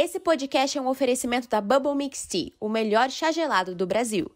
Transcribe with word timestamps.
Esse 0.00 0.20
podcast 0.20 0.78
é 0.78 0.80
um 0.80 0.86
oferecimento 0.86 1.48
da 1.48 1.60
Bubble 1.60 1.92
Mix 1.92 2.24
Tea, 2.24 2.52
o 2.60 2.68
melhor 2.68 3.10
chá 3.10 3.32
gelado 3.32 3.74
do 3.74 3.84
Brasil. 3.84 4.30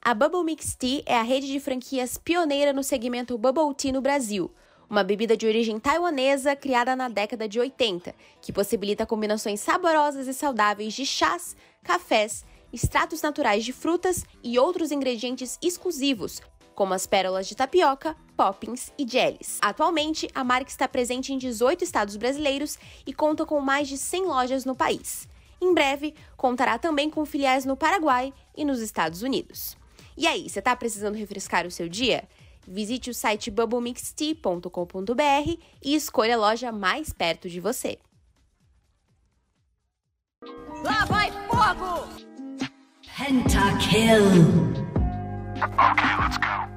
A 0.00 0.14
Bubble 0.14 0.44
Mix 0.44 0.76
Tea 0.76 1.02
é 1.04 1.16
a 1.16 1.22
rede 1.22 1.48
de 1.48 1.58
franquias 1.58 2.16
pioneira 2.16 2.72
no 2.72 2.84
segmento 2.84 3.36
Bubble 3.36 3.74
Tea 3.74 3.90
no 3.90 4.00
Brasil, 4.00 4.48
uma 4.88 5.02
bebida 5.02 5.36
de 5.36 5.44
origem 5.44 5.80
taiwanesa 5.80 6.54
criada 6.54 6.94
na 6.94 7.08
década 7.08 7.48
de 7.48 7.58
80, 7.58 8.14
que 8.40 8.52
possibilita 8.52 9.04
combinações 9.04 9.58
saborosas 9.58 10.28
e 10.28 10.32
saudáveis 10.32 10.94
de 10.94 11.04
chás, 11.04 11.56
cafés, 11.82 12.44
extratos 12.72 13.20
naturais 13.20 13.64
de 13.64 13.72
frutas 13.72 14.24
e 14.40 14.56
outros 14.56 14.92
ingredientes 14.92 15.58
exclusivos, 15.60 16.40
como 16.78 16.94
as 16.94 17.08
pérolas 17.08 17.48
de 17.48 17.56
tapioca, 17.56 18.16
poppins 18.36 18.92
e 18.96 19.04
jellies. 19.04 19.58
Atualmente, 19.60 20.30
a 20.32 20.44
marca 20.44 20.70
está 20.70 20.86
presente 20.86 21.32
em 21.32 21.38
18 21.38 21.82
estados 21.82 22.14
brasileiros 22.14 22.78
e 23.04 23.12
conta 23.12 23.44
com 23.44 23.60
mais 23.60 23.88
de 23.88 23.98
100 23.98 24.26
lojas 24.26 24.64
no 24.64 24.76
país. 24.76 25.28
Em 25.60 25.74
breve, 25.74 26.14
contará 26.36 26.78
também 26.78 27.10
com 27.10 27.26
filiais 27.26 27.64
no 27.64 27.76
Paraguai 27.76 28.32
e 28.56 28.64
nos 28.64 28.78
Estados 28.78 29.22
Unidos. 29.22 29.76
E 30.16 30.24
aí, 30.24 30.48
você 30.48 30.60
está 30.60 30.76
precisando 30.76 31.16
refrescar 31.16 31.66
o 31.66 31.70
seu 31.70 31.88
dia? 31.88 32.28
Visite 32.64 33.10
o 33.10 33.14
site 33.14 33.50
bubblemixtea.com.br 33.50 35.58
e 35.82 35.96
escolha 35.96 36.36
a 36.36 36.38
loja 36.38 36.70
mais 36.70 37.12
perto 37.12 37.48
de 37.48 37.58
você. 37.58 37.98
Lá 40.84 41.04
vai 41.06 41.32
fogo! 41.48 42.06
Pentakill. 43.16 44.78
Okay, 45.60 46.16
let's 46.20 46.38
go. 46.38 46.67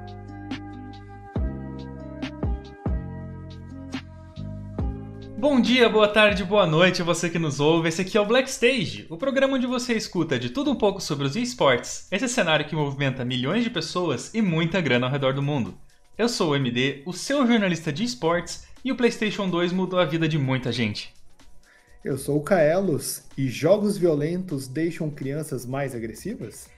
Bom 5.42 5.60
dia, 5.60 5.88
boa 5.88 6.06
tarde, 6.06 6.44
boa 6.44 6.64
noite, 6.64 7.02
você 7.02 7.28
que 7.28 7.36
nos 7.36 7.58
ouve. 7.58 7.88
Esse 7.88 8.02
aqui 8.02 8.16
é 8.16 8.20
o 8.20 8.24
Black 8.24 8.48
Stage, 8.48 9.08
o 9.10 9.16
programa 9.16 9.56
onde 9.56 9.66
você 9.66 9.92
escuta 9.92 10.38
de 10.38 10.50
tudo 10.50 10.70
um 10.70 10.76
pouco 10.76 11.00
sobre 11.00 11.26
os 11.26 11.34
esportes, 11.34 12.06
esse 12.12 12.28
cenário 12.28 12.64
que 12.64 12.76
movimenta 12.76 13.24
milhões 13.24 13.64
de 13.64 13.68
pessoas 13.68 14.32
e 14.32 14.40
muita 14.40 14.80
grana 14.80 15.06
ao 15.06 15.10
redor 15.10 15.34
do 15.34 15.42
mundo. 15.42 15.74
Eu 16.16 16.28
sou 16.28 16.50
o 16.50 16.54
MD, 16.54 17.02
o 17.04 17.12
seu 17.12 17.44
jornalista 17.44 17.92
de 17.92 18.04
esportes, 18.04 18.68
e 18.84 18.92
o 18.92 18.96
PlayStation 18.96 19.50
2 19.50 19.72
mudou 19.72 19.98
a 19.98 20.04
vida 20.04 20.28
de 20.28 20.38
muita 20.38 20.70
gente. 20.70 21.12
Eu 22.04 22.16
sou 22.16 22.38
o 22.38 22.42
Kaelos, 22.44 23.24
e 23.36 23.48
jogos 23.48 23.98
violentos 23.98 24.68
deixam 24.68 25.10
crianças 25.10 25.66
mais 25.66 25.92
agressivas? 25.92 26.68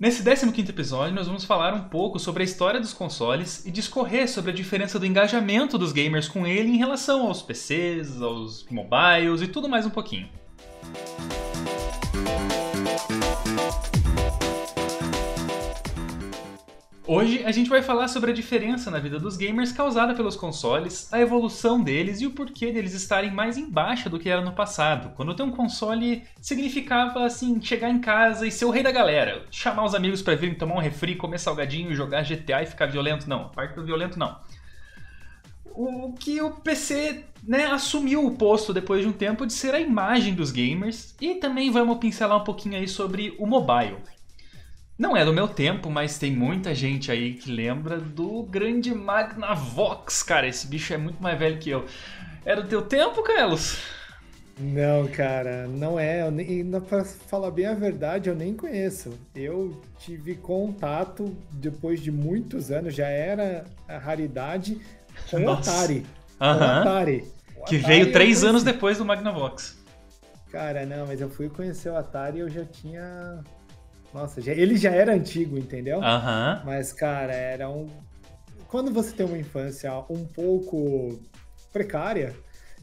Nesse 0.00 0.22
15 0.22 0.70
episódio, 0.70 1.14
nós 1.14 1.26
vamos 1.26 1.44
falar 1.44 1.74
um 1.74 1.84
pouco 1.84 2.18
sobre 2.18 2.42
a 2.42 2.44
história 2.44 2.80
dos 2.80 2.92
consoles 2.92 3.64
e 3.64 3.70
discorrer 3.70 4.28
sobre 4.28 4.50
a 4.50 4.54
diferença 4.54 4.98
do 4.98 5.06
engajamento 5.06 5.78
dos 5.78 5.92
gamers 5.92 6.28
com 6.28 6.46
ele 6.46 6.70
em 6.70 6.76
relação 6.76 7.26
aos 7.26 7.40
PCs, 7.40 8.20
aos 8.20 8.66
mobiles 8.68 9.42
e 9.42 9.46
tudo 9.46 9.68
mais 9.68 9.86
um 9.86 9.90
pouquinho. 9.90 10.28
Hoje 17.14 17.44
a 17.44 17.52
gente 17.52 17.68
vai 17.68 17.82
falar 17.82 18.08
sobre 18.08 18.30
a 18.30 18.34
diferença 18.34 18.90
na 18.90 18.98
vida 18.98 19.20
dos 19.20 19.36
gamers 19.36 19.70
causada 19.70 20.14
pelos 20.14 20.34
consoles, 20.34 21.12
a 21.12 21.20
evolução 21.20 21.78
deles 21.78 22.22
e 22.22 22.26
o 22.26 22.30
porquê 22.30 22.72
deles 22.72 22.94
estarem 22.94 23.30
mais 23.30 23.58
embaixo 23.58 24.08
do 24.08 24.18
que 24.18 24.30
era 24.30 24.40
no 24.40 24.52
passado, 24.52 25.12
quando 25.14 25.34
ter 25.34 25.42
um 25.42 25.50
console 25.50 26.22
significava 26.40 27.26
assim 27.26 27.60
chegar 27.60 27.90
em 27.90 28.00
casa 28.00 28.46
e 28.46 28.50
ser 28.50 28.64
o 28.64 28.70
rei 28.70 28.82
da 28.82 28.90
galera, 28.90 29.44
chamar 29.50 29.84
os 29.84 29.94
amigos 29.94 30.22
para 30.22 30.34
virem 30.36 30.54
tomar 30.54 30.76
um 30.76 30.80
refri, 30.80 31.14
comer 31.14 31.38
salgadinho, 31.38 31.94
jogar 31.94 32.22
GTA 32.22 32.62
e 32.62 32.66
ficar 32.66 32.86
violento, 32.86 33.28
não, 33.28 33.50
parte 33.50 33.74
do 33.74 33.84
violento 33.84 34.18
não. 34.18 34.34
O 35.66 36.14
que 36.14 36.40
o 36.40 36.50
PC 36.50 37.26
né, 37.46 37.66
assumiu 37.66 38.24
o 38.24 38.36
posto 38.36 38.72
depois 38.72 39.02
de 39.02 39.08
um 39.08 39.12
tempo 39.12 39.44
de 39.44 39.52
ser 39.52 39.74
a 39.74 39.80
imagem 39.80 40.34
dos 40.34 40.50
gamers 40.50 41.14
e 41.20 41.34
também 41.34 41.70
vamos 41.70 41.98
pincelar 41.98 42.38
um 42.38 42.44
pouquinho 42.44 42.78
aí 42.78 42.88
sobre 42.88 43.36
o 43.38 43.46
mobile. 43.46 43.98
Não 44.98 45.16
é 45.16 45.24
do 45.24 45.32
meu 45.32 45.48
tempo, 45.48 45.90
mas 45.90 46.18
tem 46.18 46.30
muita 46.30 46.74
gente 46.74 47.10
aí 47.10 47.34
que 47.34 47.50
lembra 47.50 47.98
do 47.98 48.42
grande 48.42 48.94
Magnavox, 48.94 50.22
cara. 50.22 50.46
Esse 50.46 50.66
bicho 50.66 50.92
é 50.92 50.96
muito 50.96 51.22
mais 51.22 51.38
velho 51.38 51.58
que 51.58 51.70
eu. 51.70 51.86
É 52.44 52.54
do 52.54 52.64
teu 52.64 52.82
tempo, 52.82 53.22
Carlos? 53.22 53.78
Não, 54.58 55.08
cara, 55.08 55.66
não 55.66 55.98
é. 55.98 56.30
Nem, 56.30 56.70
pra 56.80 57.04
falar 57.04 57.50
bem 57.50 57.66
a 57.66 57.74
verdade, 57.74 58.28
eu 58.28 58.34
nem 58.34 58.54
conheço. 58.54 59.18
Eu 59.34 59.80
tive 59.98 60.34
contato 60.34 61.34
depois 61.52 62.00
de 62.00 62.12
muitos 62.12 62.70
anos, 62.70 62.94
já 62.94 63.08
era 63.08 63.64
a 63.88 63.98
raridade 63.98 64.78
com 65.30 65.42
o 65.42 65.50
Atari. 65.50 66.06
Com 66.38 66.44
o 66.44 66.48
Atari. 66.48 67.24
O 67.56 67.64
que 67.64 67.76
Atari 67.76 67.78
veio 67.78 68.12
três 68.12 68.44
anos 68.44 68.62
depois 68.62 68.98
do 68.98 69.04
Magnavox. 69.04 69.78
Cara, 70.50 70.84
não, 70.84 71.06
mas 71.06 71.20
eu 71.20 71.30
fui 71.30 71.48
conhecer 71.48 71.88
o 71.88 71.96
Atari 71.96 72.36
e 72.36 72.40
eu 72.40 72.48
já 72.50 72.64
tinha 72.64 73.42
nossa, 74.12 74.40
já, 74.40 74.52
ele 74.52 74.76
já 74.76 74.90
era 74.90 75.14
antigo, 75.14 75.58
entendeu? 75.58 76.02
Aham. 76.02 76.58
Uhum. 76.58 76.66
Mas, 76.66 76.92
cara, 76.92 77.32
era 77.32 77.68
um. 77.68 77.88
Quando 78.68 78.92
você 78.92 79.12
tem 79.12 79.24
uma 79.24 79.38
infância 79.38 79.92
um 80.08 80.24
pouco 80.24 81.18
precária, 81.72 82.34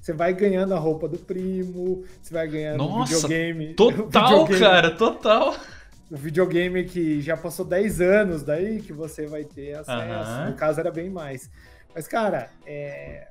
você 0.01 0.11
vai 0.11 0.33
ganhando 0.33 0.73
a 0.73 0.79
roupa 0.79 1.07
do 1.07 1.17
primo, 1.17 2.03
você 2.21 2.33
vai 2.33 2.47
ganhando 2.47 2.77
Nossa, 2.77 3.13
videogame. 3.13 3.73
Total, 3.75 4.45
videogame, 4.45 4.59
cara, 4.59 4.91
total. 4.91 5.55
O 6.09 6.17
videogame 6.17 6.83
que 6.85 7.21
já 7.21 7.37
passou 7.37 7.63
10 7.63 8.01
anos 8.01 8.43
daí 8.43 8.81
que 8.81 8.91
você 8.91 9.27
vai 9.27 9.43
ter 9.43 9.75
acesso. 9.75 10.31
Uhum. 10.31 10.49
No 10.49 10.53
caso, 10.55 10.79
era 10.79 10.91
bem 10.91 11.09
mais. 11.09 11.51
Mas, 11.93 12.07
cara, 12.07 12.49
é... 12.65 13.27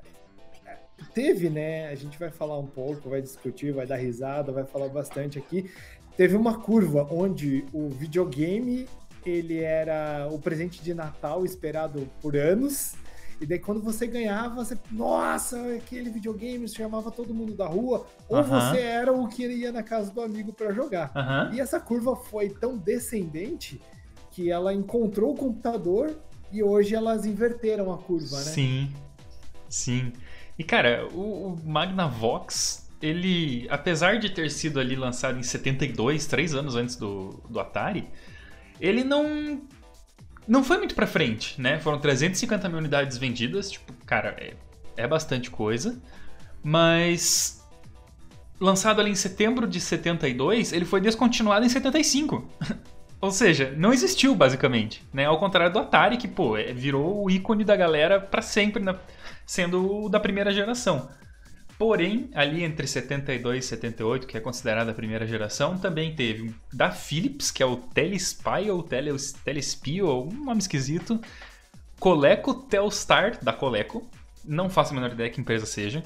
teve, 1.13 1.51
né? 1.51 1.89
A 1.89 1.95
gente 1.97 2.17
vai 2.19 2.31
falar 2.31 2.59
um 2.59 2.67
pouco, 2.67 3.11
vai 3.11 3.21
discutir, 3.21 3.73
vai 3.73 3.87
dar 3.87 3.97
risada, 3.97 4.53
vai 4.53 4.65
falar 4.65 4.89
bastante 4.89 5.39
aqui 5.39 5.69
teve 6.19 6.37
uma 6.37 6.59
curva 6.59 7.07
onde 7.13 7.65
o 7.73 7.89
videogame 7.89 8.89
ele 9.25 9.61
era 9.61 10.29
o 10.33 10.39
presente 10.39 10.83
de 10.83 10.93
Natal 10.93 11.45
esperado 11.45 12.11
por 12.21 12.37
anos. 12.37 12.97
E 13.41 13.47
daí 13.47 13.61
quando 13.61 13.81
você 13.81 14.05
ganhava, 14.05 14.65
você, 14.65 14.77
nossa, 14.91 15.75
aquele 15.77 16.11
videogame 16.11 16.67
chamava 16.69 17.13
todo 17.13 17.33
mundo 17.33 17.55
da 17.55 17.69
rua, 17.69 18.05
ou 18.29 18.37
uh 18.37 18.43
-huh. 18.43 18.73
você 18.73 18.81
era 18.81 19.13
o 19.13 19.29
que 19.29 19.47
ia 19.47 19.71
na 19.71 19.85
casa 19.85 20.11
do 20.11 20.21
amigo 20.21 20.53
para 20.53 20.73
jogar. 20.73 21.13
Uh 21.15 21.19
-huh. 21.19 21.55
E 21.55 21.61
essa 21.61 21.79
curva 21.79 22.17
foi 22.17 22.49
tão 22.51 22.77
descendente 22.77 23.81
que 24.33 24.51
ela 24.51 24.75
encontrou 24.75 25.35
o 25.35 25.37
computador 25.37 26.19
e 26.51 26.65
hoje 26.65 26.97
elas 26.97 27.27
inverteram 27.27 27.93
a 27.93 27.99
curva, 27.99 28.39
né? 28.39 28.43
Sim. 28.43 28.93
Sim. 29.69 30.13
E 30.59 30.65
cara, 30.65 31.07
o, 31.15 31.53
o 31.53 31.59
Magnavox 31.65 32.88
ele, 33.01 33.67
apesar 33.71 34.19
de 34.19 34.31
ter 34.31 34.51
sido 34.51 34.81
ali 34.81 34.97
lançado 34.97 35.39
em 35.39 35.43
72, 35.43 36.27
três 36.27 36.55
anos 36.55 36.75
antes 36.77 36.97
do, 36.97 37.43
do 37.49 37.61
Atari, 37.61 38.09
ele 38.81 39.05
não 39.05 39.63
não 40.47 40.65
foi 40.65 40.79
muito 40.79 40.95
pra 40.95 41.07
frente, 41.07 41.61
né? 41.61 41.79
Foram 41.79 41.99
350 41.99 42.69
mil 42.69 42.79
unidades 42.79 43.19
vendidas, 43.19 43.71
tipo, 43.71 43.93
cara, 44.07 44.35
é, 44.39 44.55
é 44.97 45.07
bastante 45.07 45.51
coisa, 45.51 46.01
mas 46.63 47.63
lançado 48.59 49.01
ali 49.01 49.11
em 49.11 49.15
setembro 49.15 49.67
de 49.67 49.81
72, 49.81 50.73
ele 50.73 50.87
foi 50.87 51.01
descontinuado 51.01 51.67
em 51.67 51.69
75. 51.69 52.49
Ou 53.21 53.31
seja, 53.33 53.75
não 53.77 53.93
existiu 53.93 54.35
basicamente, 54.35 55.05
né? 55.13 55.27
Ao 55.27 55.39
contrário 55.39 55.73
do 55.73 55.81
Atari, 55.81 56.17
que 56.17 56.29
pô, 56.29 56.57
é, 56.57 56.73
virou 56.73 57.25
o 57.25 57.31
ícone 57.31 57.65
da 57.65 57.77
galera 57.77 58.21
para 58.21 58.41
sempre, 58.41 58.83
sendo 59.45 60.05
o 60.05 60.09
da 60.09 60.21
primeira 60.21 60.53
geração. 60.53 61.11
Porém, 61.79 62.29
ali 62.35 62.65
entre 62.65 62.89
72 62.89 63.65
e 63.65 63.69
78, 63.69 64.27
que 64.27 64.37
é 64.37 64.41
considerada 64.41 64.91
a 64.91 64.95
primeira 64.95 65.25
geração, 65.25 65.79
também 65.79 66.13
teve 66.13 66.53
da 66.73 66.91
Philips, 66.91 67.53
que 67.53 67.63
é 67.63 67.67
o 67.67 67.77
Telespy 67.77 68.69
ou 68.69 68.83
Tele, 68.83 69.15
Telespio, 69.45 70.09
ou 70.09 70.29
um 70.29 70.45
nome 70.45 70.61
esquisito. 70.61 71.21
Coleco 72.01 72.53
Telstar, 72.53 73.43
da 73.45 73.53
Coleco. 73.53 74.11
Não 74.45 74.69
faço 74.69 74.93
a 74.93 74.95
menor 74.95 75.13
ideia 75.13 75.31
que 75.31 75.41
empresa 75.41 75.67
seja. 75.67 76.03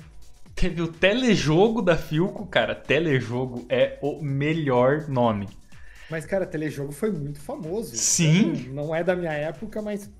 Teve 0.55 0.83
o 0.83 0.89
Telejogo 0.89 1.81
da 1.81 1.97
Filco. 1.97 2.47
Cara, 2.47 2.75
Telejogo 2.75 3.65
é 3.71 3.99
o 4.03 4.23
melhor 4.23 5.09
nome. 5.09 5.49
Mas, 6.11 6.27
cara, 6.27 6.45
Telejogo 6.45 6.93
foi 6.93 7.11
muito 7.11 7.41
famoso. 7.41 7.97
Sim. 7.97 8.69
Não 8.75 8.95
é 8.95 9.03
da 9.03 9.17
minha 9.17 9.33
época, 9.33 9.81
mas 9.81 10.11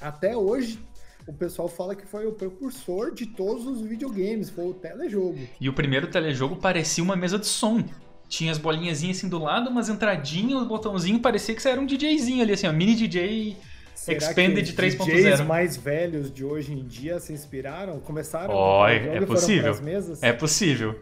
até 0.00 0.36
hoje 0.36 0.80
o 1.28 1.32
pessoal 1.34 1.68
fala 1.68 1.94
que 1.94 2.06
foi 2.06 2.26
o 2.26 2.32
precursor 2.32 3.12
de 3.12 3.26
todos 3.26 3.66
os 3.66 3.82
videogames, 3.82 4.48
foi 4.48 4.66
o 4.66 4.72
telejogo. 4.72 5.38
E 5.60 5.68
o 5.68 5.72
primeiro 5.74 6.06
telejogo 6.06 6.56
parecia 6.56 7.04
uma 7.04 7.14
mesa 7.14 7.38
de 7.38 7.46
som. 7.46 7.84
Tinha 8.26 8.50
as 8.50 8.58
bolinhas 8.58 9.04
assim 9.04 9.28
do 9.28 9.38
lado, 9.38 9.68
umas 9.68 9.90
entradinhas, 9.90 10.62
o 10.62 10.66
botãozinho, 10.66 11.20
parecia 11.20 11.54
que 11.54 11.60
você 11.60 11.68
era 11.68 11.80
um 11.80 11.86
DJzinho 11.86 12.42
ali, 12.42 12.52
assim, 12.52 12.66
ó, 12.66 12.72
mini 12.72 12.94
DJ 12.94 13.56
Será 13.94 14.16
Expanded 14.16 14.74
3.0. 14.74 15.04
DJs 15.04 15.40
mais 15.42 15.76
velhos 15.76 16.32
de 16.32 16.44
hoje 16.44 16.72
em 16.72 16.86
dia 16.86 17.18
se 17.18 17.32
inspiraram? 17.32 18.00
Começaram 18.00 18.54
oh, 18.54 18.86
é 18.86 19.20
possível. 19.26 19.74
É 20.22 20.32
possível. 20.32 20.98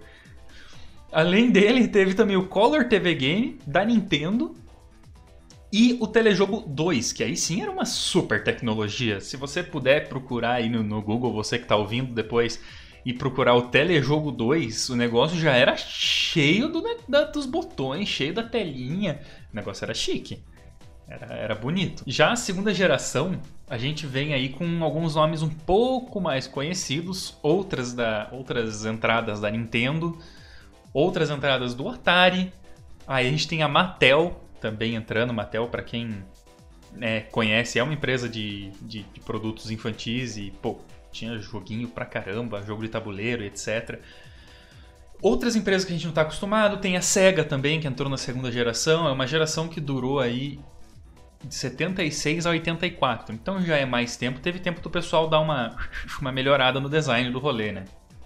Além 1.12 1.50
dele, 1.50 1.86
teve 1.86 2.14
também 2.14 2.36
o 2.36 2.46
Color 2.46 2.88
TV 2.88 3.14
Game 3.14 3.58
da 3.66 3.84
Nintendo, 3.84 4.54
e 5.72 5.96
o 6.00 6.06
Telejogo 6.06 6.64
2, 6.66 7.12
que 7.12 7.24
aí 7.24 7.36
sim 7.36 7.60
era 7.60 7.70
uma 7.70 7.84
super 7.84 8.42
tecnologia. 8.42 9.20
Se 9.20 9.36
você 9.36 9.62
puder 9.62 10.08
procurar 10.08 10.54
aí 10.54 10.68
no, 10.68 10.82
no 10.82 11.02
Google, 11.02 11.32
você 11.32 11.58
que 11.58 11.64
está 11.64 11.76
ouvindo 11.76 12.14
depois, 12.14 12.60
e 13.04 13.12
procurar 13.12 13.54
o 13.54 13.68
Telejogo 13.68 14.32
2, 14.32 14.90
o 14.90 14.96
negócio 14.96 15.38
já 15.38 15.52
era 15.52 15.76
cheio 15.76 16.68
do, 16.68 16.82
da, 17.08 17.24
dos 17.24 17.46
botões, 17.46 18.08
cheio 18.08 18.34
da 18.34 18.42
telinha. 18.42 19.20
O 19.52 19.56
negócio 19.56 19.84
era 19.84 19.94
chique. 19.94 20.42
Era, 21.08 21.34
era 21.34 21.54
bonito. 21.54 22.02
Já 22.04 22.32
a 22.32 22.36
segunda 22.36 22.74
geração, 22.74 23.40
a 23.68 23.78
gente 23.78 24.06
vem 24.06 24.34
aí 24.34 24.48
com 24.48 24.82
alguns 24.82 25.14
nomes 25.14 25.40
um 25.40 25.48
pouco 25.48 26.20
mais 26.20 26.48
conhecidos, 26.48 27.38
outras, 27.42 27.92
da, 27.92 28.28
outras 28.32 28.84
entradas 28.84 29.40
da 29.40 29.50
Nintendo, 29.50 30.18
outras 30.92 31.30
entradas 31.30 31.74
do 31.74 31.88
Atari. 31.88 32.52
Aí 33.06 33.28
a 33.28 33.30
gente 33.30 33.46
tem 33.46 33.62
a 33.62 33.68
Mattel 33.68 34.45
também 34.60 34.94
entrando. 34.94 35.32
Mattel, 35.32 35.68
para 35.68 35.82
quem 35.82 36.24
né, 36.92 37.22
conhece, 37.22 37.78
é 37.78 37.82
uma 37.82 37.92
empresa 37.92 38.28
de, 38.28 38.70
de, 38.82 39.02
de, 39.02 39.20
produtos 39.20 39.70
infantis 39.70 40.36
e, 40.36 40.50
pô, 40.62 40.78
tinha 41.12 41.38
joguinho 41.38 41.88
pra 41.88 42.04
caramba, 42.04 42.62
jogo 42.62 42.82
de 42.82 42.88
tabuleiro 42.88 43.42
e 43.42 43.46
etc. 43.46 44.00
Outras 45.20 45.56
empresas 45.56 45.84
que 45.84 45.92
a 45.92 45.96
gente 45.96 46.04
não 46.04 46.10
está 46.10 46.22
acostumado, 46.22 46.78
tem 46.78 46.96
a 46.96 47.02
Sega 47.02 47.44
também, 47.44 47.80
que 47.80 47.86
entrou 47.86 48.08
na 48.08 48.16
segunda 48.18 48.50
geração. 48.52 49.08
É 49.08 49.12
uma 49.12 49.26
geração 49.26 49.68
que 49.68 49.80
durou 49.80 50.20
aí 50.20 50.60
de 51.42 51.54
76 51.54 52.46
a 52.46 52.50
84. 52.50 53.34
Então 53.34 53.60
já 53.62 53.76
é 53.76 53.86
mais 53.86 54.16
tempo. 54.16 54.40
Teve 54.40 54.58
tempo 54.58 54.80
do 54.80 54.90
pessoal 54.90 55.28
dar 55.28 55.40
uma, 55.40 55.76
uma 56.20 56.32
melhorada 56.32 56.80
no 56.80 56.88
design 56.88 57.30
do 57.30 57.38
rolê, 57.38 57.72
né? 57.72 57.84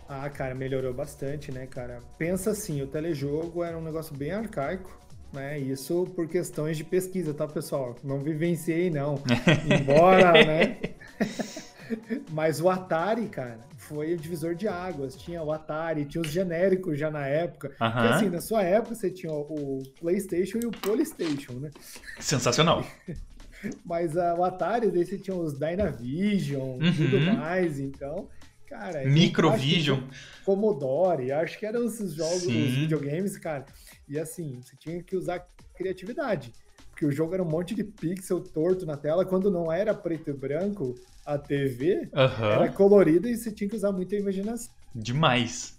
Ah, 0.09 0.29
cara, 0.29 0.57
melhorou 0.57 0.93
bastante, 0.93 1.53
né, 1.53 1.67
cara? 1.67 2.01
Pensa 2.19 2.51
assim, 2.51 2.83
o 2.83 2.87
telejogo 2.89 3.63
era 3.63 3.79
um 3.79 3.83
negócio 3.83 4.17
bem 4.17 4.33
arcaico, 4.33 5.00
né? 5.33 5.59
Isso 5.59 6.07
por 6.15 6.29
questões 6.29 6.77
de 6.77 6.85
pesquisa, 6.85 7.33
tá, 7.33 7.47
pessoal? 7.47 7.97
Não 8.03 8.21
vivenciei, 8.21 8.91
não. 8.91 9.23
Embora, 9.65 10.33
né? 10.33 10.77
Mas 12.31 12.61
o 12.61 12.69
Atari, 12.69 13.27
cara, 13.27 13.61
foi 13.77 14.15
o 14.15 14.17
divisor 14.17 14.55
de 14.55 14.69
águas. 14.69 15.17
Tinha 15.17 15.43
o 15.43 15.53
Atari, 15.53 16.05
tinha 16.05 16.23
os 16.23 16.29
genéricos 16.29 16.99
já 16.99 17.11
na 17.11 17.27
época. 17.27 17.69
Uhum. 17.81 17.91
Porque 17.91 18.09
assim, 18.09 18.29
na 18.29 18.41
sua 18.41 18.63
época 18.63 18.95
você 18.95 19.11
tinha 19.11 19.33
o 19.33 19.83
PlayStation 19.99 20.59
e 20.63 20.67
o 20.67 20.71
Polystation, 20.71 21.55
né? 21.55 21.71
Sensacional. 22.19 22.85
Mas 23.85 24.15
uh, 24.15 24.37
o 24.39 24.45
Atari, 24.45 24.91
daí 24.91 25.05
você 25.05 25.19
tinha 25.19 25.37
os 25.37 25.59
Dynavision 25.59 26.81
e 26.81 26.87
uhum. 26.87 27.11
tudo 27.11 27.21
mais, 27.37 27.79
então. 27.79 28.29
Cara, 28.67 29.05
Microvision. 29.05 30.01
Commodore, 30.45 31.33
acho 31.33 31.59
que 31.59 31.67
eram 31.67 31.85
esses 31.85 32.15
jogos, 32.15 32.43
Sim. 32.43 32.69
os 32.69 32.75
videogames, 32.75 33.37
cara. 33.37 33.67
E 34.11 34.19
assim, 34.19 34.61
você 34.61 34.77
tinha 34.77 35.01
que 35.01 35.15
usar 35.15 35.47
criatividade. 35.77 36.53
Porque 36.91 37.07
o 37.07 37.13
jogo 37.13 37.33
era 37.33 37.43
um 37.43 37.49
monte 37.49 37.77
de 37.77 37.85
pixel 37.85 38.41
torto 38.41 38.85
na 38.85 38.97
tela, 38.97 39.25
quando 39.25 39.51
não 39.51 39.73
era 39.73 39.95
preto 39.95 40.31
e 40.31 40.33
branco, 40.33 40.97
a 41.25 41.39
TV 41.39 42.11
uhum. 42.13 42.45
era 42.45 42.69
colorida 42.73 43.31
e 43.31 43.37
você 43.37 43.53
tinha 43.53 43.71
que 43.71 43.77
usar 43.77 43.93
muita 43.93 44.17
imaginação. 44.17 44.75
Demais. 44.93 45.79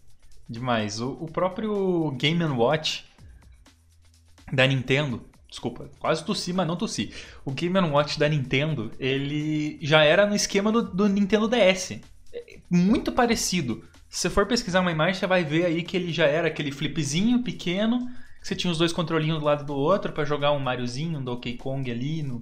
Demais. 0.50 1.01
O, 1.01 1.12
o 1.12 1.25
próprio 1.30 2.12
Game 2.12 2.42
Watch 2.44 3.06
da 4.51 4.66
Nintendo, 4.66 5.22
desculpa, 5.50 5.89
quase 6.00 6.25
tossi, 6.25 6.54
mas 6.54 6.66
não 6.66 6.77
tossi. 6.77 7.12
O 7.44 7.51
Game 7.51 7.77
Watch 7.80 8.18
da 8.18 8.30
Nintendo, 8.30 8.92
ele 8.98 9.77
já 9.81 10.04
era 10.04 10.25
no 10.25 10.36
esquema 10.36 10.72
do, 10.72 10.81
do 10.81 11.10
Nintendo 11.10 11.50
DS. 11.50 12.00
É 12.34 12.60
muito 12.69 13.12
parecido. 13.12 13.84
Se 14.10 14.22
você 14.22 14.30
for 14.30 14.45
pesquisar 14.45 14.81
uma 14.81 14.92
imagem, 14.92 15.16
você 15.16 15.27
vai 15.27 15.44
ver 15.44 15.66
aí 15.66 15.84
que 15.84 15.95
ele 15.95 16.12
já 16.12 16.25
era 16.25 16.48
aquele 16.48 16.72
flipzinho 16.72 17.44
pequeno, 17.44 18.00
que 18.00 18.20
você 18.41 18.55
tinha 18.55 18.71
os 18.71 18.77
dois 18.77 18.91
controlinhos 18.91 19.39
do 19.39 19.45
lado 19.45 19.63
do 19.63 19.75
outro 19.75 20.11
para 20.11 20.25
jogar 20.25 20.51
um 20.51 20.59
Mariozinho, 20.59 21.19
um 21.19 21.23
Donkey 21.23 21.57
Kong 21.57 21.89
ali, 21.89 22.23
no, 22.23 22.41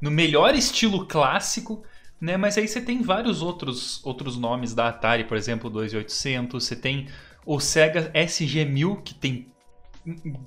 no 0.00 0.10
melhor 0.10 0.54
estilo 0.54 1.06
clássico. 1.06 1.84
Né? 2.20 2.36
Mas 2.36 2.56
aí 2.56 2.66
você 2.66 2.80
tem 2.80 3.02
vários 3.02 3.42
outros, 3.42 4.04
outros 4.04 4.36
nomes 4.36 4.74
da 4.74 4.88
Atari, 4.88 5.24
por 5.24 5.36
exemplo, 5.36 5.68
o 5.68 5.72
2800, 5.72 6.64
você 6.64 6.74
tem 6.74 7.06
o 7.44 7.60
Sega 7.60 8.10
SG-1000, 8.12 9.02
que 9.02 9.14
tem 9.14 9.52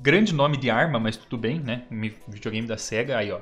grande 0.02 0.34
nome 0.34 0.58
de 0.58 0.70
arma, 0.70 1.00
mas 1.00 1.16
tudo 1.16 1.38
bem, 1.38 1.60
né? 1.60 1.84
Videogame 2.28 2.68
da 2.68 2.78
Sega, 2.78 3.18
aí 3.18 3.32
ó, 3.32 3.42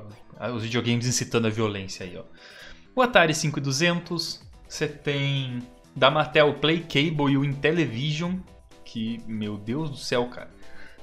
os 0.54 0.64
videogames 0.64 1.08
incitando 1.08 1.48
a 1.48 1.50
violência 1.50 2.06
aí, 2.06 2.18
ó. 2.18 2.24
O 2.96 3.02
Atari 3.02 3.34
5200, 3.34 4.46
você 4.68 4.88
tem 4.88 5.60
da 5.96 6.12
Mattel 6.12 6.50
o 6.50 6.54
Play 6.56 6.82
Cable 6.82 7.32
e 7.32 7.38
o 7.38 7.46
Intellivision, 7.46 8.36
que, 8.84 9.22
meu 9.28 9.58
Deus 9.58 9.90
do 9.90 9.98
céu, 9.98 10.28
cara. 10.28 10.50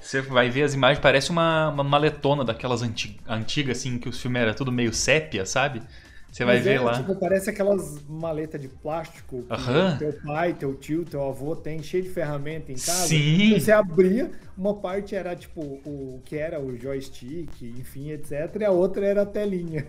Você 0.07 0.21
vai 0.21 0.49
ver 0.49 0.63
as 0.63 0.73
imagens, 0.73 1.01
parece 1.01 1.31
uma, 1.31 1.69
uma 1.71 1.83
maletona 1.83 2.45
daquelas 2.45 2.81
antigas, 2.81 3.19
antiga, 3.29 3.73
assim, 3.73 3.99
que 3.99 4.09
os 4.09 4.21
filmes 4.21 4.41
era 4.41 4.55
tudo 4.55 4.71
meio 4.71 4.95
sépia, 4.95 5.45
sabe? 5.45 5.83
Você 6.31 6.45
vai 6.45 6.61
ver 6.61 6.75
é, 6.75 6.81
lá. 6.81 6.93
Tipo, 6.93 7.17
parece 7.17 7.51
aquelas 7.51 8.01
maletas 8.09 8.61
de 8.61 8.69
plástico 8.69 9.43
que 9.43 9.53
uhum. 9.53 9.97
teu 9.99 10.13
pai, 10.25 10.53
teu 10.55 10.75
tio, 10.75 11.05
teu 11.05 11.27
avô 11.27 11.57
tem 11.57 11.83
cheio 11.83 12.05
de 12.05 12.11
ferramenta 12.11 12.71
em 12.71 12.77
casa. 12.77 13.09
Sim. 13.09 13.59
Você 13.59 13.73
abria, 13.73 14.31
uma 14.57 14.75
parte 14.75 15.17
era 15.17 15.35
tipo 15.35 15.61
o 15.61 16.23
que 16.25 16.37
era 16.37 16.61
o 16.61 16.79
joystick, 16.79 17.51
enfim, 17.63 18.11
etc. 18.11 18.55
E 18.61 18.65
a 18.65 18.71
outra 18.71 19.05
era 19.05 19.23
a 19.23 19.27
telinha. 19.27 19.85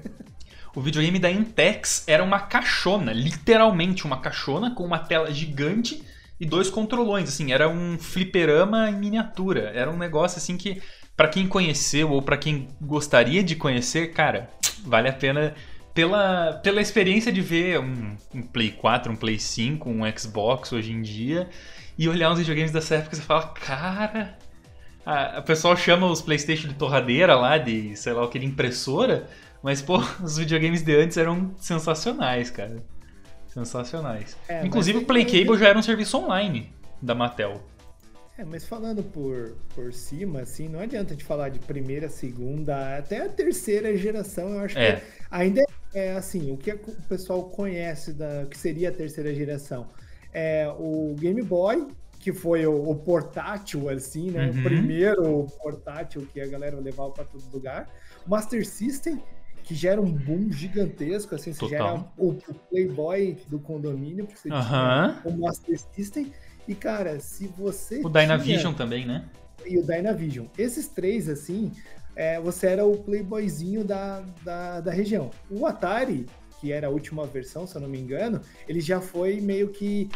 O 0.75 0.81
videogame 0.81 1.19
da 1.19 1.29
Intex 1.29 2.03
era 2.07 2.23
uma 2.23 2.39
caixona, 2.39 3.11
literalmente 3.11 4.05
uma 4.05 4.19
caixona 4.19 4.73
com 4.73 4.83
uma 4.83 4.99
tela 4.99 5.31
gigante 5.31 6.03
e 6.39 6.45
dois 6.45 6.69
controlões, 6.69 7.29
assim, 7.29 7.51
era 7.51 7.67
um 7.67 7.97
fliperama 7.97 8.89
em 8.89 8.95
miniatura. 8.95 9.71
Era 9.73 9.89
um 9.89 9.97
negócio 9.97 10.37
assim 10.37 10.57
que 10.57 10.81
para 11.15 11.27
quem 11.27 11.47
conheceu 11.47 12.11
ou 12.11 12.21
para 12.21 12.37
quem 12.37 12.67
gostaria 12.79 13.43
de 13.43 13.55
conhecer, 13.55 14.13
cara, 14.13 14.49
vale 14.85 15.09
a 15.09 15.13
pena 15.13 15.55
pela, 15.93 16.53
pela 16.61 16.79
experiência 16.79 17.31
de 17.31 17.41
ver 17.41 17.79
um, 17.79 18.15
um, 18.35 18.43
Play 18.43 18.69
4, 18.69 19.11
um 19.11 19.15
Play 19.15 19.39
5, 19.39 19.89
um 19.89 20.01
Xbox 20.15 20.71
hoje 20.71 20.91
em 20.91 21.01
dia 21.01 21.49
e 21.97 22.07
olhar 22.07 22.31
uns 22.31 22.37
videogames 22.37 22.71
dessa 22.71 22.95
época 22.95 23.15
e 23.15 23.17
você 23.17 23.23
fala, 23.23 23.47
cara. 23.47 24.37
A, 25.03 25.37
a 25.37 25.41
pessoal 25.41 25.75
chama 25.75 26.05
os 26.05 26.21
PlayStation 26.21 26.67
de 26.67 26.75
torradeira 26.75 27.35
lá, 27.35 27.57
de 27.57 27.95
sei 27.95 28.13
lá 28.13 28.23
o 28.23 28.27
que, 28.27 28.37
de 28.37 28.45
impressora, 28.45 29.27
mas 29.63 29.81
pô, 29.81 29.97
os 30.21 30.37
videogames 30.37 30.83
de 30.83 30.95
antes 30.95 31.17
eram 31.17 31.55
sensacionais, 31.57 32.51
cara. 32.51 32.83
Sensacionais. 33.65 34.37
É, 34.47 34.65
Inclusive 34.65 34.99
o 34.99 35.05
Play 35.05 35.25
Cable 35.25 35.57
já 35.57 35.69
era 35.69 35.79
um 35.79 35.81
serviço 35.81 36.17
online 36.17 36.71
da 37.01 37.15
Mattel. 37.15 37.61
É, 38.37 38.45
mas 38.45 38.65
falando 38.65 39.01
por, 39.01 39.55
por 39.73 39.91
cima, 39.91 40.41
assim, 40.41 40.67
não 40.67 40.79
adianta 40.79 41.15
de 41.15 41.23
falar 41.23 41.49
de 41.49 41.57
primeira, 41.57 42.07
segunda, 42.07 42.97
até 42.97 43.25
a 43.25 43.29
terceira 43.29 43.97
geração, 43.97 44.49
eu 44.49 44.59
acho 44.59 44.77
é. 44.77 44.97
que 44.97 45.03
ainda 45.31 45.63
é 45.93 46.11
assim, 46.11 46.51
o 46.51 46.57
que 46.57 46.71
o 46.71 46.77
pessoal 47.09 47.45
conhece 47.45 48.13
da 48.13 48.45
que 48.45 48.57
seria 48.57 48.89
a 48.89 48.91
terceira 48.91 49.33
geração 49.33 49.87
é 50.31 50.67
o 50.77 51.15
Game 51.17 51.41
Boy, 51.41 51.87
que 52.19 52.31
foi 52.31 52.67
o, 52.67 52.89
o 52.89 52.95
portátil, 52.95 53.89
assim, 53.89 54.29
né? 54.29 54.51
Uhum. 54.51 54.59
O 54.59 54.63
primeiro 54.63 55.47
portátil 55.61 56.27
que 56.31 56.39
a 56.39 56.45
galera 56.47 56.79
levava 56.79 57.09
para 57.11 57.23
todo 57.23 57.43
lugar. 57.51 57.89
Master 58.27 58.67
System, 58.67 59.23
que 59.67 59.75
gera 59.75 59.99
um 60.01 60.09
boom 60.09 60.49
gigantesco, 60.49 61.35
assim, 61.35 61.51
você 61.51 61.67
gera 61.67 61.95
o, 62.17 62.29
o, 62.29 62.53
Playboy 62.69 63.37
do 63.49 63.59
condomínio, 63.59 64.25
porque 64.25 64.39
você 64.39 64.49
uhum. 64.49 64.61
tinha 64.61 65.21
o 65.25 65.37
Master 65.37 65.77
System. 65.93 66.31
E, 66.65 66.73
cara, 66.73 67.19
se 67.19 67.47
você. 67.47 67.99
O 68.01 68.09
Dynavision 68.09 68.73
também, 68.73 69.05
né? 69.05 69.25
E 69.65 69.77
o 69.77 69.85
Dynavision. 69.85 70.45
Esses 70.57 70.87
três, 70.87 71.27
assim, 71.27 71.73
é, 72.15 72.39
você 72.39 72.67
era 72.67 72.85
o 72.85 72.97
playboyzinho 72.97 73.83
da, 73.83 74.23
da, 74.41 74.79
da 74.79 74.91
região. 74.91 75.31
O 75.49 75.65
Atari, 75.65 76.25
que 76.61 76.71
era 76.71 76.87
a 76.87 76.89
última 76.89 77.25
versão, 77.25 77.67
se 77.67 77.75
eu 77.75 77.81
não 77.81 77.89
me 77.89 77.99
engano, 77.99 78.39
ele 78.69 78.79
já 78.79 79.01
foi 79.01 79.41
meio 79.41 79.67
que. 79.67 80.09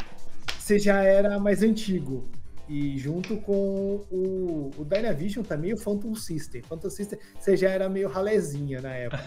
Você 0.58 0.80
já 0.80 1.04
era 1.04 1.38
mais 1.38 1.62
antigo. 1.62 2.26
E 2.72 2.98
junto 2.98 3.36
com 3.36 4.02
o, 4.10 4.72
o 4.78 4.86
Dynavision 4.86 5.44
também, 5.44 5.74
o 5.74 5.78
Phantom 5.78 6.16
System. 6.16 6.62
Phantom 6.62 6.90
System, 6.90 7.20
você 7.38 7.58
já 7.58 7.70
era 7.70 7.90
meio 7.90 8.08
ralezinha 8.08 8.80
na 8.80 8.94
época. 8.94 9.22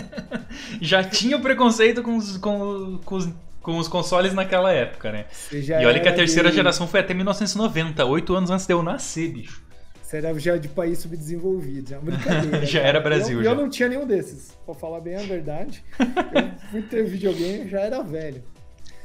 já 0.80 1.04
tinha 1.04 1.36
o 1.36 1.42
preconceito 1.42 2.02
com 2.02 2.16
os, 2.16 2.38
com, 2.38 2.98
com 3.04 3.16
os 3.16 3.28
com 3.60 3.78
os 3.78 3.88
consoles 3.88 4.34
naquela 4.34 4.70
época, 4.70 5.10
né? 5.10 5.24
E 5.50 5.86
olha 5.86 5.98
que 5.98 6.06
a 6.06 6.12
terceira 6.12 6.50
de... 6.50 6.56
geração 6.56 6.86
foi 6.86 7.00
até 7.00 7.14
1990, 7.14 8.04
oito 8.04 8.34
anos 8.34 8.50
antes 8.50 8.66
de 8.66 8.74
eu 8.74 8.82
nascer, 8.82 9.32
bicho. 9.32 9.64
Você 10.02 10.18
era 10.18 10.38
já 10.38 10.58
de 10.58 10.68
país 10.68 10.98
subdesenvolvido, 10.98 11.88
já 11.88 11.98
brincadeira. 11.98 12.64
já 12.66 12.80
era 12.80 13.00
Brasil, 13.00 13.38
eu, 13.38 13.44
já. 13.44 13.50
Eu 13.50 13.56
não 13.56 13.70
tinha 13.70 13.88
nenhum 13.88 14.06
desses, 14.06 14.56
pra 14.66 14.74
falar 14.74 15.00
bem 15.00 15.16
a 15.16 15.22
verdade. 15.22 15.82
eu 15.98 16.68
fui 16.70 16.82
ter 16.82 17.04
videogame, 17.04 17.68
já 17.68 17.80
era 17.80 18.02
velho. 18.02 18.44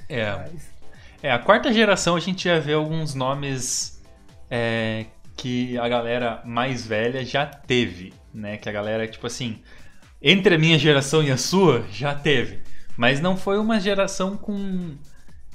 É. 0.09 0.29
Mas... 0.33 0.78
É, 1.21 1.31
a 1.31 1.39
quarta 1.39 1.71
geração 1.73 2.15
a 2.15 2.19
gente 2.19 2.45
já 2.45 2.59
vê 2.59 2.73
alguns 2.73 3.13
nomes 3.13 4.01
é, 4.49 5.05
que 5.35 5.77
a 5.77 5.87
galera 5.87 6.41
mais 6.45 6.85
velha 6.85 7.25
já 7.25 7.45
teve, 7.45 8.13
né? 8.33 8.57
Que 8.57 8.69
a 8.69 8.71
galera, 8.71 9.07
tipo 9.07 9.27
assim, 9.27 9.61
entre 10.21 10.55
a 10.55 10.57
minha 10.57 10.77
geração 10.79 11.21
e 11.21 11.29
a 11.29 11.37
sua, 11.37 11.85
já 11.91 12.15
teve. 12.15 12.59
Mas 12.95 13.19
não 13.19 13.35
foi 13.35 13.57
uma 13.57 13.79
geração 13.79 14.37
com 14.37 14.95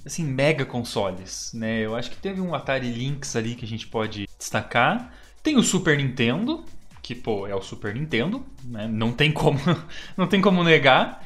assim 0.04 0.24
mega 0.24 0.66
consoles, 0.66 1.50
né? 1.54 1.80
Eu 1.80 1.96
acho 1.96 2.10
que 2.10 2.16
teve 2.16 2.40
um 2.40 2.54
Atari 2.54 2.90
Lynx 2.90 3.34
ali 3.34 3.54
que 3.54 3.64
a 3.64 3.68
gente 3.68 3.86
pode 3.86 4.28
destacar. 4.38 5.12
Tem 5.42 5.56
o 5.56 5.62
Super 5.62 5.96
Nintendo, 5.96 6.64
que 7.02 7.14
pô, 7.14 7.46
é 7.46 7.54
o 7.54 7.62
Super 7.62 7.94
Nintendo, 7.94 8.44
né? 8.64 8.86
Não 8.86 9.12
tem 9.12 9.32
como, 9.32 9.58
não 10.16 10.26
tem 10.26 10.40
como 10.40 10.62
negar. 10.62 11.22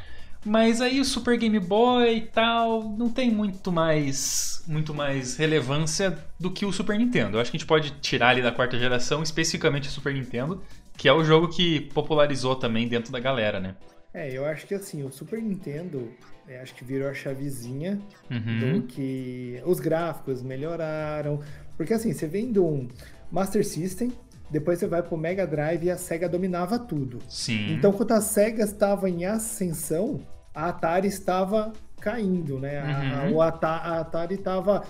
Mas 0.49 0.81
aí 0.81 1.00
o 1.00 1.05
Super 1.05 1.37
Game 1.37 1.59
Boy 1.61 2.17
e 2.17 2.21
tal 2.23 2.83
não 2.97 3.11
tem 3.11 3.31
muito 3.31 3.71
mais 3.71 4.62
muito 4.67 4.95
mais 4.95 5.37
relevância 5.37 6.19
do 6.38 6.50
que 6.50 6.67
o 6.67 6.73
Super 6.73 6.99
Nintendo. 6.99 7.37
Eu 7.37 7.40
acho 7.40 7.50
que 7.50 7.57
a 7.57 7.61
gente 7.61 7.67
pode 7.67 7.90
tirar 8.00 8.31
ali 8.31 8.43
da 8.43 8.52
quarta 8.52 8.78
geração, 8.78 9.23
especificamente 9.23 9.88
o 9.88 9.90
Super 9.90 10.12
Nintendo, 10.12 10.62
que 10.97 11.09
é 11.09 11.12
o 11.12 11.25
jogo 11.25 11.49
que 11.49 11.81
popularizou 11.93 12.55
também 12.55 12.87
dentro 12.87 13.11
da 13.11 13.19
galera, 13.19 13.59
né? 13.59 13.76
É, 14.12 14.31
eu 14.31 14.45
acho 14.45 14.67
que 14.67 14.75
assim, 14.75 15.02
o 15.02 15.11
Super 15.11 15.40
Nintendo, 15.40 16.11
é, 16.47 16.61
acho 16.61 16.75
que 16.75 16.85
virou 16.85 17.09
a 17.09 17.14
chavezinha 17.14 18.00
uhum. 18.31 18.81
do 18.81 18.83
que 18.87 19.61
os 19.64 19.81
gráficos 19.81 20.43
melhoraram. 20.43 21.40
Porque 21.76 21.95
assim, 21.95 22.12
você 22.12 22.26
vem 22.26 22.52
de 22.52 22.59
um 22.59 22.88
Master 23.31 23.67
System, 23.67 24.12
depois 24.50 24.78
você 24.78 24.87
vai 24.87 25.02
pro 25.02 25.17
Mega 25.17 25.47
Drive 25.47 25.85
e 25.85 25.90
a 25.90 25.97
SEGA 25.97 26.28
dominava 26.28 26.78
tudo. 26.78 27.19
Sim. 27.28 27.73
Então, 27.73 27.93
quando 27.93 28.12
a 28.12 28.21
SEGA 28.21 28.64
estava 28.64 29.09
em 29.09 29.25
ascensão, 29.25 30.21
a 30.59 30.71
Atari 30.71 31.07
estava 31.07 31.73
caindo, 32.00 32.59
né? 32.59 32.83
Uhum. 33.31 33.41
A, 33.41 33.49
a, 33.49 34.00
Atari 34.00 34.35
estava 34.35 34.85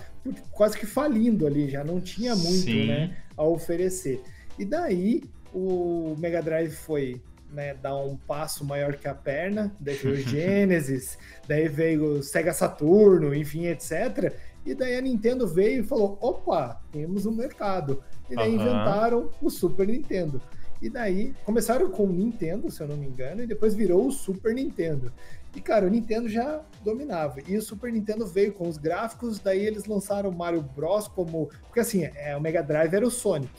quase 0.51 0.75
que 0.75 0.87
falindo 0.87 1.45
ali, 1.45 1.69
já 1.69 1.83
não 1.83 2.01
tinha 2.01 2.35
muito 2.35 2.71
né, 2.87 3.15
a 3.37 3.43
oferecer. 3.43 4.23
E 4.57 4.65
daí 4.65 5.23
o 5.53 6.15
Mega 6.17 6.41
Drive 6.41 6.71
foi 6.71 7.21
né, 7.51 7.75
dar 7.75 7.95
um 7.97 8.17
passo 8.17 8.65
maior 8.65 8.95
que 8.95 9.07
a 9.07 9.13
perna, 9.13 9.71
daí 9.79 9.95
veio 9.95 10.15
o 10.15 10.17
Genesis, 10.27 11.19
daí 11.47 11.67
veio 11.67 12.17
o 12.17 12.23
Sega 12.23 12.51
Saturno, 12.51 13.35
enfim, 13.35 13.67
etc. 13.67 14.33
E 14.65 14.73
daí 14.73 14.95
a 14.95 15.01
Nintendo 15.01 15.47
veio 15.47 15.83
e 15.83 15.87
falou: 15.87 16.17
opa, 16.19 16.81
temos 16.91 17.27
um 17.27 17.31
mercado. 17.31 18.03
E 18.27 18.35
daí 18.35 18.55
uhum. 18.55 18.61
inventaram 18.61 19.29
o 19.39 19.51
Super 19.51 19.87
Nintendo. 19.87 20.41
E 20.81 20.89
daí 20.89 21.33
começaram 21.43 21.89
com 21.89 22.05
o 22.05 22.11
Nintendo, 22.11 22.71
se 22.71 22.81
eu 22.81 22.87
não 22.87 22.95
me 22.95 23.05
engano, 23.05 23.43
e 23.43 23.47
depois 23.47 23.75
virou 23.75 24.07
o 24.07 24.11
Super 24.11 24.53
Nintendo. 24.53 25.11
E 25.55 25.61
cara, 25.61 25.85
o 25.85 25.89
Nintendo 25.89 26.29
já 26.29 26.61
dominava. 26.83 27.39
E 27.47 27.57
o 27.57 27.61
Super 27.61 27.91
Nintendo 27.91 28.25
veio 28.25 28.53
com 28.53 28.67
os 28.67 28.77
gráficos, 28.77 29.39
daí 29.39 29.65
eles 29.65 29.85
lançaram 29.85 30.29
o 30.29 30.35
Mario 30.35 30.61
Bros 30.61 31.07
como. 31.07 31.49
Porque 31.63 31.79
assim, 31.79 32.09
é, 32.15 32.35
o 32.35 32.41
Mega 32.41 32.61
Drive 32.61 32.93
era 32.93 33.05
o 33.05 33.11
Sonic. 33.11 33.51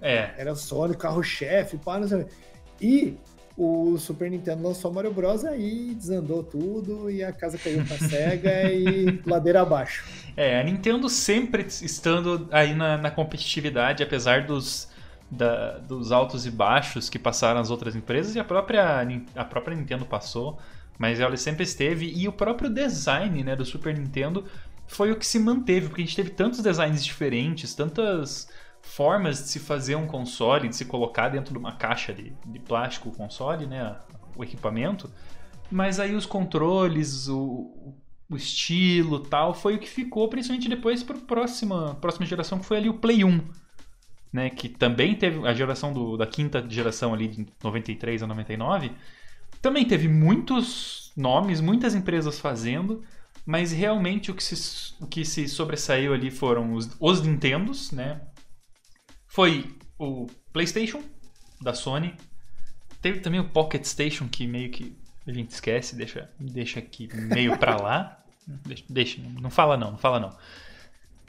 É. 0.00 0.30
Era 0.38 0.52
o 0.52 0.56
Sonic, 0.56 1.00
carro-chefe, 1.00 1.76
pá, 1.78 1.98
não 1.98 2.08
sei. 2.08 2.26
E 2.80 3.18
o 3.56 3.96
Super 3.96 4.30
Nintendo 4.30 4.62
lançou 4.62 4.92
Mario 4.92 5.12
Bros. 5.12 5.44
aí 5.44 5.94
desandou 5.94 6.42
tudo 6.42 7.10
e 7.10 7.24
a 7.24 7.32
casa 7.32 7.56
caiu 7.56 7.82
pra 7.84 7.96
SEGA 7.96 8.64
e 8.70 9.20
ladeira 9.26 9.62
abaixo. 9.62 10.04
É, 10.36 10.60
a 10.60 10.62
Nintendo 10.62 11.08
sempre 11.08 11.66
estando 11.66 12.48
aí 12.52 12.74
na, 12.74 12.98
na 12.98 13.10
competitividade, 13.10 14.02
apesar 14.02 14.46
dos, 14.46 14.88
da, 15.30 15.78
dos 15.78 16.12
altos 16.12 16.46
e 16.46 16.50
baixos 16.50 17.08
que 17.08 17.18
passaram 17.18 17.60
as 17.60 17.70
outras 17.70 17.96
empresas 17.96 18.34
e 18.34 18.38
a 18.38 18.44
própria, 18.44 19.06
a 19.34 19.44
própria 19.44 19.76
Nintendo 19.76 20.04
passou, 20.04 20.58
mas 20.98 21.20
ela 21.20 21.36
sempre 21.36 21.64
esteve 21.64 22.12
e 22.14 22.28
o 22.28 22.32
próprio 22.32 22.70
design 22.70 23.42
né, 23.42 23.56
do 23.56 23.64
Super 23.64 23.96
Nintendo 23.96 24.44
foi 24.86 25.10
o 25.10 25.16
que 25.16 25.26
se 25.26 25.38
manteve, 25.38 25.88
porque 25.88 26.02
a 26.02 26.04
gente 26.04 26.16
teve 26.16 26.30
tantos 26.30 26.60
designs 26.60 27.04
diferentes, 27.04 27.74
tantas 27.74 28.48
formas 28.80 29.42
de 29.42 29.48
se 29.48 29.58
fazer 29.58 29.96
um 29.96 30.06
console, 30.06 30.68
de 30.68 30.76
se 30.76 30.84
colocar 30.84 31.28
dentro 31.28 31.52
de 31.52 31.58
uma 31.58 31.72
caixa 31.72 32.14
de, 32.14 32.32
de 32.46 32.58
plástico 32.60 33.08
o 33.08 33.12
console, 33.12 33.66
né, 33.66 33.96
o 34.36 34.44
equipamento. 34.44 35.10
Mas 35.68 35.98
aí 35.98 36.14
os 36.14 36.24
controles, 36.24 37.26
o, 37.28 37.94
o 38.30 38.36
estilo 38.36 39.18
tal, 39.18 39.52
foi 39.52 39.74
o 39.74 39.78
que 39.80 39.88
ficou, 39.88 40.28
principalmente 40.28 40.68
depois 40.68 41.02
para 41.02 41.16
a 41.16 41.20
próxima, 41.20 41.96
próxima 41.96 42.24
geração, 42.26 42.60
que 42.60 42.64
foi 42.64 42.76
ali 42.76 42.88
o 42.88 42.94
Play 42.94 43.24
1. 43.24 43.40
Né, 44.36 44.50
que 44.50 44.68
também 44.68 45.14
teve 45.14 45.46
a 45.48 45.54
geração 45.54 45.94
do, 45.94 46.16
da 46.16 46.26
quinta 46.26 46.62
geração 46.68 47.14
ali 47.14 47.28
de 47.28 47.46
93 47.64 48.22
a 48.22 48.26
99, 48.26 48.92
também 49.62 49.86
teve 49.86 50.08
muitos 50.08 51.10
nomes, 51.16 51.60
muitas 51.60 51.94
empresas 51.94 52.38
fazendo, 52.38 53.02
mas 53.46 53.72
realmente 53.72 54.30
o 54.30 54.34
que 54.34 54.44
se, 54.44 54.94
o 55.00 55.06
que 55.06 55.24
se 55.24 55.48
sobressaiu 55.48 56.12
ali 56.12 56.30
foram 56.30 56.74
os, 56.74 56.94
os 57.00 57.22
Nintendos, 57.22 57.92
né? 57.92 58.20
foi 59.36 59.76
o 59.98 60.26
PlayStation 60.50 61.02
da 61.60 61.74
Sony. 61.74 62.14
Teve 63.02 63.20
também 63.20 63.38
o 63.38 63.50
Pocket 63.50 63.84
Station, 63.84 64.26
que 64.28 64.46
meio 64.46 64.70
que 64.70 64.96
a 65.26 65.32
gente 65.32 65.50
esquece, 65.50 65.94
deixa, 65.94 66.30
deixa 66.40 66.78
aqui 66.78 67.06
meio 67.12 67.58
pra 67.58 67.76
lá. 67.76 68.22
Deixa, 68.64 68.84
deixa, 68.88 69.20
não 69.40 69.50
fala 69.50 69.76
não, 69.76 69.90
não 69.90 69.98
fala 69.98 70.20
não. 70.20 70.30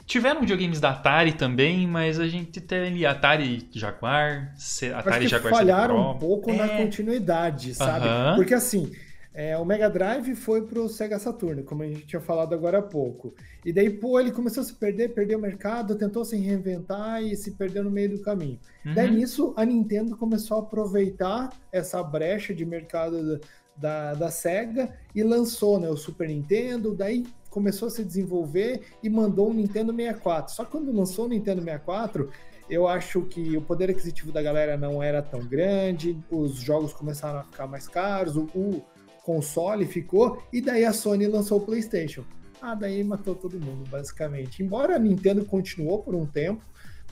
Tiveram 0.08 0.40
videogames 0.40 0.80
da 0.80 0.90
Atari 0.90 1.34
também, 1.34 1.86
mas 1.86 2.18
a 2.18 2.26
gente 2.26 2.62
tem 2.62 2.86
ali 2.86 3.04
Atari 3.04 3.68
Jaguar, 3.70 4.54
Atari 4.94 4.94
Acho 4.94 5.18
que 5.20 5.28
Jaguar 5.28 5.52
falharam 5.52 6.12
um 6.12 6.18
pouco 6.18 6.50
é... 6.50 6.56
na 6.56 6.68
continuidade, 6.68 7.74
sabe? 7.74 8.06
Uh 8.06 8.10
-huh. 8.10 8.36
Porque 8.36 8.54
assim, 8.54 8.90
é, 9.34 9.54
o 9.58 9.66
Mega 9.66 9.90
Drive 9.90 10.34
foi 10.34 10.62
pro 10.66 10.88
Sega 10.88 11.18
Saturn, 11.18 11.62
como 11.62 11.82
a 11.82 11.86
gente 11.86 12.06
tinha 12.06 12.22
falado 12.22 12.54
agora 12.54 12.78
há 12.78 12.82
pouco. 12.82 13.34
E 13.66 13.70
daí, 13.70 13.90
pô, 13.90 14.18
ele 14.18 14.32
começou 14.32 14.62
a 14.62 14.64
se 14.64 14.72
perder, 14.72 15.10
perdeu 15.10 15.38
o 15.38 15.42
mercado, 15.42 15.94
tentou 15.94 16.24
se 16.24 16.38
reinventar 16.38 17.22
e 17.22 17.36
se 17.36 17.50
perdeu 17.50 17.84
no 17.84 17.90
meio 17.90 18.16
do 18.16 18.22
caminho. 18.22 18.58
Uhum. 18.86 18.94
Daí 18.94 19.10
nisso, 19.10 19.52
a 19.58 19.64
Nintendo 19.66 20.16
começou 20.16 20.56
a 20.56 20.60
aproveitar 20.60 21.52
essa 21.70 22.02
brecha 22.02 22.54
de 22.54 22.64
mercado 22.64 23.38
da, 23.76 24.14
da 24.14 24.30
Sega 24.30 24.92
e 25.14 25.22
lançou 25.22 25.78
né, 25.78 25.88
o 25.88 25.96
Super 25.96 26.28
Nintendo, 26.28 26.94
daí 26.94 27.26
começou 27.50 27.88
a 27.88 27.90
se 27.90 28.04
desenvolver 28.04 28.82
e 29.02 29.08
mandou 29.08 29.50
o 29.50 29.54
Nintendo 29.54 29.94
64. 29.94 30.54
Só 30.54 30.64
que 30.64 30.70
quando 30.70 30.92
lançou 30.92 31.26
o 31.26 31.28
Nintendo 31.28 31.62
64, 31.62 32.30
eu 32.68 32.86
acho 32.86 33.22
que 33.22 33.56
o 33.56 33.62
poder 33.62 33.90
aquisitivo 33.90 34.30
da 34.30 34.42
galera 34.42 34.76
não 34.76 35.02
era 35.02 35.22
tão 35.22 35.40
grande, 35.40 36.18
os 36.30 36.56
jogos 36.56 36.92
começaram 36.92 37.40
a 37.40 37.44
ficar 37.44 37.66
mais 37.66 37.88
caros, 37.88 38.36
o, 38.36 38.42
o 38.54 38.82
console 39.24 39.86
ficou, 39.86 40.42
e 40.52 40.60
daí 40.60 40.84
a 40.84 40.92
Sony 40.92 41.26
lançou 41.26 41.58
o 41.58 41.64
PlayStation. 41.64 42.24
Ah, 42.60 42.74
daí 42.74 43.02
matou 43.04 43.34
todo 43.34 43.58
mundo, 43.58 43.88
basicamente. 43.88 44.62
Embora 44.62 44.96
a 44.96 44.98
Nintendo 44.98 45.44
continuou 45.44 46.00
por 46.00 46.14
um 46.14 46.26
tempo, 46.26 46.62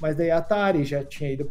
mas 0.00 0.16
daí 0.16 0.30
a 0.30 0.38
Atari 0.38 0.84
já 0.84 1.04
tinha 1.04 1.32
ido 1.32 1.50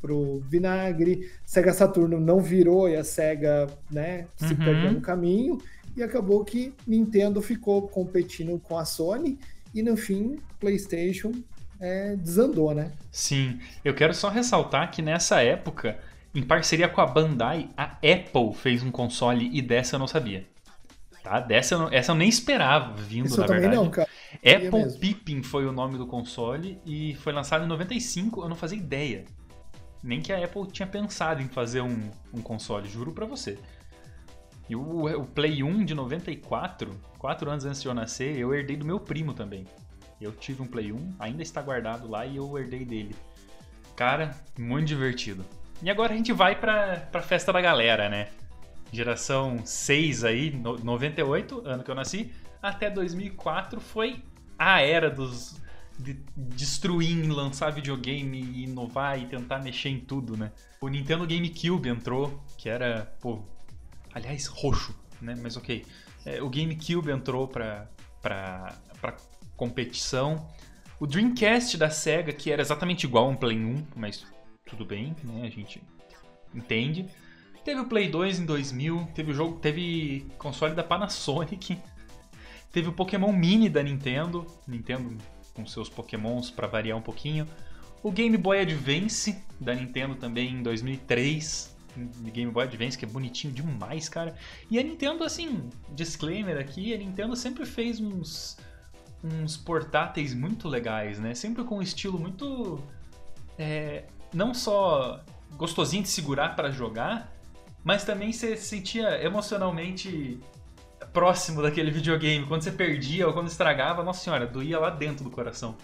pro 0.00 0.40
vinagre, 0.48 1.30
Sega 1.46 1.72
Saturno 1.72 2.20
não 2.20 2.40
virou 2.40 2.88
e 2.88 2.96
a 2.96 3.02
Sega, 3.02 3.66
né, 3.90 4.26
se 4.36 4.52
uhum. 4.52 4.56
perdeu 4.56 4.92
no 4.92 5.00
caminho, 5.00 5.58
e 5.96 6.02
acabou 6.02 6.44
que 6.44 6.74
Nintendo 6.86 7.40
ficou 7.40 7.88
competindo 7.88 8.58
com 8.58 8.78
a 8.78 8.84
Sony, 8.84 9.38
e 9.74 9.82
no 9.82 9.96
fim, 9.96 10.38
PlayStation 10.60 11.32
é, 11.80 12.16
desandou, 12.16 12.74
né? 12.74 12.92
Sim, 13.10 13.58
eu 13.84 13.94
quero 13.94 14.14
só 14.14 14.28
ressaltar 14.28 14.90
que 14.90 15.02
nessa 15.02 15.42
época 15.42 15.98
em 16.34 16.42
parceria 16.42 16.88
com 16.88 17.00
a 17.00 17.06
Bandai, 17.06 17.70
a 17.76 17.84
Apple 17.84 18.52
fez 18.54 18.82
um 18.82 18.90
console 18.90 19.48
e 19.52 19.62
dessa 19.62 19.94
eu 19.94 20.00
não 20.00 20.08
sabia. 20.08 20.44
Tá? 21.22 21.38
Dessa 21.40 21.74
eu 21.74 21.78
não, 21.78 21.92
essa 21.92 22.10
eu 22.10 22.16
nem 22.16 22.28
esperava 22.28 22.92
vindo, 22.96 23.26
Isso 23.26 23.40
na 23.40 23.46
verdade. 23.46 23.76
Não, 23.76 23.88
cara. 23.88 24.08
Apple 24.34 24.98
Pippin 24.98 25.42
foi 25.42 25.64
o 25.64 25.72
nome 25.72 25.96
do 25.96 26.06
console 26.06 26.80
e 26.84 27.14
foi 27.14 27.32
lançado 27.32 27.64
em 27.64 27.68
95, 27.68 28.42
eu 28.42 28.48
não 28.48 28.56
fazia 28.56 28.76
ideia. 28.76 29.24
Nem 30.02 30.20
que 30.20 30.32
a 30.32 30.44
Apple 30.44 30.66
tinha 30.70 30.86
pensado 30.86 31.40
em 31.40 31.48
fazer 31.48 31.80
um, 31.80 32.10
um 32.32 32.42
console, 32.42 32.88
juro 32.88 33.12
pra 33.12 33.24
você. 33.24 33.56
E 34.68 34.74
o, 34.74 35.06
o 35.20 35.26
Play 35.26 35.62
1 35.62 35.84
de 35.84 35.94
94, 35.94 36.90
4 37.18 37.50
anos 37.50 37.64
antes 37.64 37.82
de 37.82 37.88
eu 37.88 37.94
nascer, 37.94 38.38
eu 38.38 38.54
herdei 38.54 38.76
do 38.76 38.84
meu 38.84 38.98
primo 38.98 39.34
também. 39.34 39.66
Eu 40.20 40.32
tive 40.32 40.62
um 40.62 40.66
Play 40.66 40.92
1, 40.92 41.16
ainda 41.18 41.42
está 41.42 41.60
guardado 41.60 42.08
lá 42.08 42.24
e 42.24 42.36
eu 42.36 42.58
herdei 42.58 42.84
dele. 42.84 43.14
Cara, 43.94 44.34
muito 44.58 44.86
divertido. 44.86 45.44
E 45.82 45.90
agora 45.90 46.14
a 46.14 46.16
gente 46.16 46.32
vai 46.32 46.58
pra, 46.58 46.96
pra 47.12 47.20
festa 47.20 47.52
da 47.52 47.60
galera, 47.60 48.08
né? 48.08 48.28
Geração 48.92 49.60
6 49.64 50.24
aí, 50.24 50.50
no, 50.50 50.78
98, 50.78 51.62
ano 51.66 51.82
que 51.84 51.90
eu 51.90 51.94
nasci, 51.94 52.32
até 52.62 52.88
2004 52.88 53.80
foi 53.80 54.22
a 54.58 54.80
era 54.80 55.10
dos 55.10 55.62
de 55.98 56.18
destruir, 56.36 57.28
lançar 57.28 57.70
videogame, 57.70 58.64
inovar 58.64 59.20
e 59.20 59.26
tentar 59.26 59.60
mexer 59.60 59.90
em 59.90 60.00
tudo, 60.00 60.36
né? 60.36 60.50
O 60.80 60.88
Nintendo 60.88 61.26
GameCube 61.26 61.88
entrou, 61.88 62.42
que 62.58 62.68
era, 62.68 63.14
pô, 63.20 63.44
aliás, 64.14 64.46
roxo, 64.46 64.94
né? 65.20 65.36
Mas 65.42 65.56
ok. 65.56 65.84
É, 66.24 66.42
o 66.42 66.48
GameCube 66.48 67.10
entrou 67.10 67.46
pra, 67.46 67.88
pra 68.22 68.74
competição. 69.56 70.48
O 70.98 71.06
Dreamcast 71.06 71.76
da 71.76 71.90
SEGA, 71.90 72.32
que 72.32 72.50
era 72.50 72.62
exatamente 72.62 73.04
igual 73.04 73.26
a 73.26 73.28
um 73.28 73.36
Play 73.36 73.58
1, 73.58 73.86
mas 73.96 74.26
tudo 74.64 74.84
bem, 74.84 75.14
né? 75.22 75.42
A 75.46 75.50
gente 75.50 75.82
entende. 76.54 77.06
Teve 77.64 77.80
o 77.80 77.86
Play 77.86 78.08
2 78.08 78.40
em 78.40 78.44
2000, 78.46 79.08
teve 79.14 79.32
o 79.32 79.34
jogo, 79.34 79.58
teve 79.58 80.26
console 80.38 80.74
da 80.74 80.84
Panasonic, 80.84 81.78
teve 82.70 82.88
o 82.88 82.92
Pokémon 82.92 83.32
Mini 83.32 83.68
da 83.68 83.82
Nintendo, 83.82 84.46
Nintendo 84.66 85.16
com 85.54 85.64
seus 85.66 85.88
Pokémons 85.88 86.50
para 86.50 86.66
variar 86.66 86.98
um 86.98 87.02
pouquinho. 87.02 87.46
O 88.02 88.10
Game 88.10 88.36
Boy 88.36 88.60
Advance 88.60 89.42
da 89.58 89.74
Nintendo 89.74 90.14
também 90.14 90.52
em 90.52 90.62
2003, 90.62 91.73
Game 91.96 92.50
Boy 92.50 92.64
Advance 92.64 92.96
que 92.96 93.04
é 93.04 93.08
bonitinho 93.08 93.52
demais, 93.52 94.08
cara. 94.08 94.34
E 94.70 94.78
a 94.78 94.82
Nintendo 94.82 95.24
assim, 95.24 95.68
disclaimer 95.90 96.58
aqui, 96.58 96.94
a 96.94 96.98
Nintendo 96.98 97.34
sempre 97.36 97.64
fez 97.66 98.00
uns 98.00 98.56
uns 99.22 99.56
portáteis 99.56 100.34
muito 100.34 100.68
legais, 100.68 101.18
né? 101.18 101.34
Sempre 101.34 101.64
com 101.64 101.78
um 101.78 101.82
estilo 101.82 102.18
muito 102.18 102.78
é, 103.58 104.04
não 104.32 104.52
só 104.52 105.20
gostosinho 105.56 106.02
de 106.02 106.08
segurar 106.08 106.54
para 106.54 106.70
jogar, 106.70 107.32
mas 107.82 108.04
também 108.04 108.32
você 108.32 108.56
sentia 108.56 109.22
emocionalmente 109.22 110.38
próximo 111.12 111.62
daquele 111.62 111.90
videogame. 111.90 112.44
Quando 112.46 112.62
você 112.62 112.72
perdia 112.72 113.26
ou 113.26 113.32
quando 113.32 113.48
estragava, 113.48 114.02
nossa 114.02 114.22
senhora, 114.22 114.46
doía 114.46 114.78
lá 114.78 114.90
dentro 114.90 115.24
do 115.24 115.30
coração. 115.30 115.76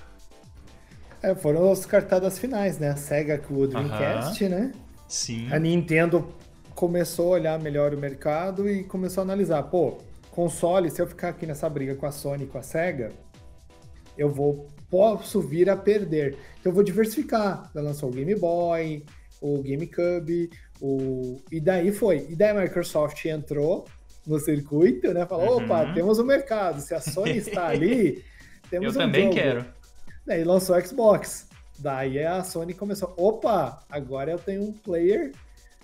É, 1.23 1.35
foram 1.35 1.71
os 1.71 1.85
cartadas 1.85 2.38
finais, 2.38 2.79
né? 2.79 2.90
A 2.90 2.97
SEGA 2.97 3.38
com 3.38 3.55
o 3.55 3.67
Dreamcast, 3.69 4.49
né? 4.49 4.73
Sim. 5.11 5.52
A 5.52 5.59
Nintendo 5.59 6.33
começou 6.73 7.35
a 7.35 7.37
olhar 7.37 7.61
melhor 7.61 7.93
o 7.93 7.99
mercado 7.99 8.71
e 8.71 8.85
começou 8.85 9.23
a 9.23 9.25
analisar, 9.25 9.61
pô, 9.64 9.99
console, 10.31 10.88
se 10.88 11.02
eu 11.02 11.07
ficar 11.07 11.31
aqui 11.31 11.45
nessa 11.45 11.69
briga 11.69 11.97
com 11.97 12.07
a 12.07 12.12
Sony 12.12 12.45
e 12.45 12.47
com 12.47 12.57
a 12.57 12.62
SEGA, 12.62 13.11
eu 14.17 14.31
vou 14.31 14.69
posso 14.88 15.40
vir 15.40 15.69
a 15.69 15.76
perder. 15.76 16.37
Então 16.61 16.71
eu 16.71 16.75
vou 16.75 16.85
diversificar. 16.85 17.69
Ela 17.75 17.87
lançou 17.87 18.09
o 18.09 18.12
Game 18.12 18.35
Boy, 18.37 19.05
o 19.40 19.62
GameCube, 19.62 20.50
o 20.81 21.43
e 21.50 21.61
daí 21.61 21.90
foi. 21.90 22.26
E 22.29 22.37
daí 22.37 22.50
a 22.50 22.62
Microsoft 22.62 23.25
entrou 23.25 23.87
no 24.25 24.38
circuito, 24.38 25.12
né? 25.12 25.26
Falou, 25.26 25.59
uhum. 25.59 25.64
opa, 25.64 25.93
temos 25.93 26.21
o 26.21 26.23
um 26.23 26.26
mercado. 26.26 26.81
Se 26.81 26.95
a 26.95 27.00
Sony 27.00 27.38
está 27.38 27.67
ali, 27.67 28.25
temos 28.71 28.95
eu 28.95 29.00
um 29.00 29.05
também 29.05 29.25
jogo. 29.25 29.35
quero. 29.35 29.67
Daí 30.25 30.45
lançou 30.45 30.76
o 30.76 30.87
Xbox. 30.87 31.50
Daí 31.81 32.23
a 32.23 32.45
Sony 32.45 32.75
começou, 32.75 33.15
opa, 33.17 33.83
agora 33.89 34.31
eu 34.31 34.39
tenho 34.39 34.63
um 34.63 34.73
player 34.73 35.33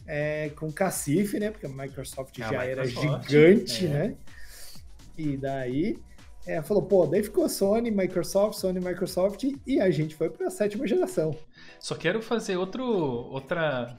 é, 0.07 0.51
com 0.51 0.71
cacife, 0.71 1.39
né? 1.41 1.51
Porque 1.51 1.67
a 1.67 1.69
Microsoft 1.69 2.39
a 2.41 2.53
já 2.53 2.65
Microsoft, 2.65 2.97
era 3.05 3.19
gigante, 3.23 3.87
é. 3.87 3.89
né? 3.89 4.17
E 5.17 5.37
daí 5.37 5.99
é, 6.47 6.63
falou, 6.63 6.83
pô, 6.83 7.07
daí 7.07 7.23
ficou 7.23 7.49
Sony, 7.49 7.91
Microsoft, 7.91 8.59
Sony, 8.59 8.79
Microsoft 8.79 9.43
e 9.67 9.81
a 9.81 9.91
gente 9.91 10.15
foi 10.15 10.31
para 10.31 10.47
a 10.47 10.51
sétima 10.51 10.87
geração. 10.87 11.37
Só 11.81 11.95
quero 11.95 12.23
fazer 12.23 12.57
outro, 12.57 12.85
outra 12.85 13.99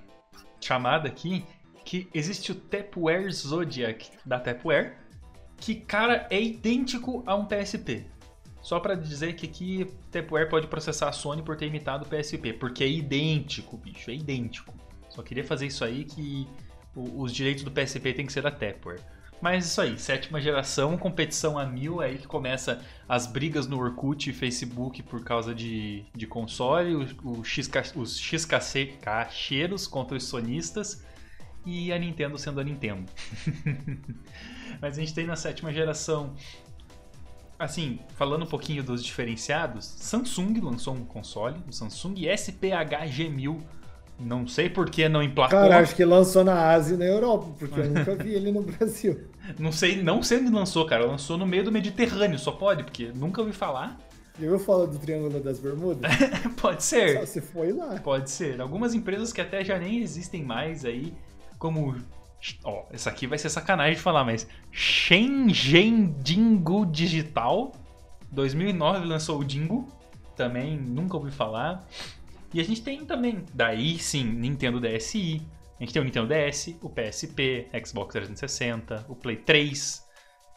chamada 0.62 1.08
aqui, 1.08 1.44
que 1.84 2.08
existe 2.14 2.52
o 2.52 2.56
Tapware 2.56 3.32
Zodiac 3.32 4.12
da 4.26 4.40
Tapware, 4.40 4.98
que, 5.58 5.76
cara, 5.76 6.28
é 6.30 6.42
idêntico 6.42 7.24
a 7.26 7.36
um 7.36 7.46
PSP. 7.46 8.06
Só 8.68 8.82
para 8.82 8.96
dizer 8.96 9.32
que 9.36 9.46
aqui 9.46 9.88
Tapware 10.12 10.50
pode 10.50 10.68
processar 10.68 11.08
a 11.08 11.14
Sony 11.14 11.42
por 11.42 11.56
ter 11.56 11.68
imitado 11.68 12.04
o 12.04 12.06
PSP, 12.06 12.52
porque 12.52 12.84
é 12.84 12.90
idêntico, 12.90 13.78
bicho, 13.78 14.12
é 14.12 14.14
idêntico. 14.14 14.74
Só 15.08 15.24
queria 15.24 15.46
fazer 15.46 15.68
isso 15.68 15.86
aí 15.86 16.04
que 16.04 16.46
os 16.94 17.34
direitos 17.34 17.64
do 17.64 17.72
PSP 17.72 18.14
tem 18.14 18.26
que 18.26 18.34
ser 18.34 18.42
da 18.42 18.52
Tapware. 18.52 19.00
Mas 19.42 19.68
isso 19.68 19.80
aí, 19.80 19.98
sétima 19.98 20.42
geração, 20.42 20.98
competição 20.98 21.58
a 21.58 21.66
mil, 21.66 22.02
é 22.02 22.08
aí 22.08 22.18
que 22.18 22.28
começa 22.28 22.84
as 23.08 23.26
brigas 23.26 23.68
no 23.68 23.80
Orkut 23.80 24.30
e 24.30 24.34
Facebook 24.34 25.02
por 25.02 25.24
causa 25.24 25.56
de, 25.56 26.04
de 26.14 26.28
console, 26.28 26.94
o, 26.94 27.40
o 27.40 27.46
X, 27.46 27.72
os 27.96 28.20
XKC 28.20 28.98
cacheiros 29.02 29.88
contra 29.88 30.18
os 30.18 30.26
sonistas 30.26 31.06
e 31.66 31.94
a 31.94 31.98
Nintendo 31.98 32.38
sendo 32.38 32.60
a 32.60 32.66
Nintendo. 32.66 33.10
Mas 34.82 34.98
a 34.98 35.00
gente 35.00 35.14
tem 35.14 35.26
na 35.26 35.38
sétima 35.38 35.72
geração 35.72 36.36
assim, 37.60 38.00
falando 38.16 38.44
um 38.44 38.48
pouquinho 38.48 38.84
dos 38.84 39.04
diferenciados, 39.04 39.86
Samsung 39.98 40.60
lançou 40.62 40.94
um 40.94 41.04
console, 41.04 41.58
o 41.68 41.74
Samsung 41.74 42.16
SPH 42.36 43.08
G1000. 43.10 43.60
Não 44.20 44.48
sei 44.48 44.68
por 44.68 44.90
que 44.90 45.08
não 45.08 45.22
emplacou. 45.22 45.60
Cara, 45.60 45.78
acho 45.78 45.96
que 45.96 46.04
lançou 46.04 46.44
na 46.44 46.72
Ásia 46.72 46.96
e 46.96 46.98
na 46.98 47.06
Europa, 47.06 47.50
porque 47.60 47.80
eu 47.80 47.86
nunca 47.92 48.16
vi 48.16 48.34
ele 48.34 48.52
no 48.52 48.64
Brasil. 48.64 49.28
Não 49.60 49.72
sei, 49.72 50.02
não 50.02 50.24
sei 50.24 50.40
onde 50.40 50.50
lançou, 50.50 50.86
cara. 50.88 51.06
Lançou 51.06 51.38
no 51.38 51.46
meio 51.46 51.64
do 51.64 51.72
Mediterrâneo, 51.72 52.40
só 52.40 52.52
pode, 52.52 52.84
porque 52.84 53.12
nunca 53.14 53.42
ouvi 53.42 53.54
falar. 53.54 53.96
Já 54.40 54.46
ouviu 54.46 54.60
falar 54.60 54.86
do 54.86 54.98
Triângulo 54.98 55.40
das 55.40 55.60
Bermudas? 55.60 56.12
pode 56.60 56.84
ser. 56.84 57.20
Só 57.20 57.26
se 57.26 57.42
foi 57.42 57.72
lá. 57.72 58.00
Pode 58.00 58.30
ser. 58.30 58.60
Algumas 58.60 58.96
empresas 58.96 59.32
que 59.32 59.42
até 59.42 59.64
já 59.64 59.78
nem 59.78 60.00
existem 60.00 60.44
mais 60.44 60.84
aí, 60.84 61.14
como 61.60 61.96
Ó, 62.64 62.86
essa 62.92 63.10
aqui 63.10 63.28
vai 63.28 63.38
ser 63.38 63.50
sacanagem 63.50 63.96
de 63.96 64.02
falar, 64.02 64.24
mas 64.24 64.48
Shenzhen 64.72 66.16
Dingo 66.22 66.86
Digital 66.86 67.72
2009 68.32 69.06
lançou 69.06 69.40
o 69.40 69.44
Dingo, 69.44 69.88
também 70.36 70.78
nunca 70.78 71.18
ouvi 71.18 71.32
falar. 71.32 71.88
E 72.54 72.60
a 72.60 72.64
gente 72.64 72.82
tem 72.82 73.06
também, 73.06 73.44
daí 73.54 73.98
sim, 73.98 74.24
Nintendo 74.24 74.80
DSi. 74.80 75.42
A 75.80 75.84
gente 75.84 75.94
tem 75.94 76.02
o 76.02 76.06
Nintendo 76.06 76.28
DS, 76.28 76.76
o 76.82 76.90
PSP, 76.90 77.68
Xbox 77.86 78.12
360, 78.14 79.06
o 79.08 79.16
Play 79.16 79.38
3, 79.38 80.04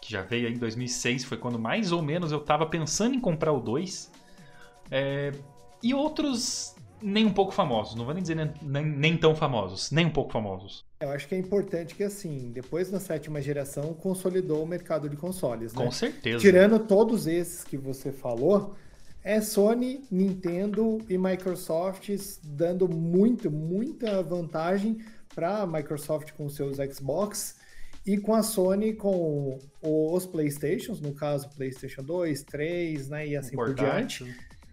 que 0.00 0.10
já 0.10 0.22
veio 0.22 0.48
em 0.48 0.56
2006, 0.56 1.24
foi 1.24 1.36
quando 1.36 1.58
mais 1.58 1.92
ou 1.92 2.00
menos 2.00 2.32
eu 2.32 2.40
tava 2.40 2.64
pensando 2.64 3.14
em 3.14 3.20
comprar 3.20 3.52
o 3.52 3.60
2. 3.60 4.10
É, 4.90 5.32
e 5.82 5.92
outros 5.92 6.74
nem 7.02 7.26
um 7.26 7.32
pouco 7.32 7.52
famosos, 7.52 7.94
não 7.94 8.04
vou 8.04 8.14
nem 8.14 8.22
dizer 8.22 8.34
nem, 8.34 8.52
nem, 8.62 8.84
nem, 8.84 9.16
tão 9.16 9.34
famosos, 9.34 9.90
nem 9.90 10.06
um 10.06 10.10
pouco 10.10 10.32
famosos. 10.32 10.84
Eu 11.00 11.10
acho 11.10 11.26
que 11.26 11.34
é 11.34 11.38
importante 11.38 11.94
que, 11.94 12.02
assim, 12.02 12.50
depois 12.52 12.90
da 12.90 13.00
sétima 13.00 13.40
geração, 13.40 13.94
consolidou 13.94 14.62
o 14.62 14.66
mercado 14.66 15.08
de 15.08 15.16
consoles, 15.16 15.72
né? 15.72 15.84
Com 15.84 15.90
certeza. 15.90 16.38
Tirando 16.38 16.78
todos 16.78 17.26
esses 17.26 17.64
que 17.64 17.76
você 17.76 18.12
falou, 18.12 18.74
é 19.22 19.40
Sony, 19.40 20.04
Nintendo 20.10 20.98
e 21.08 21.18
Microsoft 21.18 22.08
dando 22.42 22.88
muito, 22.88 23.50
muita 23.50 24.22
vantagem 24.22 24.98
para 25.34 25.58
a 25.58 25.66
Microsoft 25.66 26.32
com 26.32 26.48
seus 26.48 26.76
Xbox 26.76 27.56
e 28.06 28.16
com 28.16 28.34
a 28.34 28.42
Sony 28.42 28.94
com 28.94 29.58
os 29.82 30.26
PlayStations, 30.26 31.00
no 31.00 31.12
caso 31.12 31.50
PlayStation 31.50 32.02
2, 32.02 32.42
3, 32.44 33.08
né, 33.08 33.26
e 33.28 33.36
assim 33.36 33.54
por 33.54 33.74
diante. 33.74 34.24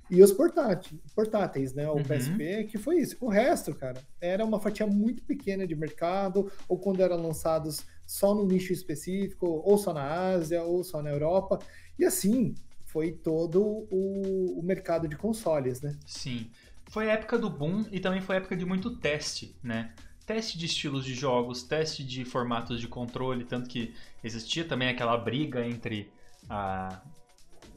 E 0.10 0.24
os 0.24 0.32
portáteis, 0.32 1.00
portáteis, 1.14 1.74
né? 1.74 1.90
O 1.90 1.96
uhum. 1.96 2.04
PSP, 2.04 2.66
que 2.70 2.78
foi 2.78 2.98
isso. 3.00 3.18
O 3.20 3.28
resto, 3.28 3.76
cara, 3.76 4.02
era 4.22 4.44
uma 4.46 4.60
fatia 4.60 4.88
muito 4.88 5.22
pequena 5.24 5.68
de 5.68 5.76
mercado, 5.76 6.52
ou 6.68 6.78
quando 6.78 7.02
eram 7.02 7.22
lançados 7.22 7.86
só 8.06 8.34
no 8.34 8.46
nicho 8.46 8.72
específico, 8.72 9.46
ou 9.66 9.78
só 9.78 9.94
na 9.94 10.04
Ásia, 10.04 10.64
ou 10.64 10.84
só 10.84 11.02
na 11.02 11.10
Europa. 11.10 11.60
E 12.00 12.06
assim, 12.06 12.56
foi 12.86 13.12
todo 13.12 13.62
o, 13.92 14.60
o 14.60 14.64
mercado 14.64 15.08
de 15.08 15.16
consoles, 15.16 15.82
né? 15.82 15.96
Sim. 16.06 16.50
Foi 16.90 17.10
a 17.10 17.14
época 17.14 17.38
do 17.38 17.50
boom 17.50 17.86
e 17.92 18.00
também 18.00 18.22
foi 18.22 18.36
a 18.36 18.40
época 18.40 18.56
de 18.56 18.66
muito 18.66 18.96
teste, 18.96 19.54
né? 19.62 19.94
Teste 20.26 20.58
de 20.58 20.66
estilos 20.66 21.04
de 21.04 21.14
jogos, 21.14 21.64
teste 21.64 22.04
de 22.04 22.24
formatos 22.24 22.80
de 22.80 22.88
controle, 22.88 23.44
tanto 23.44 23.70
que 23.70 23.94
existia 24.24 24.64
também 24.64 24.88
aquela 24.88 25.18
briga 25.18 25.66
entre 25.66 26.10
a, 26.50 27.02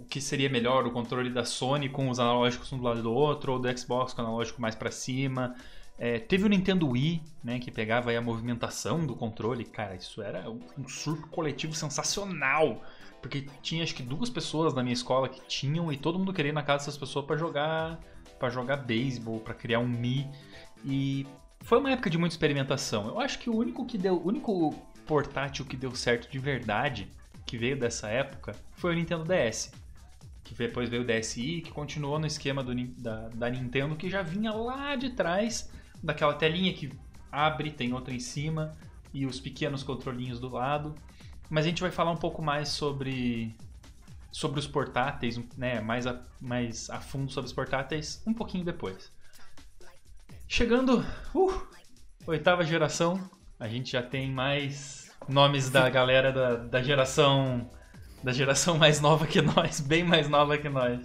o 0.01 0.05
que 0.05 0.21
seria 0.21 0.49
melhor, 0.49 0.87
o 0.87 0.91
controle 0.91 1.31
da 1.31 1.45
Sony 1.45 1.89
com 1.89 2.09
os 2.09 2.19
analógicos 2.19 2.73
um 2.73 2.79
do 2.79 2.85
lado 2.85 3.03
do 3.03 3.13
outro, 3.13 3.53
ou 3.53 3.59
do 3.59 3.79
Xbox 3.79 4.13
com 4.13 4.23
o 4.23 4.25
analógico 4.25 4.61
mais 4.61 4.75
para 4.75 4.91
cima. 4.91 5.55
É, 5.99 6.19
teve 6.19 6.45
o 6.45 6.49
Nintendo 6.49 6.89
Wii, 6.89 7.23
né, 7.45 7.59
que 7.59 7.71
pegava 7.71 8.11
a 8.11 8.21
movimentação 8.21 9.05
do 9.05 9.15
controle. 9.15 9.65
Cara, 9.65 9.95
isso 9.95 10.23
era 10.23 10.49
um 10.51 10.89
surto 10.89 11.29
coletivo 11.29 11.75
sensacional. 11.75 12.83
Porque 13.21 13.47
tinha 13.61 13.83
acho 13.83 13.95
que 13.95 14.03
duas 14.03 14.31
pessoas 14.31 14.73
na 14.73 14.83
minha 14.83 14.95
escola 14.95 15.29
que 15.29 15.43
tinham 15.47 15.93
e 15.93 15.99
todo 15.99 16.19
mundo 16.19 16.33
queria 16.33 16.49
ir 16.49 16.55
na 16.55 16.63
casa 16.63 16.87
dessas 16.87 16.97
pessoas 16.97 17.27
para 17.27 17.37
jogar 17.37 18.01
para 18.39 18.49
jogar 18.49 18.79
beisebol, 18.79 19.39
para 19.41 19.53
criar 19.53 19.81
um 19.81 19.87
Mi. 19.87 20.27
E 20.83 21.27
foi 21.61 21.79
uma 21.79 21.91
época 21.91 22.09
de 22.09 22.17
muita 22.17 22.33
experimentação. 22.33 23.09
Eu 23.09 23.21
acho 23.21 23.39
que 23.39 23.51
o 23.51 23.55
único 23.55 23.85
que 23.85 23.99
deu, 23.99 24.17
o 24.17 24.27
único 24.27 24.75
portátil 25.05 25.67
que 25.67 25.77
deu 25.77 25.95
certo 25.95 26.31
de 26.31 26.39
verdade, 26.39 27.07
que 27.45 27.59
veio 27.59 27.79
dessa 27.79 28.09
época, 28.09 28.57
foi 28.73 28.93
o 28.93 28.97
Nintendo 28.97 29.25
DS 29.25 29.71
depois 30.55 30.89
veio 30.89 31.03
o 31.03 31.07
DSi, 31.07 31.63
que 31.63 31.71
continuou 31.71 32.19
no 32.19 32.27
esquema 32.27 32.63
do, 32.63 32.75
da, 32.99 33.29
da 33.29 33.51
Nintendo, 33.51 33.97
que 33.97 34.11
já 34.11 34.23
vinha 34.23 34.53
lá 34.53 34.97
de 34.97 35.11
trás 35.11 35.71
daquela 36.03 36.35
telinha 36.35 36.73
que 36.73 36.91
abre, 37.31 37.71
tem 37.71 37.93
outra 37.93 38.13
em 38.13 38.21
cima 38.21 38.77
e 39.13 39.27
os 39.27 39.41
pequenos 39.41 39.83
controlinhos 39.83 40.41
do 40.41 40.49
lado. 40.49 40.95
Mas 41.49 41.65
a 41.65 41.69
gente 41.69 41.83
vai 41.83 41.91
falar 41.91 42.11
um 42.11 42.17
pouco 42.17 42.43
mais 42.43 42.69
sobre 42.69 43.55
sobre 44.33 44.61
os 44.61 44.67
portáteis, 44.67 45.41
né, 45.57 45.81
mais 45.81 46.07
a, 46.07 46.23
mais 46.41 46.89
a 46.89 47.01
fundo 47.01 47.33
sobre 47.33 47.49
os 47.49 47.53
portáteis 47.53 48.23
um 48.25 48.33
pouquinho 48.33 48.65
depois. 48.65 49.13
Chegando, 50.47 51.05
uh, 51.35 51.67
oitava 52.27 52.65
geração, 52.65 53.29
a 53.59 53.67
gente 53.67 53.93
já 53.93 54.03
tem 54.03 54.31
mais 54.31 55.11
nomes 55.29 55.69
da 55.69 55.89
galera 55.91 56.33
da, 56.33 56.57
da 56.57 56.83
geração 56.83 57.69
da 58.23 58.33
geração 58.33 58.77
mais 58.77 59.01
nova 59.01 59.27
que 59.27 59.41
nós, 59.41 59.81
bem 59.81 60.05
mais 60.05 60.29
nova 60.29 60.57
que 60.59 60.69
nós. 60.69 61.01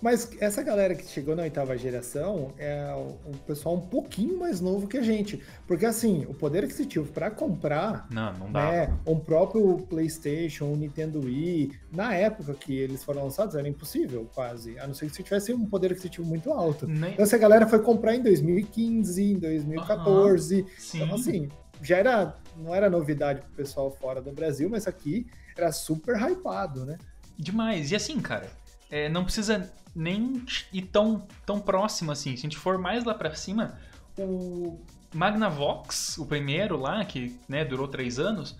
Mas 0.00 0.30
essa 0.40 0.62
galera 0.62 0.94
que 0.94 1.06
chegou 1.06 1.34
na 1.34 1.42
oitava 1.42 1.76
geração 1.76 2.52
é 2.58 2.94
um 3.26 3.32
pessoal 3.32 3.76
um 3.76 3.80
pouquinho 3.80 4.38
mais 4.38 4.60
novo 4.60 4.86
que 4.86 4.98
a 4.98 5.02
gente. 5.02 5.42
Porque 5.66 5.86
assim, 5.86 6.26
o 6.28 6.34
poder 6.34 6.64
aquisitivo 6.64 7.10
para 7.10 7.30
comprar 7.30 8.06
não, 8.10 8.32
não 8.34 8.52
dá. 8.52 8.70
Né, 8.70 8.98
um 9.06 9.18
próprio 9.18 9.78
PlayStation, 9.88 10.66
um 10.66 10.76
Nintendo 10.76 11.20
Wii, 11.20 11.72
na 11.90 12.14
época 12.14 12.52
que 12.54 12.76
eles 12.76 13.02
foram 13.02 13.24
lançados, 13.24 13.54
era 13.54 13.66
impossível 13.66 14.28
quase. 14.34 14.78
A 14.78 14.86
não 14.86 14.94
ser 14.94 15.06
que 15.06 15.16
você 15.16 15.22
tivesse 15.22 15.52
um 15.52 15.64
poder 15.64 15.92
aquisitivo 15.92 16.26
muito 16.26 16.52
alto. 16.52 16.86
Nem... 16.86 17.12
Então 17.12 17.22
essa 17.22 17.38
galera 17.38 17.66
foi 17.66 17.78
comprar 17.78 18.14
em 18.14 18.22
2015, 18.22 19.22
em 19.22 19.38
2014. 19.38 20.60
Uhum, 20.60 20.66
então, 20.94 21.14
assim, 21.14 21.48
já 21.82 21.96
era. 21.96 22.34
Não 22.56 22.74
era 22.74 22.88
novidade 22.88 23.40
pro 23.40 23.50
pessoal 23.50 23.90
fora 23.90 24.20
do 24.22 24.32
Brasil, 24.32 24.68
mas 24.70 24.86
aqui 24.86 25.26
era 25.56 25.72
super 25.72 26.16
hypado, 26.16 26.84
né? 26.84 26.98
Demais. 27.38 27.90
E 27.90 27.96
assim, 27.96 28.20
cara, 28.20 28.50
é, 28.90 29.08
não 29.08 29.24
precisa 29.24 29.72
nem 29.94 30.44
ir 30.72 30.82
tão, 30.82 31.26
tão 31.44 31.58
próximo 31.60 32.12
assim. 32.12 32.36
Se 32.36 32.40
a 32.40 32.42
gente 32.42 32.56
for 32.56 32.78
mais 32.78 33.04
lá 33.04 33.14
pra 33.14 33.34
cima, 33.34 33.78
o 34.18 34.78
Magnavox, 35.14 36.18
o 36.18 36.26
primeiro 36.26 36.76
lá, 36.76 37.04
que 37.04 37.38
né, 37.48 37.64
durou 37.64 37.88
três 37.88 38.18
anos, 38.18 38.56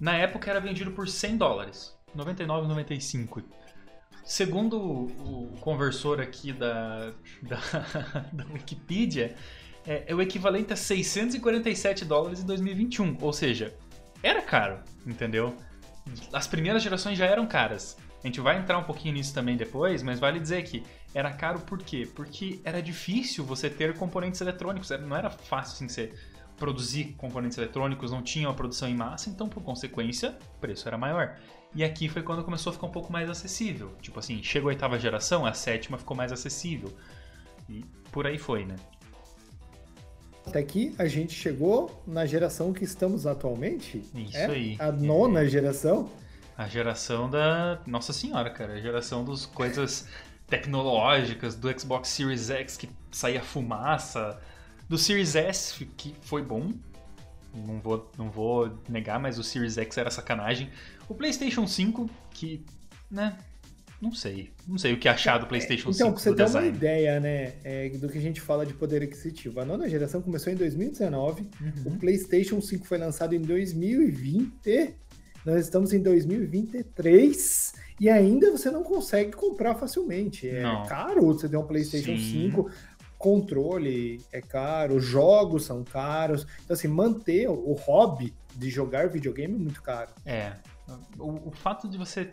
Na 0.00 0.16
época 0.16 0.50
era 0.50 0.58
vendido 0.58 0.90
por 0.90 1.08
100 1.08 1.36
dólares, 1.36 1.96
99,95. 2.16 3.44
Segundo 4.24 4.76
o 4.80 5.56
conversor 5.60 6.20
aqui 6.20 6.52
da, 6.52 7.12
da, 7.42 7.60
da 8.32 8.44
Wikipedia, 8.52 9.36
é, 9.86 10.04
é, 10.08 10.14
o 10.14 10.20
equivalente 10.20 10.72
a 10.72 10.76
647 10.76 12.04
dólares 12.04 12.40
em 12.40 12.46
2021. 12.46 13.16
Ou 13.20 13.32
seja, 13.32 13.76
era 14.22 14.42
caro, 14.42 14.80
entendeu? 15.06 15.56
As 16.32 16.46
primeiras 16.46 16.82
gerações 16.82 17.18
já 17.18 17.26
eram 17.26 17.46
caras. 17.46 17.96
A 18.22 18.26
gente 18.26 18.40
vai 18.40 18.58
entrar 18.58 18.78
um 18.78 18.84
pouquinho 18.84 19.14
nisso 19.14 19.34
também 19.34 19.56
depois, 19.56 20.02
mas 20.02 20.20
vale 20.20 20.38
dizer 20.38 20.62
que 20.62 20.84
era 21.12 21.32
caro 21.32 21.58
por 21.60 21.78
quê? 21.78 22.08
Porque 22.14 22.60
era 22.64 22.80
difícil 22.80 23.44
você 23.44 23.68
ter 23.68 23.94
componentes 23.96 24.40
eletrônicos. 24.40 24.90
Não 24.90 25.16
era 25.16 25.28
fácil 25.28 25.74
assim, 25.74 25.88
você 25.88 26.12
produzir 26.56 27.14
componentes 27.18 27.58
eletrônicos, 27.58 28.12
não 28.12 28.22
tinha 28.22 28.48
uma 28.48 28.54
produção 28.54 28.88
em 28.88 28.94
massa, 28.94 29.28
então 29.28 29.48
por 29.48 29.62
consequência 29.62 30.38
o 30.56 30.60
preço 30.60 30.86
era 30.86 30.96
maior. 30.96 31.36
E 31.74 31.82
aqui 31.82 32.08
foi 32.08 32.22
quando 32.22 32.44
começou 32.44 32.70
a 32.70 32.74
ficar 32.74 32.86
um 32.86 32.92
pouco 32.92 33.12
mais 33.12 33.28
acessível. 33.28 33.96
Tipo 34.00 34.20
assim, 34.20 34.42
chegou 34.42 34.68
a 34.68 34.72
oitava 34.72 34.98
geração, 34.98 35.44
a 35.44 35.52
sétima 35.52 35.98
ficou 35.98 36.16
mais 36.16 36.30
acessível. 36.30 36.96
E 37.68 37.84
por 38.12 38.26
aí 38.26 38.38
foi, 38.38 38.64
né? 38.64 38.76
Até 40.46 40.58
aqui 40.58 40.94
a 40.98 41.06
gente 41.06 41.32
chegou 41.32 42.02
na 42.06 42.26
geração 42.26 42.72
que 42.72 42.84
estamos 42.84 43.26
atualmente. 43.26 44.04
Isso 44.14 44.36
é? 44.36 44.46
aí. 44.46 44.76
A 44.78 44.90
nona 44.90 45.42
é. 45.42 45.48
geração. 45.48 46.10
A 46.56 46.68
geração 46.68 47.30
da. 47.30 47.80
Nossa 47.86 48.12
senhora, 48.12 48.50
cara. 48.50 48.74
A 48.74 48.80
geração 48.80 49.24
dos 49.24 49.46
coisas 49.46 50.06
tecnológicas, 50.46 51.54
do 51.54 51.80
Xbox 51.80 52.08
Series 52.08 52.50
X 52.50 52.76
que 52.76 52.88
saía 53.10 53.42
fumaça, 53.42 54.38
do 54.88 54.98
Series 54.98 55.34
S 55.34 55.84
que 55.96 56.14
foi 56.20 56.42
bom. 56.42 56.72
Não 57.54 57.80
vou, 57.80 58.10
não 58.18 58.30
vou 58.30 58.78
negar, 58.88 59.18
mas 59.18 59.38
o 59.38 59.42
Series 59.42 59.78
X 59.78 59.96
era 59.96 60.10
sacanagem. 60.10 60.70
O 61.08 61.14
PlayStation 61.14 61.66
5, 61.66 62.08
que, 62.30 62.64
né, 63.10 63.36
não 64.02 64.12
sei. 64.12 64.50
Não 64.66 64.76
sei 64.76 64.92
o 64.92 64.98
que 64.98 65.08
achar 65.08 65.38
do 65.38 65.46
PlayStation 65.46 65.90
então, 65.90 66.08
5. 66.08 66.30
Então, 66.30 66.48
você 66.48 66.58
tem 66.58 66.60
uma 66.60 66.66
ideia, 66.66 67.20
né, 67.20 67.52
é, 67.62 67.88
do 67.90 68.08
que 68.08 68.18
a 68.18 68.20
gente 68.20 68.40
fala 68.40 68.66
de 68.66 68.74
poder 68.74 69.00
aquisitivo. 69.00 69.60
A 69.60 69.64
nona 69.64 69.88
geração 69.88 70.20
começou 70.20 70.52
em 70.52 70.56
2019, 70.56 71.42
uhum. 71.60 71.72
o 71.86 71.98
PlayStation 71.98 72.60
5 72.60 72.84
foi 72.84 72.98
lançado 72.98 73.32
em 73.32 73.40
2020, 73.40 74.96
nós 75.46 75.60
estamos 75.60 75.92
em 75.92 76.02
2023 76.02 77.74
e 78.00 78.10
ainda 78.10 78.50
você 78.50 78.72
não 78.72 78.82
consegue 78.82 79.30
comprar 79.30 79.76
facilmente. 79.76 80.48
É 80.48 80.64
não. 80.64 80.84
caro 80.84 81.26
você 81.26 81.48
ter 81.48 81.56
um 81.56 81.66
PlayStation 81.66 82.16
Sim. 82.16 82.50
5 82.50 82.70
controle 83.18 84.20
é 84.32 84.40
caro, 84.40 84.98
jogos 84.98 85.64
são 85.64 85.84
caros. 85.84 86.44
Então, 86.64 86.74
assim, 86.74 86.88
manter 86.88 87.48
o 87.48 87.72
hobby 87.74 88.34
de 88.56 88.68
jogar 88.68 89.08
videogame 89.08 89.54
é 89.54 89.58
muito 89.58 89.80
caro. 89.80 90.10
É. 90.26 90.54
O, 91.16 91.50
o 91.50 91.50
fato 91.52 91.88
de 91.88 91.96
você 91.96 92.28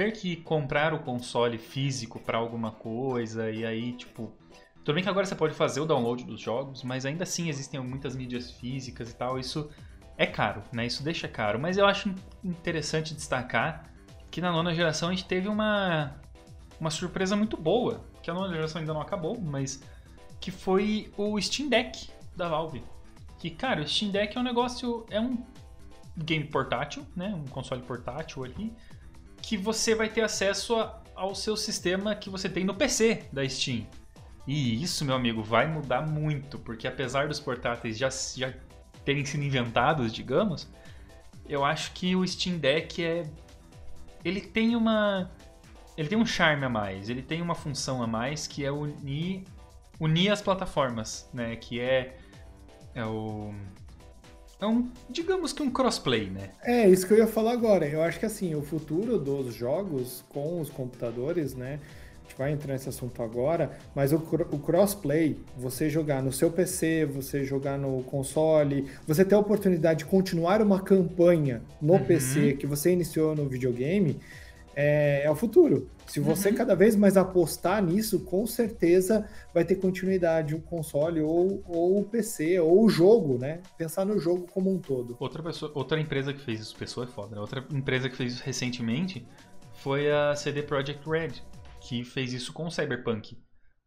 ter 0.00 0.12
que 0.12 0.36
comprar 0.36 0.94
o 0.94 1.00
console 1.00 1.58
físico 1.58 2.18
para 2.18 2.38
alguma 2.38 2.70
coisa 2.70 3.50
e 3.50 3.66
aí, 3.66 3.92
tipo. 3.92 4.32
Tudo 4.82 4.94
bem 4.94 5.04
que 5.04 5.10
agora 5.10 5.26
você 5.26 5.34
pode 5.34 5.52
fazer 5.52 5.78
o 5.80 5.84
download 5.84 6.24
dos 6.24 6.40
jogos, 6.40 6.82
mas 6.82 7.04
ainda 7.04 7.24
assim 7.24 7.50
existem 7.50 7.78
muitas 7.80 8.16
mídias 8.16 8.50
físicas 8.50 9.10
e 9.10 9.14
tal. 9.14 9.38
Isso 9.38 9.68
é 10.16 10.24
caro, 10.24 10.62
né? 10.72 10.86
Isso 10.86 11.02
deixa 11.02 11.28
caro. 11.28 11.58
Mas 11.60 11.76
eu 11.76 11.84
acho 11.84 12.14
interessante 12.42 13.12
destacar 13.12 13.92
que 14.30 14.40
na 14.40 14.50
nona 14.50 14.72
geração 14.72 15.10
a 15.10 15.12
gente 15.12 15.26
teve 15.26 15.48
uma, 15.48 16.16
uma 16.80 16.88
surpresa 16.88 17.36
muito 17.36 17.58
boa. 17.58 18.00
Que 18.22 18.30
a 18.30 18.34
nona 18.34 18.54
geração 18.54 18.80
ainda 18.80 18.94
não 18.94 19.02
acabou, 19.02 19.38
mas 19.38 19.82
que 20.40 20.50
foi 20.50 21.12
o 21.18 21.38
Steam 21.38 21.68
Deck 21.68 22.08
da 22.34 22.48
Valve. 22.48 22.82
Que, 23.38 23.50
cara, 23.50 23.82
o 23.82 23.86
Steam 23.86 24.10
Deck 24.10 24.34
é 24.34 24.40
um 24.40 24.44
negócio. 24.44 25.04
É 25.10 25.20
um 25.20 25.36
game 26.16 26.46
portátil, 26.46 27.06
né? 27.14 27.34
Um 27.34 27.44
console 27.48 27.82
portátil 27.82 28.44
ali. 28.44 28.72
Que 29.42 29.56
você 29.56 29.94
vai 29.94 30.08
ter 30.08 30.22
acesso 30.22 30.76
a, 30.76 31.00
ao 31.14 31.34
seu 31.34 31.56
sistema 31.56 32.14
que 32.14 32.30
você 32.30 32.48
tem 32.48 32.64
no 32.64 32.74
PC 32.74 33.24
da 33.32 33.46
Steam. 33.48 33.86
E 34.46 34.82
isso, 34.82 35.04
meu 35.04 35.14
amigo, 35.14 35.42
vai 35.42 35.66
mudar 35.66 36.02
muito, 36.02 36.58
porque 36.58 36.88
apesar 36.88 37.28
dos 37.28 37.38
portáteis 37.38 37.96
já, 37.96 38.08
já 38.10 38.52
terem 39.04 39.24
sido 39.24 39.44
inventados, 39.44 40.12
digamos, 40.12 40.68
eu 41.48 41.64
acho 41.64 41.92
que 41.92 42.14
o 42.16 42.26
Steam 42.26 42.58
Deck 42.58 43.04
é. 43.04 43.24
Ele 44.24 44.40
tem 44.40 44.76
uma. 44.76 45.30
Ele 45.96 46.08
tem 46.08 46.16
um 46.16 46.26
charme 46.26 46.64
a 46.64 46.68
mais, 46.68 47.10
ele 47.10 47.22
tem 47.22 47.42
uma 47.42 47.54
função 47.54 48.02
a 48.02 48.06
mais 48.06 48.46
que 48.46 48.64
é 48.64 48.70
unir 48.70 49.44
unir 50.00 50.30
as 50.30 50.40
plataformas, 50.40 51.28
né? 51.32 51.54
Que 51.56 51.78
é, 51.78 52.16
é 52.94 53.04
o 53.04 53.54
é 54.60 54.66
um, 54.66 54.88
digamos 55.08 55.52
que 55.52 55.62
um 55.62 55.70
crossplay, 55.70 56.28
né? 56.28 56.50
É, 56.62 56.88
isso 56.88 57.06
que 57.06 57.12
eu 57.12 57.18
ia 57.18 57.26
falar 57.26 57.52
agora. 57.52 57.86
Eu 57.86 58.02
acho 58.02 58.20
que 58.20 58.26
assim, 58.26 58.54
o 58.54 58.62
futuro 58.62 59.18
dos 59.18 59.54
jogos 59.54 60.22
com 60.28 60.60
os 60.60 60.68
computadores, 60.68 61.54
né? 61.54 61.80
A 62.18 62.28
gente 62.28 62.38
vai 62.38 62.52
entrar 62.52 62.74
nesse 62.74 62.88
assunto 62.88 63.22
agora, 63.22 63.76
mas 63.94 64.12
o, 64.12 64.16
o 64.16 64.58
crossplay, 64.58 65.38
você 65.56 65.88
jogar 65.88 66.22
no 66.22 66.30
seu 66.30 66.50
PC, 66.50 67.06
você 67.06 67.44
jogar 67.44 67.78
no 67.78 68.02
console, 68.04 68.86
você 69.06 69.24
ter 69.24 69.34
a 69.34 69.38
oportunidade 69.38 70.00
de 70.00 70.04
continuar 70.04 70.60
uma 70.62 70.80
campanha 70.80 71.62
no 71.80 71.94
uhum. 71.94 72.04
PC 72.04 72.52
que 72.52 72.66
você 72.66 72.92
iniciou 72.92 73.34
no 73.34 73.48
videogame, 73.48 74.20
é, 74.74 75.22
é 75.24 75.30
o 75.30 75.34
futuro. 75.34 75.88
Se 76.06 76.18
você 76.18 76.50
uhum. 76.50 76.56
cada 76.56 76.74
vez 76.74 76.96
mais 76.96 77.16
apostar 77.16 77.82
nisso, 77.82 78.20
com 78.24 78.46
certeza 78.46 79.28
vai 79.54 79.64
ter 79.64 79.76
continuidade 79.76 80.54
o 80.54 80.60
console 80.60 81.20
ou, 81.20 81.62
ou 81.68 82.00
o 82.00 82.04
PC 82.04 82.58
ou 82.58 82.84
o 82.84 82.88
jogo, 82.88 83.38
né? 83.38 83.60
Pensar 83.78 84.04
no 84.04 84.18
jogo 84.18 84.46
como 84.52 84.72
um 84.72 84.78
todo. 84.78 85.16
Outra, 85.20 85.42
pessoa, 85.42 85.70
outra 85.74 86.00
empresa 86.00 86.32
que 86.32 86.40
fez 86.40 86.60
isso, 86.60 86.76
pessoa 86.76 87.06
é 87.06 87.08
foda, 87.08 87.36
né? 87.36 87.40
Outra 87.40 87.64
empresa 87.70 88.08
que 88.08 88.16
fez 88.16 88.34
isso 88.34 88.42
recentemente 88.44 89.26
foi 89.74 90.10
a 90.10 90.34
CD 90.34 90.62
Projekt 90.62 91.08
Red, 91.08 91.32
que 91.80 92.04
fez 92.04 92.32
isso 92.32 92.52
com 92.52 92.66
o 92.66 92.70
Cyberpunk. 92.70 93.38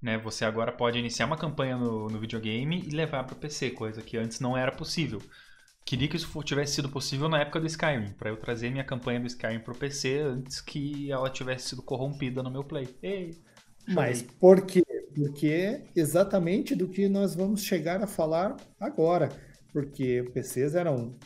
Né? 0.01 0.17
Você 0.17 0.43
agora 0.43 0.71
pode 0.71 0.99
iniciar 0.99 1.25
uma 1.25 1.37
campanha 1.37 1.77
no, 1.77 2.07
no 2.07 2.19
videogame 2.19 2.83
e 2.85 2.89
levar 2.89 3.23
para 3.23 3.33
o 3.33 3.37
PC, 3.37 3.71
coisa 3.71 4.01
que 4.01 4.17
antes 4.17 4.39
não 4.39 4.57
era 4.57 4.71
possível. 4.71 5.21
Queria 5.85 6.07
que 6.07 6.15
isso 6.15 6.43
tivesse 6.43 6.75
sido 6.75 6.89
possível 6.89 7.27
na 7.27 7.41
época 7.41 7.59
do 7.59 7.67
Skyrim, 7.67 8.13
para 8.13 8.29
eu 8.29 8.37
trazer 8.37 8.69
minha 8.71 8.83
campanha 8.83 9.19
do 9.19 9.27
Skyrim 9.27 9.59
pro 9.59 9.75
PC 9.75 10.19
antes 10.19 10.61
que 10.61 11.11
ela 11.11 11.29
tivesse 11.29 11.69
sido 11.69 11.83
corrompida 11.83 12.41
no 12.41 12.49
meu 12.49 12.63
play. 12.63 12.87
Ei, 13.01 13.37
Mas 13.87 14.21
por 14.21 14.65
quê? 14.65 14.83
Porque 15.13 15.81
exatamente 15.95 16.73
do 16.75 16.87
que 16.87 17.07
nós 17.09 17.35
vamos 17.35 17.63
chegar 17.63 18.01
a 18.01 18.07
falar 18.07 18.55
agora. 18.79 19.29
Porque 19.71 20.23
PCs 20.33 20.75
eram 20.75 21.17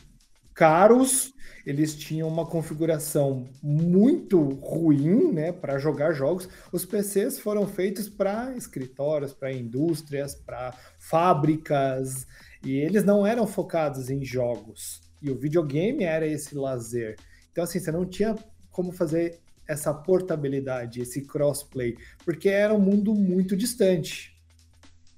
caros, 0.54 1.32
eles 1.64 1.94
tinham 1.94 2.26
uma 2.26 2.44
configuração 2.44 3.48
muito 3.62 4.42
ruim, 4.54 5.32
né, 5.32 5.52
para 5.52 5.78
jogar 5.78 6.12
jogos. 6.12 6.48
Os 6.72 6.84
PCs 6.84 7.38
foram 7.38 7.64
feitos 7.64 8.08
para 8.08 8.56
escritórios, 8.56 9.32
para 9.32 9.52
indústrias, 9.52 10.34
para 10.34 10.74
fábricas, 10.98 12.26
e 12.62 12.76
eles 12.76 13.04
não 13.04 13.26
eram 13.26 13.46
focados 13.46 14.10
em 14.10 14.24
jogos. 14.24 15.00
E 15.20 15.30
o 15.30 15.38
videogame 15.38 16.04
era 16.04 16.26
esse 16.26 16.54
lazer. 16.54 17.16
Então, 17.50 17.64
assim, 17.64 17.80
você 17.80 17.90
não 17.90 18.06
tinha 18.06 18.36
como 18.70 18.92
fazer 18.92 19.40
essa 19.66 19.92
portabilidade, 19.92 21.00
esse 21.00 21.26
crossplay, 21.26 21.96
porque 22.24 22.48
era 22.48 22.72
um 22.72 22.80
mundo 22.80 23.14
muito 23.14 23.56
distante. 23.56 24.34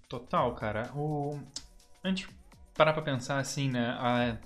Total, 0.08 0.54
cara. 0.54 0.90
O... 0.94 1.38
A 2.02 2.08
gente 2.08 2.28
parar 2.74 2.92
pra 2.92 3.02
pensar 3.02 3.38
assim, 3.38 3.70
né? 3.70 3.96
A 3.98 4.38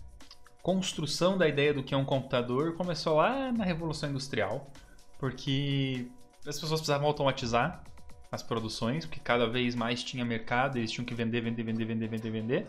construção 0.63 1.39
da 1.39 1.49
ideia 1.49 1.73
do 1.73 1.83
que 1.83 1.95
é 1.95 1.97
um 1.97 2.05
computador 2.05 2.75
começou 2.75 3.17
lá 3.17 3.51
na 3.53 3.65
Revolução 3.65 4.11
Industrial, 4.11 4.71
porque 5.19 6.07
as 6.47 6.59
pessoas 6.59 6.81
precisavam 6.81 7.07
automatizar 7.07 7.83
as 8.31 8.43
produções, 8.43 9.07
porque 9.07 9.21
cada 9.21 9.49
vez 9.49 9.75
mais 9.75 10.03
tinha 10.03 10.25
mercado, 10.25 10.77
eles 10.77 10.91
tinham 10.91 11.05
que 11.05 11.15
vender, 11.15 11.41
vender, 11.41 11.63
vender, 11.63 11.85
vender, 11.85 12.09
vender, 12.09 12.31
vender. 12.31 12.67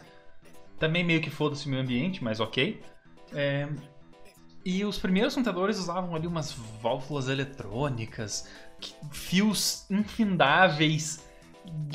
Também 0.79 1.03
meio 1.03 1.21
que 1.21 1.29
foda-se 1.29 1.65
o 1.67 1.69
meio 1.69 1.81
ambiente, 1.81 2.23
mas 2.23 2.39
ok. 2.39 2.81
É... 3.33 3.67
E 4.63 4.83
os 4.83 4.97
primeiros 4.97 5.35
computadores 5.35 5.77
usavam 5.77 6.15
ali 6.15 6.25
umas 6.25 6.51
válvulas 6.81 7.29
eletrônicas, 7.29 8.49
fios 9.11 9.85
infindáveis, 9.91 11.23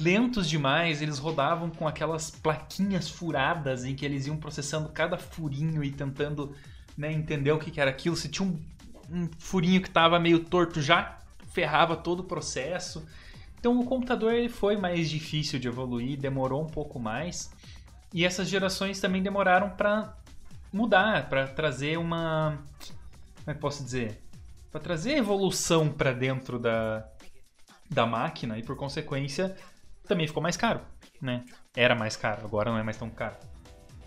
lentos 0.00 0.48
demais. 0.48 1.02
Eles 1.02 1.18
rodavam 1.18 1.68
com 1.68 1.88
aquelas 1.88 2.30
plaquinhas 2.30 3.08
furadas 3.08 3.84
em 3.84 3.96
que 3.96 4.04
eles 4.04 4.26
iam 4.26 4.36
processando 4.36 4.88
cada 4.90 5.18
furinho 5.18 5.82
e 5.82 5.90
tentando 5.90 6.54
né, 6.96 7.12
entender 7.12 7.50
o 7.50 7.58
que, 7.58 7.80
era 7.80 7.90
aquilo. 7.90 8.14
Se 8.14 8.28
tinha 8.28 8.48
um, 8.48 8.60
um 9.10 9.28
furinho 9.38 9.80
que 9.80 9.88
estava 9.88 10.20
meio 10.20 10.44
torto, 10.44 10.80
já 10.80 11.18
ferrava 11.48 11.96
todo 11.96 12.20
o 12.20 12.24
processo. 12.24 13.04
Então 13.58 13.78
o 13.78 13.84
computador 13.84 14.32
ele 14.32 14.48
foi 14.48 14.76
mais 14.76 15.10
difícil 15.10 15.58
de 15.58 15.68
evoluir, 15.68 16.18
demorou 16.18 16.62
um 16.62 16.68
pouco 16.68 16.98
mais. 16.98 17.50
E 18.12 18.24
essas 18.24 18.48
gerações 18.48 19.00
também 19.00 19.22
demoraram 19.22 19.70
para 19.70 20.16
mudar, 20.72 21.28
para 21.28 21.46
trazer 21.46 21.98
uma. 21.98 22.58
Como 23.36 23.50
é 23.50 23.54
que 23.54 23.60
posso 23.60 23.84
dizer? 23.84 24.20
Para 24.70 24.80
trazer 24.80 25.16
evolução 25.16 25.88
para 25.88 26.12
dentro 26.12 26.58
da, 26.58 27.06
da 27.88 28.06
máquina 28.06 28.58
e, 28.58 28.62
por 28.62 28.76
consequência, 28.76 29.56
também 30.06 30.26
ficou 30.26 30.42
mais 30.42 30.56
caro. 30.56 30.80
Né? 31.20 31.44
Era 31.74 31.94
mais 31.94 32.16
caro, 32.16 32.44
agora 32.44 32.70
não 32.70 32.78
é 32.78 32.82
mais 32.82 32.96
tão 32.96 33.10
caro. 33.10 33.36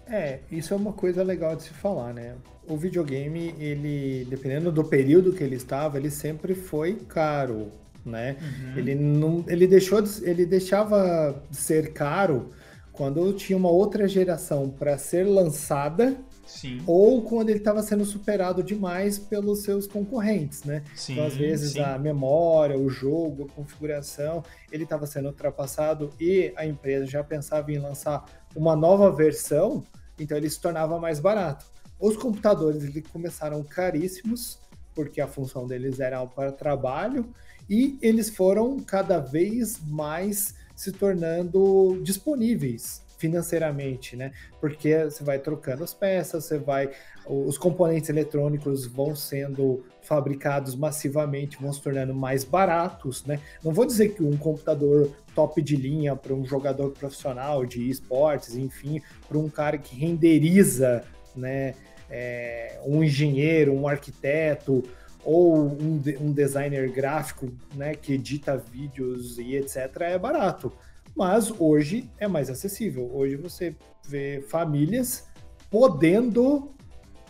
É, 0.07 0.39
isso 0.51 0.73
é 0.73 0.77
uma 0.77 0.91
coisa 0.91 1.23
legal 1.23 1.55
de 1.55 1.63
se 1.63 1.69
falar, 1.69 2.13
né? 2.13 2.35
O 2.67 2.75
videogame, 2.75 3.55
ele, 3.57 4.25
dependendo 4.29 4.71
do 4.71 4.83
período 4.83 5.31
que 5.31 5.43
ele 5.43 5.55
estava, 5.55 5.97
ele 5.97 6.09
sempre 6.09 6.53
foi 6.53 6.95
caro, 6.95 7.71
né? 8.05 8.35
Uhum. 8.41 8.77
Ele 8.77 8.95
não, 8.95 9.45
ele 9.47 9.65
deixou, 9.65 10.01
de, 10.01 10.29
ele 10.29 10.45
deixava 10.45 11.41
de 11.49 11.55
ser 11.55 11.93
caro 11.93 12.51
quando 12.93 13.33
tinha 13.33 13.57
uma 13.57 13.69
outra 13.71 14.07
geração 14.07 14.69
para 14.69 14.97
ser 14.97 15.23
lançada 15.23 16.15
Sim. 16.45 16.81
ou 16.85 17.23
quando 17.23 17.49
ele 17.49 17.57
estava 17.57 17.81
sendo 17.81 18.05
superado 18.05 18.61
demais 18.61 19.17
pelos 19.17 19.63
seus 19.63 19.87
concorrentes, 19.87 20.63
né? 20.63 20.83
Sim, 20.95 21.13
então, 21.13 21.25
às 21.25 21.35
vezes, 21.35 21.73
sim. 21.73 21.79
a 21.79 21.97
memória, 21.97 22.77
o 22.77 22.89
jogo, 22.89 23.45
a 23.45 23.55
configuração, 23.55 24.43
ele 24.71 24.83
estava 24.83 25.07
sendo 25.07 25.27
ultrapassado 25.29 26.11
e 26.19 26.53
a 26.55 26.65
empresa 26.65 27.07
já 27.07 27.23
pensava 27.23 27.71
em 27.71 27.79
lançar 27.79 28.25
uma 28.55 28.75
nova 28.75 29.11
versão, 29.11 29.83
então 30.19 30.37
ele 30.37 30.49
se 30.49 30.61
tornava 30.61 30.99
mais 30.99 31.19
barato. 31.19 31.65
Os 31.99 32.15
computadores 32.15 32.83
eles 32.83 33.03
começaram 33.11 33.63
caríssimos, 33.63 34.59
porque 34.93 35.19
a 35.19 35.27
função 35.27 35.65
deles 35.65 35.99
era 35.99 36.23
para 36.27 36.51
trabalho, 36.51 37.33
e 37.67 37.97
eles 38.01 38.29
foram 38.29 38.79
cada 38.79 39.19
vez 39.19 39.79
mais 39.87 40.53
se 40.75 40.91
tornando 40.91 41.99
disponíveis 42.03 43.03
financeiramente, 43.23 44.17
né? 44.17 44.31
Porque 44.59 45.05
você 45.05 45.23
vai 45.23 45.39
trocando 45.39 45.81
as 45.81 45.93
peças, 45.93 46.43
você 46.43 46.57
vai. 46.57 46.91
Os 47.25 47.57
componentes 47.57 48.09
eletrônicos 48.09 48.85
vão 48.85 49.15
sendo 49.15 49.85
fabricados 50.01 50.75
massivamente, 50.75 51.57
vão 51.57 51.71
se 51.71 51.81
tornando 51.81 52.13
mais 52.13 52.43
baratos, 52.43 53.23
né? 53.25 53.39
Não 53.63 53.71
vou 53.71 53.85
dizer 53.85 54.09
que 54.09 54.21
um 54.21 54.35
computador 54.35 55.09
top 55.33 55.61
de 55.61 55.77
linha 55.77 56.17
para 56.17 56.33
um 56.33 56.45
jogador 56.45 56.91
profissional 56.91 57.65
de 57.65 57.89
esportes, 57.89 58.57
enfim, 58.57 59.01
para 59.27 59.37
um 59.37 59.49
cara 59.49 59.77
que 59.77 59.95
renderiza, 59.95 61.05
né? 61.33 61.75
É, 62.09 62.81
um 62.85 63.01
engenheiro, 63.01 63.73
um 63.73 63.87
arquiteto, 63.87 64.83
ou 65.23 65.67
um, 65.67 66.01
um 66.19 66.31
designer 66.31 66.91
gráfico 66.91 67.51
né, 67.75 67.95
que 67.95 68.13
edita 68.13 68.57
vídeos 68.57 69.37
e 69.37 69.55
etc., 69.55 70.01
é 70.01 70.17
barato. 70.17 70.71
Mas 71.15 71.51
hoje 71.59 72.09
é 72.17 72.27
mais 72.27 72.49
acessível. 72.49 73.09
Hoje 73.13 73.35
você 73.35 73.75
vê 74.07 74.43
famílias 74.47 75.27
podendo 75.69 76.71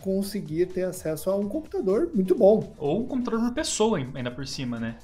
conseguir 0.00 0.66
ter 0.66 0.84
acesso 0.84 1.30
a 1.30 1.36
um 1.36 1.48
computador 1.48 2.10
muito 2.14 2.34
bom. 2.34 2.74
Ou 2.78 3.02
um 3.02 3.06
computador 3.06 3.40
por 3.40 3.54
pessoa, 3.54 3.98
ainda 3.98 4.30
por 4.30 4.46
cima, 4.46 4.78
né? 4.78 4.98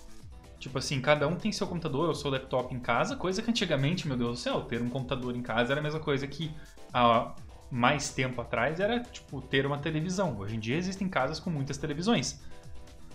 Tipo 0.58 0.76
assim, 0.76 1.00
cada 1.00 1.26
um 1.26 1.36
tem 1.36 1.50
seu 1.50 1.66
computador 1.66 2.08
ou 2.08 2.14
seu 2.14 2.30
laptop 2.30 2.74
em 2.74 2.78
casa, 2.78 3.16
coisa 3.16 3.40
que 3.40 3.50
antigamente, 3.50 4.06
meu 4.06 4.16
Deus 4.16 4.32
do 4.32 4.36
céu, 4.36 4.60
ter 4.60 4.82
um 4.82 4.90
computador 4.90 5.34
em 5.34 5.40
casa 5.40 5.72
era 5.72 5.80
a 5.80 5.82
mesma 5.82 6.00
coisa 6.00 6.26
que 6.26 6.50
há 6.92 7.34
mais 7.70 8.10
tempo 8.10 8.42
atrás 8.42 8.78
era, 8.78 9.00
tipo, 9.00 9.40
ter 9.40 9.64
uma 9.64 9.78
televisão. 9.78 10.36
Hoje 10.38 10.56
em 10.56 10.60
dia 10.60 10.76
existem 10.76 11.08
casas 11.08 11.40
com 11.40 11.48
muitas 11.48 11.78
televisões. 11.78 12.40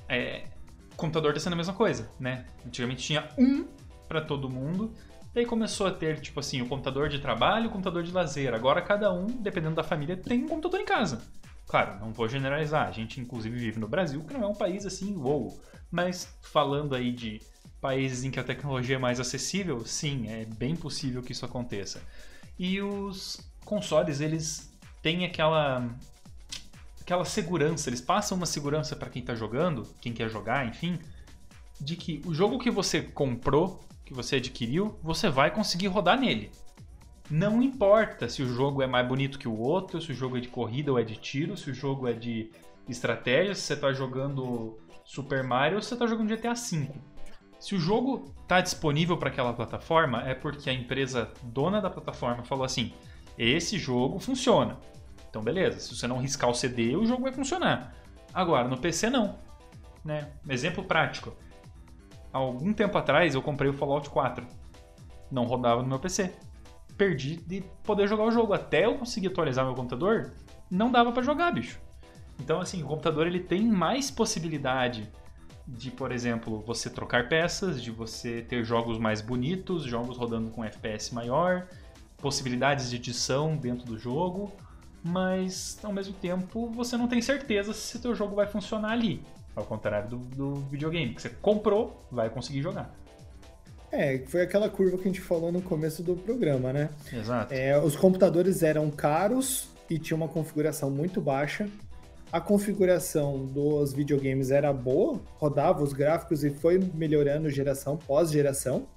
É, 0.07 0.43
computador 0.95 1.31
está 1.31 1.43
sendo 1.43 1.53
a 1.53 1.57
mesma 1.57 1.73
coisa, 1.73 2.09
né? 2.19 2.45
Antigamente 2.65 3.03
tinha 3.03 3.29
um 3.37 3.67
para 4.07 4.21
todo 4.21 4.49
mundo, 4.49 4.93
daí 5.33 5.45
começou 5.45 5.87
a 5.87 5.91
ter, 5.91 6.19
tipo 6.21 6.39
assim, 6.39 6.61
o 6.61 6.67
computador 6.67 7.09
de 7.09 7.19
trabalho, 7.19 7.67
o 7.67 7.71
computador 7.71 8.03
de 8.03 8.11
lazer. 8.11 8.53
Agora 8.53 8.81
cada 8.81 9.11
um, 9.11 9.27
dependendo 9.27 9.75
da 9.75 9.83
família, 9.83 10.15
tem 10.15 10.43
um 10.43 10.47
computador 10.47 10.79
em 10.79 10.85
casa. 10.85 11.21
Claro, 11.67 11.99
não 11.99 12.13
vou 12.13 12.27
generalizar. 12.27 12.87
A 12.87 12.91
gente, 12.91 13.19
inclusive, 13.19 13.57
vive 13.57 13.79
no 13.79 13.87
Brasil, 13.87 14.23
que 14.23 14.33
não 14.33 14.43
é 14.43 14.47
um 14.47 14.53
país 14.53 14.85
assim, 14.85 15.15
uou. 15.15 15.59
Mas 15.91 16.37
falando 16.41 16.95
aí 16.95 17.11
de 17.11 17.41
países 17.81 18.23
em 18.23 18.31
que 18.31 18.39
a 18.39 18.43
tecnologia 18.43 18.95
é 18.95 18.99
mais 18.99 19.19
acessível, 19.19 19.85
sim, 19.85 20.27
é 20.29 20.45
bem 20.45 20.75
possível 20.75 21.21
que 21.21 21.31
isso 21.31 21.45
aconteça. 21.45 22.01
E 22.57 22.81
os 22.81 23.39
consoles, 23.63 24.21
eles 24.21 24.71
têm 25.01 25.25
aquela 25.25 25.89
aquela 27.05 27.23
segurança, 27.23 27.87
eles 27.87 28.01
passam 28.01 28.35
uma 28.35 28.47
segurança 28.47 28.95
para 28.95 29.09
quem 29.09 29.19
está 29.19 29.35
jogando, 29.35 29.87
quem 30.01 30.11
quer 30.11 30.27
jogar, 30.27 30.67
enfim, 30.67 30.97
de 31.79 31.95
que 31.95 32.19
o 32.25 32.33
jogo 32.33 32.57
que 32.57 32.71
você 32.71 32.99
comprou, 32.99 33.79
que 34.03 34.11
você 34.11 34.37
adquiriu, 34.37 34.97
você 35.03 35.29
vai 35.29 35.51
conseguir 35.51 35.85
rodar 35.85 36.19
nele. 36.19 36.49
Não 37.29 37.61
importa 37.61 38.27
se 38.27 38.41
o 38.41 38.47
jogo 38.47 38.81
é 38.81 38.87
mais 38.87 39.07
bonito 39.07 39.37
que 39.37 39.47
o 39.47 39.55
outro, 39.55 40.01
se 40.01 40.11
o 40.11 40.15
jogo 40.15 40.37
é 40.37 40.39
de 40.39 40.47
corrida 40.47 40.91
ou 40.91 40.97
é 40.97 41.03
de 41.03 41.15
tiro, 41.15 41.55
se 41.55 41.69
o 41.69 41.75
jogo 41.75 42.07
é 42.07 42.13
de 42.13 42.49
estratégia, 42.89 43.53
se 43.53 43.61
você 43.61 43.73
está 43.73 43.93
jogando 43.93 44.79
Super 45.03 45.43
Mario 45.43 45.75
ou 45.75 45.83
se 45.83 45.89
você 45.89 45.95
está 45.95 46.07
jogando 46.07 46.35
GTA 46.35 46.55
V. 46.55 46.89
Se 47.59 47.75
o 47.75 47.79
jogo 47.79 48.33
está 48.41 48.61
disponível 48.61 49.15
para 49.15 49.29
aquela 49.29 49.53
plataforma, 49.53 50.23
é 50.27 50.33
porque 50.33 50.71
a 50.71 50.73
empresa 50.73 51.31
dona 51.43 51.79
da 51.79 51.89
plataforma 51.89 52.43
falou 52.43 52.65
assim: 52.65 52.91
esse 53.37 53.77
jogo 53.77 54.19
funciona. 54.19 54.77
Então, 55.35 55.43
beleza. 55.43 55.81
Se 55.81 55.93
você 55.93 56.07
não 56.07 56.17
riscar 56.17 56.49
o 56.49 56.53
CD, 56.53 56.95
o 56.95 57.05
jogo 57.05 57.23
vai 57.23 57.33
funcionar. 57.33 57.93
Agora, 58.33 58.69
no 58.69 58.77
PC, 58.77 59.09
não. 59.09 59.37
Né? 60.03 60.29
Exemplo 60.47 60.81
prático. 60.85 61.35
Há 62.31 62.37
algum 62.37 62.71
tempo 62.71 62.97
atrás, 62.97 63.35
eu 63.35 63.41
comprei 63.41 63.69
o 63.69 63.73
Fallout 63.73 64.09
4. 64.09 64.47
Não 65.29 65.43
rodava 65.43 65.81
no 65.81 65.89
meu 65.89 65.99
PC. 65.99 66.33
Perdi 66.97 67.35
de 67.35 67.61
poder 67.83 68.07
jogar 68.07 68.23
o 68.23 68.31
jogo. 68.31 68.53
Até 68.53 68.85
eu 68.85 68.97
conseguir 68.97 69.27
atualizar 69.27 69.65
meu 69.65 69.75
computador, 69.75 70.31
não 70.71 70.89
dava 70.89 71.11
para 71.11 71.21
jogar, 71.21 71.51
bicho. 71.51 71.81
Então, 72.39 72.61
assim, 72.61 72.81
o 72.81 72.87
computador 72.87 73.27
ele 73.27 73.41
tem 73.41 73.67
mais 73.67 74.09
possibilidade 74.09 75.11
de, 75.67 75.91
por 75.91 76.13
exemplo, 76.13 76.63
você 76.65 76.89
trocar 76.89 77.27
peças, 77.27 77.83
de 77.83 77.91
você 77.91 78.41
ter 78.41 78.63
jogos 78.63 78.97
mais 78.97 79.19
bonitos, 79.19 79.83
jogos 79.83 80.17
rodando 80.17 80.49
com 80.51 80.63
FPS 80.63 81.13
maior, 81.13 81.67
possibilidades 82.19 82.89
de 82.89 82.95
edição 82.95 83.57
dentro 83.57 83.85
do 83.85 83.97
jogo 83.97 84.53
mas 85.05 85.77
ao 85.83 85.93
mesmo 85.93 86.13
tempo 86.15 86.67
você 86.71 86.97
não 86.97 87.07
tem 87.07 87.21
certeza 87.21 87.73
se 87.73 87.99
seu 87.99 88.15
jogo 88.15 88.35
vai 88.35 88.47
funcionar 88.47 88.91
ali. 88.91 89.21
Ao 89.55 89.63
contrário 89.63 90.09
do, 90.09 90.17
do 90.17 90.55
videogame, 90.61 91.13
que 91.13 91.21
você 91.21 91.29
comprou, 91.29 92.03
vai 92.11 92.29
conseguir 92.29 92.61
jogar. 92.61 92.93
É, 93.91 94.17
foi 94.27 94.41
aquela 94.41 94.67
curva 94.67 94.97
que 94.97 95.03
a 95.03 95.07
gente 95.07 95.21
falou 95.21 95.51
no 95.51 95.61
começo 95.61 96.01
do 96.01 96.15
programa, 96.15 96.73
né? 96.73 96.89
Exato. 97.13 97.53
É, 97.53 97.79
os 97.79 97.95
computadores 97.95 98.63
eram 98.63 98.89
caros 98.89 99.69
e 99.89 99.99
tinha 99.99 100.17
uma 100.17 100.27
configuração 100.27 100.89
muito 100.89 101.21
baixa. 101.21 101.69
A 102.31 102.41
configuração 102.41 103.45
dos 103.45 103.93
videogames 103.93 104.49
era 104.49 104.73
boa, 104.73 105.21
rodava 105.37 105.83
os 105.83 105.93
gráficos 105.93 106.43
e 106.43 106.49
foi 106.49 106.79
melhorando 106.93 107.49
geração 107.49 107.95
pós 107.95 108.31
geração. 108.31 108.87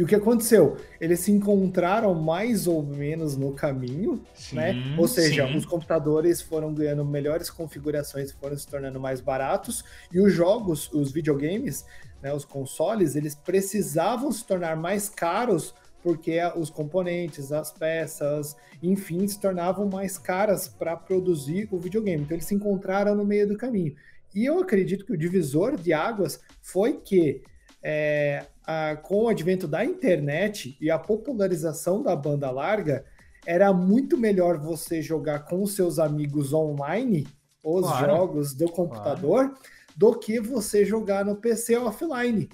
E 0.00 0.02
o 0.02 0.06
que 0.06 0.14
aconteceu? 0.14 0.78
Eles 0.98 1.20
se 1.20 1.30
encontraram 1.30 2.14
mais 2.14 2.66
ou 2.66 2.82
menos 2.82 3.36
no 3.36 3.52
caminho, 3.52 4.24
sim, 4.32 4.56
né? 4.56 4.72
Ou 4.96 5.06
seja, 5.06 5.46
sim. 5.46 5.54
os 5.54 5.66
computadores 5.66 6.40
foram 6.40 6.72
ganhando 6.72 7.04
melhores 7.04 7.50
configurações, 7.50 8.32
foram 8.32 8.56
se 8.56 8.66
tornando 8.66 8.98
mais 8.98 9.20
baratos, 9.20 9.84
e 10.10 10.18
os 10.18 10.32
jogos, 10.32 10.90
os 10.90 11.12
videogames, 11.12 11.84
né, 12.22 12.32
os 12.32 12.46
consoles, 12.46 13.14
eles 13.14 13.34
precisavam 13.34 14.32
se 14.32 14.42
tornar 14.42 14.74
mais 14.74 15.10
caros 15.10 15.74
porque 16.02 16.38
os 16.56 16.70
componentes, 16.70 17.52
as 17.52 17.70
peças, 17.70 18.56
enfim, 18.82 19.28
se 19.28 19.38
tornavam 19.38 19.86
mais 19.86 20.16
caras 20.16 20.66
para 20.66 20.96
produzir 20.96 21.68
o 21.70 21.78
videogame. 21.78 22.22
Então 22.22 22.34
eles 22.38 22.46
se 22.46 22.54
encontraram 22.54 23.14
no 23.14 23.26
meio 23.26 23.46
do 23.46 23.54
caminho. 23.54 23.94
E 24.34 24.46
eu 24.46 24.60
acredito 24.60 25.04
que 25.04 25.12
o 25.12 25.18
divisor 25.18 25.76
de 25.76 25.92
águas 25.92 26.40
foi 26.62 26.94
que 26.94 27.42
é, 27.82 28.46
a, 28.70 28.96
com 28.96 29.24
o 29.24 29.28
advento 29.28 29.66
da 29.66 29.84
internet 29.84 30.76
e 30.80 30.90
a 30.90 30.98
popularização 30.98 32.02
da 32.02 32.14
banda 32.14 32.50
larga, 32.50 33.04
era 33.44 33.72
muito 33.72 34.16
melhor 34.16 34.58
você 34.58 35.02
jogar 35.02 35.40
com 35.40 35.66
seus 35.66 35.98
amigos 35.98 36.52
online 36.52 37.26
os 37.62 37.82
Claro. 37.86 38.06
jogos 38.06 38.54
do 38.54 38.70
computador 38.70 39.54
do 39.96 40.18
que 40.18 40.40
você 40.40 40.84
jogar 40.84 41.24
no 41.24 41.36
PC 41.36 41.76
offline. 41.76 42.48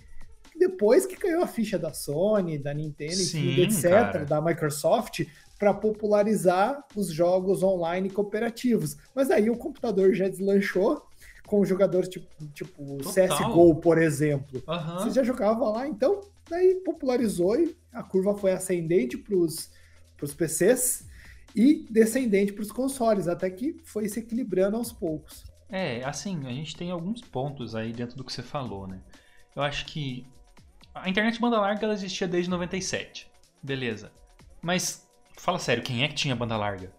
Depois 0.59 1.05
que 1.05 1.17
caiu 1.17 1.43
a 1.43 1.47
ficha 1.47 1.79
da 1.79 1.93
Sony, 1.93 2.59
da 2.59 2.73
Nintendo, 2.73 3.13
Sim, 3.15 3.61
etc., 3.61 3.91
cara. 3.91 4.25
da 4.25 4.41
Microsoft, 4.41 5.27
para 5.59 5.73
popularizar 5.75 6.83
os 6.97 7.09
jogos 7.09 7.63
online 7.63 8.09
cooperativos. 8.11 8.97
Mas 9.15 9.31
aí 9.31 9.49
o 9.51 9.57
computador 9.57 10.15
já 10.15 10.29
deslanchou 10.29 11.06
com 11.47 11.65
jogadores 11.65 12.09
tipo, 12.09 12.27
tipo 12.53 12.99
Total. 12.99 13.29
CSGO, 13.29 13.77
por 13.77 13.99
exemplo. 13.99 14.63
Aham. 14.67 14.99
Você 14.99 15.11
já 15.11 15.23
jogava 15.23 15.69
lá, 15.71 15.87
então 15.87 16.21
daí 16.49 16.77
popularizou 16.85 17.59
e 17.59 17.77
a 17.93 18.03
curva 18.03 18.35
foi 18.35 18.53
ascendente 18.53 19.17
para 19.17 19.35
os 19.35 20.35
PCs 20.37 21.07
e 21.55 21.87
descendente 21.91 22.53
para 22.53 22.63
os 22.63 22.71
consoles, 22.71 23.29
até 23.29 23.49
que 23.49 23.77
foi 23.85 24.09
se 24.09 24.21
equilibrando 24.21 24.77
aos 24.77 24.93
poucos. 24.93 25.45
É, 25.69 26.05
assim, 26.05 26.47
a 26.47 26.53
gente 26.53 26.77
tem 26.77 26.91
alguns 26.91 27.21
pontos 27.21 27.75
aí 27.75 27.93
dentro 27.93 28.17
do 28.17 28.25
que 28.25 28.33
você 28.33 28.43
falou, 28.43 28.87
né? 28.87 29.01
Eu 29.55 29.63
acho 29.63 29.87
que 29.87 30.27
a 30.95 31.09
internet 31.09 31.41
banda 31.41 31.59
larga 31.59 31.85
ela 31.85 31.95
existia 31.95 32.29
desde 32.29 32.51
97. 32.51 33.31
Beleza. 33.63 34.13
Mas, 34.63 35.09
fala 35.37 35.59
sério, 35.59 35.83
quem 35.83 36.05
é 36.05 36.09
que 36.09 36.15
tinha 36.15 36.37
banda 36.37 36.57
larga? 36.57 36.93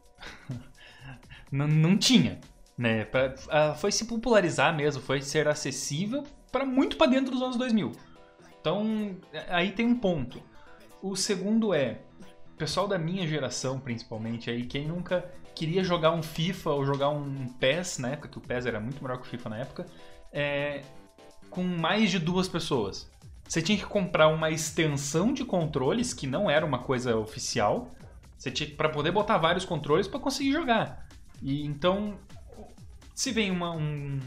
não, 1.51 1.67
não 1.67 1.97
tinha, 1.97 2.39
né? 2.77 3.05
Pra- 3.05 3.33
ah, 3.49 3.73
foi 3.73 3.91
se 3.91 4.05
popularizar 4.05 4.75
mesmo, 4.75 5.01
foi 5.01 5.21
ser 5.21 5.47
acessível 5.47 6.23
para 6.51 6.65
muito 6.65 6.97
para 6.97 7.07
dentro 7.07 7.31
dos 7.31 7.41
anos 7.41 7.57
2000. 7.57 7.91
Então, 8.59 9.15
aí 9.49 9.71
tem 9.71 9.85
um 9.85 9.95
ponto. 9.95 10.41
O 11.01 11.15
segundo 11.15 11.73
é, 11.73 11.99
pessoal 12.57 12.87
da 12.87 12.97
minha 12.97 13.25
geração, 13.27 13.79
principalmente, 13.79 14.49
aí, 14.49 14.65
quem 14.65 14.87
nunca 14.87 15.29
queria 15.55 15.83
jogar 15.83 16.11
um 16.11 16.21
FIFA 16.21 16.71
ou 16.71 16.85
jogar 16.85 17.09
um 17.09 17.47
PES, 17.59 17.99
na 17.99 18.09
época 18.09 18.29
que 18.29 18.37
o 18.37 18.41
PES 18.41 18.65
era 18.65 18.79
muito 18.79 19.01
melhor 19.01 19.17
que 19.17 19.27
o 19.27 19.29
FIFA 19.29 19.49
na 19.49 19.57
época, 19.57 19.85
é, 20.31 20.81
com 21.49 21.63
mais 21.63 22.11
de 22.11 22.19
duas 22.19 22.47
pessoas. 22.47 23.09
Você 23.47 23.61
tinha 23.61 23.77
que 23.77 23.85
comprar 23.85 24.27
uma 24.27 24.51
extensão 24.51 25.33
de 25.33 25.45
controles, 25.45 26.13
que 26.13 26.27
não 26.27 26.49
era 26.49 26.65
uma 26.65 26.79
coisa 26.79 27.15
oficial, 27.15 27.91
você 28.37 28.51
tinha 28.51 28.69
para 28.69 28.89
poder 28.89 29.11
botar 29.11 29.37
vários 29.37 29.65
controles 29.65 30.07
para 30.07 30.19
conseguir 30.19 30.51
jogar. 30.51 31.07
E 31.41 31.65
então, 31.65 32.19
se 33.17 33.31
vem 33.31 33.49
uma, 33.49 33.71
um, 33.71 34.19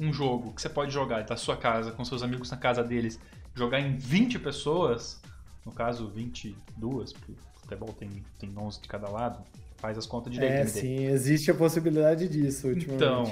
um 0.00 0.12
jogo 0.12 0.52
que 0.52 0.62
você 0.62 0.68
pode 0.68 0.92
jogar 0.92 1.24
da 1.24 1.36
sua 1.36 1.56
casa, 1.56 1.90
com 1.90 2.04
seus 2.04 2.22
amigos 2.22 2.48
na 2.48 2.56
casa 2.56 2.82
deles, 2.84 3.18
jogar 3.52 3.80
em 3.80 3.96
20 3.96 4.38
pessoas, 4.38 5.20
no 5.64 5.72
caso 5.72 6.08
22, 6.08 7.12
porque 7.12 7.32
futebol 7.60 7.92
tem, 7.92 8.24
tem 8.38 8.56
11 8.56 8.82
de 8.82 8.86
cada 8.86 9.08
lado, 9.08 9.42
faz 9.78 9.98
as 9.98 10.06
contas 10.06 10.32
direito. 10.32 10.52
É, 10.52 10.64
sim, 10.64 11.06
existe 11.06 11.50
a 11.50 11.54
possibilidade 11.54 12.28
disso. 12.28 12.70
Então, 12.70 13.24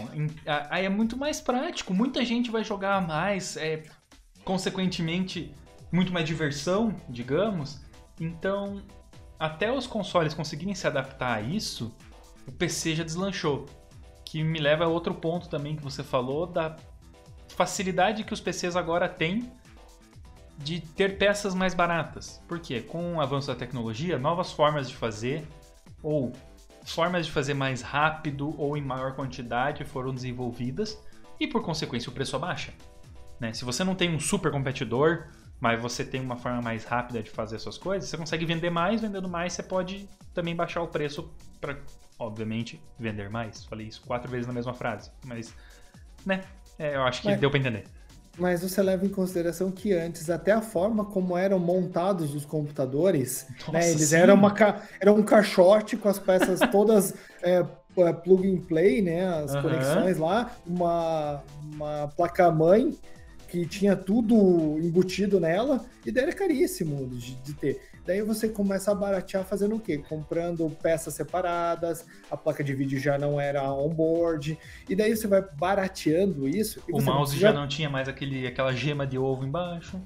aí 0.69 0.85
é 0.85 0.89
muito 0.89 1.17
mais 1.17 1.41
prático, 1.41 1.95
muita 1.95 2.25
gente 2.25 2.51
vai 2.51 2.65
jogar 2.65 3.01
mais, 3.07 3.57
é, 3.57 3.85
consequentemente, 4.45 5.55
muito 5.93 6.13
mais 6.13 6.27
diversão, 6.27 6.93
digamos. 7.09 7.81
Então, 8.21 8.83
até 9.39 9.73
os 9.73 9.87
consoles 9.87 10.35
conseguirem 10.35 10.75
se 10.75 10.89
adaptar 10.89 11.37
a 11.37 11.41
isso, 11.41 11.95
o 12.49 12.51
PC 12.51 12.97
já 12.97 13.05
deslanchou. 13.05 13.67
Que 14.35 14.43
me 14.43 14.59
leva 14.59 14.85
a 14.85 14.89
outro 14.89 15.15
ponto 15.15 15.49
também 15.49 15.77
que 15.77 15.83
você 15.85 16.03
falou 16.03 16.45
da 16.45 16.75
facilidade 17.51 18.25
que 18.25 18.35
os 18.35 18.41
PCs 18.41 18.75
agora 18.75 19.09
têm 19.09 19.49
de 20.59 20.81
ter 20.81 21.19
peças 21.19 21.55
mais 21.55 21.73
baratas. 21.73 22.43
Porque 22.49 22.81
com 22.81 23.15
o 23.15 23.21
avanço 23.21 23.47
da 23.47 23.55
tecnologia, 23.55 24.19
novas 24.19 24.51
formas 24.51 24.89
de 24.89 24.97
fazer 24.97 25.47
ou 26.03 26.33
formas 26.85 27.27
de 27.27 27.31
fazer 27.31 27.55
mais 27.55 27.81
rápido 27.81 28.61
ou 28.61 28.77
em 28.77 28.83
maior 28.83 29.15
quantidade 29.15 29.85
foram 29.85 30.13
desenvolvidas 30.13 31.01
e 31.39 31.47
por 31.47 31.63
consequência 31.63 32.11
o 32.11 32.13
preço 32.13 32.35
abaixa. 32.35 32.75
Né? 33.39 33.53
Se 33.53 33.65
você 33.65 33.85
não 33.85 33.95
tem 33.95 34.13
um 34.13 34.19
super 34.19 34.51
competidor, 34.51 35.29
mas 35.61 35.81
você 35.81 36.05
tem 36.05 36.21
uma 36.21 36.37
forma 36.37 36.61
mais 36.61 36.85
rápida 36.85 37.23
de 37.23 37.31
fazer 37.31 37.61
suas 37.61 37.79
coisas, 37.79 38.11
você 38.11 38.17
consegue 38.17 38.45
vender 38.45 38.71
mais, 38.71 39.01
vendendo 39.01 39.29
mais, 39.29 39.53
você 39.53 39.63
pode 39.63 40.09
também 40.35 40.57
baixar 40.57 40.83
o 40.83 40.89
preço 40.89 41.33
para, 41.61 41.79
obviamente, 42.19 42.81
vender 42.99 43.29
mais. 43.31 43.65
Falei 43.65 43.87
isso 43.87 44.03
quatro 44.07 44.31
vezes 44.31 44.47
na 44.47 44.53
mesma 44.53 44.75
frase, 44.75 45.11
mas, 45.25 45.55
né? 46.25 46.43
É, 46.79 46.97
eu 46.97 47.03
acho 47.03 47.23
que 47.23 47.29
mas, 47.29 47.41
deu 47.41 47.51
para 47.51 47.61
entender. 47.61 47.85
Mas 48.37 48.63
você 48.63 48.83
leva 48.83 49.07
em 49.07 49.09
consideração 49.09 49.71
que 49.71 49.93
antes 49.93 50.29
até 50.29 50.53
a 50.53 50.61
forma 50.61 51.05
como 51.05 51.37
eram 51.37 51.59
montados 51.59 52.35
os 52.35 52.45
computadores, 52.45 53.47
né, 53.49 53.57
Nossa, 53.61 53.73
né? 53.73 53.91
Eles 53.91 54.09
sim. 54.09 54.17
eram 54.17 54.35
uma 54.35 54.55
era 55.01 55.13
um 55.13 55.23
caixote 55.23 55.97
com 55.97 56.09
as 56.09 56.19
peças 56.19 56.59
todas 56.73 57.15
é, 57.43 57.65
é, 57.97 58.13
plug 58.13 58.51
and 58.51 58.63
play, 58.63 59.01
né? 59.01 59.27
As 59.27 59.55
uhum. 59.55 59.63
conexões 59.63 60.19
lá, 60.19 60.51
uma, 60.67 61.43
uma 61.63 62.09
placa 62.09 62.51
mãe 62.51 62.99
que 63.49 63.65
tinha 63.67 63.95
tudo 63.95 64.35
embutido 64.81 65.39
nela, 65.39 65.85
e 66.05 66.11
daí 66.11 66.25
era 66.25 66.33
caríssimo 66.33 67.07
de, 67.07 67.37
de, 67.37 67.55
ter. 67.55 67.81
Daí 68.07 68.23
você 68.23 68.49
começa 68.49 68.93
a 68.93 68.95
baratear 68.95 69.45
fazendo 69.45 69.77
o 69.77 69.81
quê? 69.81 69.99
Comprando 69.99 70.69
peças 70.83 71.15
separadas, 71.15 72.05
a 72.31 72.37
placa 72.37 72.63
de 72.63 72.75
vídeo 72.75 72.99
já 72.99 73.19
não 73.19 73.41
era 73.41 73.73
on-board, 73.73 74.59
e 74.89 74.95
daí 74.95 75.17
você 75.17 75.27
vai 75.27 75.43
barateando 75.43 76.47
isso. 76.49 76.83
o 76.91 77.01
mouse 77.01 77.39
já 77.39 77.53
não 77.53 77.67
tinha 77.67 77.89
mais 77.89 78.09
aquele, 78.09 78.47
aquela 78.47 78.73
gema 78.73 79.07
de 79.07 79.19
ovo 79.19 79.45
embaixo. 79.45 80.01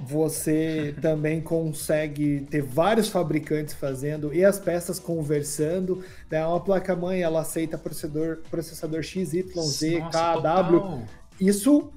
Você 0.00 0.94
também 1.00 1.40
consegue 1.40 2.40
ter 2.50 2.62
vários 2.62 3.08
fabricantes 3.08 3.74
fazendo 3.74 4.34
e 4.34 4.44
as 4.44 4.58
peças 4.58 4.98
conversando. 4.98 6.04
Né? 6.30 6.44
Uma 6.44 6.60
placa-mãe 6.60 7.22
ela 7.22 7.40
aceita 7.40 7.78
processador, 7.78 8.38
processador 8.50 9.02
XYZ, 9.02 9.54
Nossa, 9.54 10.40
KW. 10.40 11.04
Isso 11.40 11.92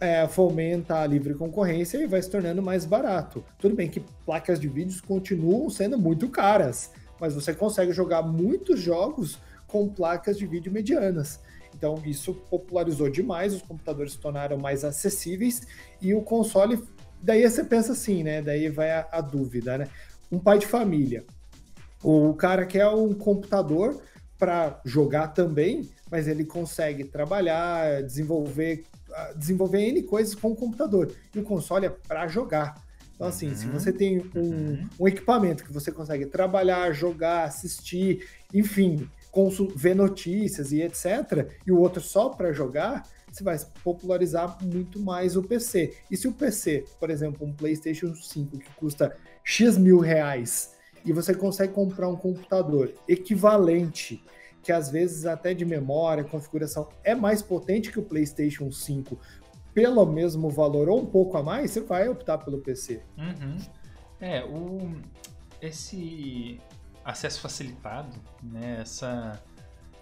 é, 0.00 0.26
fomenta 0.28 0.96
a 1.00 1.06
livre 1.06 1.34
concorrência 1.34 1.98
e 1.98 2.06
vai 2.06 2.20
se 2.20 2.30
tornando 2.30 2.62
mais 2.62 2.84
barato. 2.84 3.44
Tudo 3.58 3.74
bem 3.74 3.88
que 3.88 4.00
placas 4.24 4.58
de 4.58 4.68
vídeos 4.68 5.00
continuam 5.00 5.68
sendo 5.70 5.98
muito 5.98 6.28
caras, 6.28 6.90
mas 7.20 7.34
você 7.34 7.54
consegue 7.54 7.92
jogar 7.92 8.22
muitos 8.22 8.80
jogos 8.80 9.38
com 9.66 9.88
placas 9.88 10.38
de 10.38 10.46
vídeo 10.46 10.72
medianas. 10.72 11.40
Então 11.76 12.00
isso 12.04 12.34
popularizou 12.50 13.08
demais, 13.08 13.54
os 13.54 13.62
computadores 13.62 14.12
se 14.12 14.18
tornaram 14.18 14.56
mais 14.56 14.84
acessíveis 14.84 15.66
e 16.00 16.14
o 16.14 16.22
console. 16.22 16.82
Daí 17.20 17.48
você 17.48 17.64
pensa 17.64 17.92
assim, 17.92 18.22
né? 18.22 18.42
Daí 18.42 18.68
vai 18.68 18.90
a, 18.90 19.08
a 19.10 19.20
dúvida, 19.20 19.78
né? 19.78 19.88
Um 20.30 20.38
pai 20.38 20.58
de 20.58 20.66
família, 20.66 21.24
o 22.02 22.34
cara 22.34 22.66
quer 22.66 22.86
um 22.88 23.14
computador 23.14 24.00
para 24.38 24.78
jogar 24.84 25.28
também, 25.28 25.88
mas 26.10 26.28
ele 26.28 26.44
consegue 26.44 27.04
trabalhar, 27.04 28.02
desenvolver 28.02 28.84
desenvolver 29.36 29.80
N 29.80 30.02
coisas 30.02 30.34
com 30.34 30.52
o 30.52 30.56
computador. 30.56 31.12
E 31.34 31.38
o 31.38 31.42
console 31.42 31.86
é 31.86 31.90
para 31.90 32.26
jogar. 32.26 32.82
Então, 33.14 33.28
assim, 33.28 33.48
uhum. 33.48 33.54
se 33.54 33.66
você 33.66 33.92
tem 33.92 34.18
um, 34.18 34.40
uhum. 34.40 34.88
um, 35.00 35.08
equipamento 35.08 35.64
que 35.64 35.72
você 35.72 35.92
consegue 35.92 36.26
trabalhar, 36.26 36.92
jogar, 36.92 37.44
assistir, 37.44 38.26
enfim, 38.52 39.08
ver 39.76 39.94
notícias 39.94 40.72
e 40.72 40.82
etc., 40.82 41.48
e 41.66 41.70
o 41.70 41.78
outro 41.78 42.00
só 42.02 42.28
para 42.28 42.52
jogar, 42.52 43.06
você 43.30 43.42
vai 43.42 43.58
popularizar 43.82 44.58
muito 44.62 44.98
mais 45.00 45.36
o 45.36 45.42
PC. 45.42 45.94
E 46.10 46.16
se 46.16 46.26
o 46.26 46.32
PC, 46.32 46.84
por 46.98 47.10
exemplo, 47.10 47.46
um 47.46 47.52
PlayStation 47.52 48.14
5 48.14 48.58
que 48.58 48.70
custa 48.74 49.16
X 49.42 49.76
mil 49.78 49.98
reais, 49.98 50.74
e 51.04 51.12
você 51.12 51.34
consegue 51.34 51.72
comprar 51.72 52.08
um 52.08 52.16
computador 52.16 52.92
equivalente 53.06 54.24
que 54.64 54.72
às 54.72 54.90
vezes 54.90 55.26
até 55.26 55.52
de 55.52 55.64
memória, 55.64 56.24
configuração 56.24 56.88
é 57.04 57.14
mais 57.14 57.42
potente 57.42 57.92
que 57.92 57.98
o 57.98 58.02
PlayStation 58.02 58.72
5 58.72 59.18
pelo 59.74 60.06
mesmo 60.06 60.48
valor 60.48 60.88
ou 60.88 61.02
um 61.02 61.06
pouco 61.06 61.36
a 61.36 61.42
mais, 61.42 61.72
você 61.72 61.80
vai 61.80 62.08
optar 62.08 62.38
pelo 62.38 62.58
PC. 62.58 63.02
Uhum. 63.18 63.58
É, 64.20 64.42
o, 64.44 64.96
esse 65.60 66.60
acesso 67.04 67.40
facilitado, 67.40 68.16
né, 68.42 68.78
essa 68.80 69.42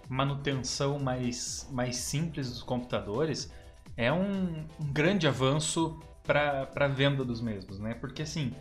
manutenção 0.09 0.99
mais, 0.99 1.69
mais 1.73 1.97
simples 1.97 2.51
dos 2.51 2.63
computadores 2.63 3.51
é 3.97 4.13
um, 4.13 4.65
um 4.81 4.93
grande 4.93 5.27
avanço 5.27 5.99
para 6.23 6.71
a 6.77 6.89
venda 6.89 7.25
dos 7.25 7.41
mesmos, 7.41 7.81
né? 7.81 7.95
Porque 7.95 8.23
assim, 8.23 8.53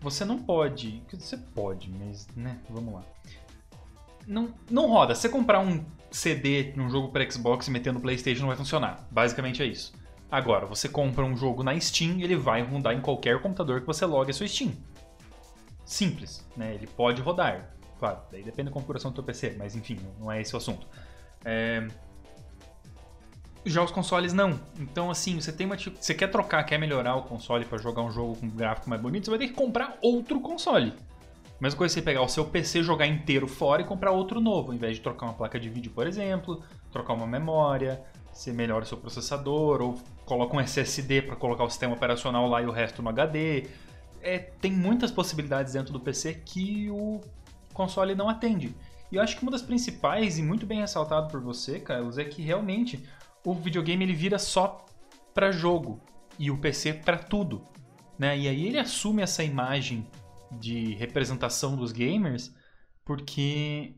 você 0.00 0.24
não 0.24 0.42
pode, 0.42 1.02
você 1.10 1.36
pode, 1.36 1.90
mas, 1.90 2.26
né, 2.36 2.60
vamos 2.68 2.92
lá 2.92 3.04
não, 4.30 4.54
não 4.70 4.86
roda. 4.86 5.14
Se 5.14 5.22
você 5.22 5.28
comprar 5.28 5.58
um 5.58 5.84
CD 6.10 6.72
num 6.76 6.88
jogo 6.88 7.08
para 7.08 7.28
Xbox 7.28 7.66
e 7.66 7.70
meter 7.70 7.92
no 7.92 8.00
PlayStation, 8.00 8.42
não 8.42 8.48
vai 8.48 8.56
funcionar. 8.56 9.06
Basicamente 9.10 9.60
é 9.60 9.66
isso. 9.66 9.92
Agora, 10.30 10.64
você 10.66 10.88
compra 10.88 11.24
um 11.24 11.36
jogo 11.36 11.64
na 11.64 11.78
Steam, 11.80 12.20
ele 12.20 12.36
vai 12.36 12.62
rodar 12.62 12.94
em 12.94 13.00
qualquer 13.00 13.40
computador 13.42 13.80
que 13.80 13.86
você 13.86 14.06
logue 14.06 14.30
a 14.30 14.32
sua 14.32 14.46
Steam. 14.46 14.72
Simples, 15.84 16.46
né? 16.56 16.76
Ele 16.76 16.86
pode 16.86 17.20
rodar. 17.20 17.74
Claro, 17.98 18.20
daí 18.30 18.44
depende 18.44 18.68
da 18.68 18.72
configuração 18.72 19.10
do 19.10 19.16
seu 19.16 19.24
PC, 19.24 19.56
mas 19.58 19.74
enfim, 19.74 19.98
não 20.20 20.30
é 20.30 20.40
esse 20.40 20.54
o 20.54 20.56
assunto. 20.56 20.86
É... 21.44 21.88
Já 23.66 23.82
os 23.82 23.90
consoles 23.90 24.32
não. 24.32 24.58
Então, 24.78 25.10
assim, 25.10 25.40
você 25.40 25.52
tem 25.52 25.66
uma. 25.66 25.76
Você 25.76 26.14
quer 26.14 26.28
trocar, 26.28 26.62
quer 26.62 26.78
melhorar 26.78 27.16
o 27.16 27.22
console 27.22 27.64
para 27.64 27.76
jogar 27.78 28.02
um 28.02 28.12
jogo 28.12 28.36
com 28.36 28.46
um 28.46 28.50
gráfico 28.50 28.88
mais 28.88 29.02
bonito, 29.02 29.24
você 29.24 29.30
vai 29.30 29.40
ter 29.40 29.48
que 29.48 29.54
comprar 29.54 29.98
outro 30.00 30.40
console. 30.40 30.94
Mesma 31.60 31.76
coisa 31.76 31.92
você 31.92 32.00
pegar 32.00 32.22
o 32.22 32.28
seu 32.28 32.46
PC, 32.46 32.82
jogar 32.82 33.06
inteiro 33.06 33.46
fora 33.46 33.82
e 33.82 33.84
comprar 33.84 34.12
outro 34.12 34.40
novo, 34.40 34.68
ao 34.68 34.74
invés 34.74 34.96
de 34.96 35.02
trocar 35.02 35.26
uma 35.26 35.34
placa 35.34 35.60
de 35.60 35.68
vídeo, 35.68 35.92
por 35.92 36.06
exemplo, 36.06 36.62
trocar 36.90 37.12
uma 37.12 37.26
memória, 37.26 38.02
você 38.32 38.50
melhora 38.50 38.82
o 38.82 38.86
seu 38.86 38.96
processador, 38.96 39.82
ou 39.82 40.00
coloca 40.24 40.56
um 40.56 40.60
SSD 40.60 41.20
para 41.20 41.36
colocar 41.36 41.64
o 41.64 41.68
sistema 41.68 41.94
operacional 41.94 42.48
lá 42.48 42.62
e 42.62 42.66
o 42.66 42.70
resto 42.70 43.02
no 43.02 43.10
HD. 43.10 43.66
É, 44.22 44.38
tem 44.38 44.72
muitas 44.72 45.10
possibilidades 45.10 45.74
dentro 45.74 45.92
do 45.92 46.00
PC 46.00 46.40
que 46.46 46.88
o 46.90 47.20
console 47.74 48.14
não 48.14 48.28
atende. 48.28 48.74
E 49.12 49.16
eu 49.16 49.22
acho 49.22 49.36
que 49.36 49.42
uma 49.42 49.52
das 49.52 49.62
principais, 49.62 50.38
e 50.38 50.42
muito 50.42 50.64
bem 50.64 50.80
ressaltado 50.80 51.28
por 51.28 51.42
você, 51.42 51.78
Carlos, 51.78 52.16
é 52.16 52.24
que 52.24 52.40
realmente 52.40 53.04
o 53.44 53.52
videogame 53.52 54.04
ele 54.04 54.14
vira 54.14 54.38
só 54.38 54.86
para 55.34 55.52
jogo 55.52 56.00
e 56.38 56.50
o 56.50 56.56
PC 56.56 56.94
para 56.94 57.18
tudo. 57.18 57.62
Né? 58.18 58.38
E 58.38 58.48
aí 58.48 58.66
ele 58.66 58.78
assume 58.78 59.22
essa 59.22 59.42
imagem 59.42 60.06
de 60.52 60.94
representação 60.94 61.76
dos 61.76 61.92
gamers, 61.92 62.54
porque 63.04 63.94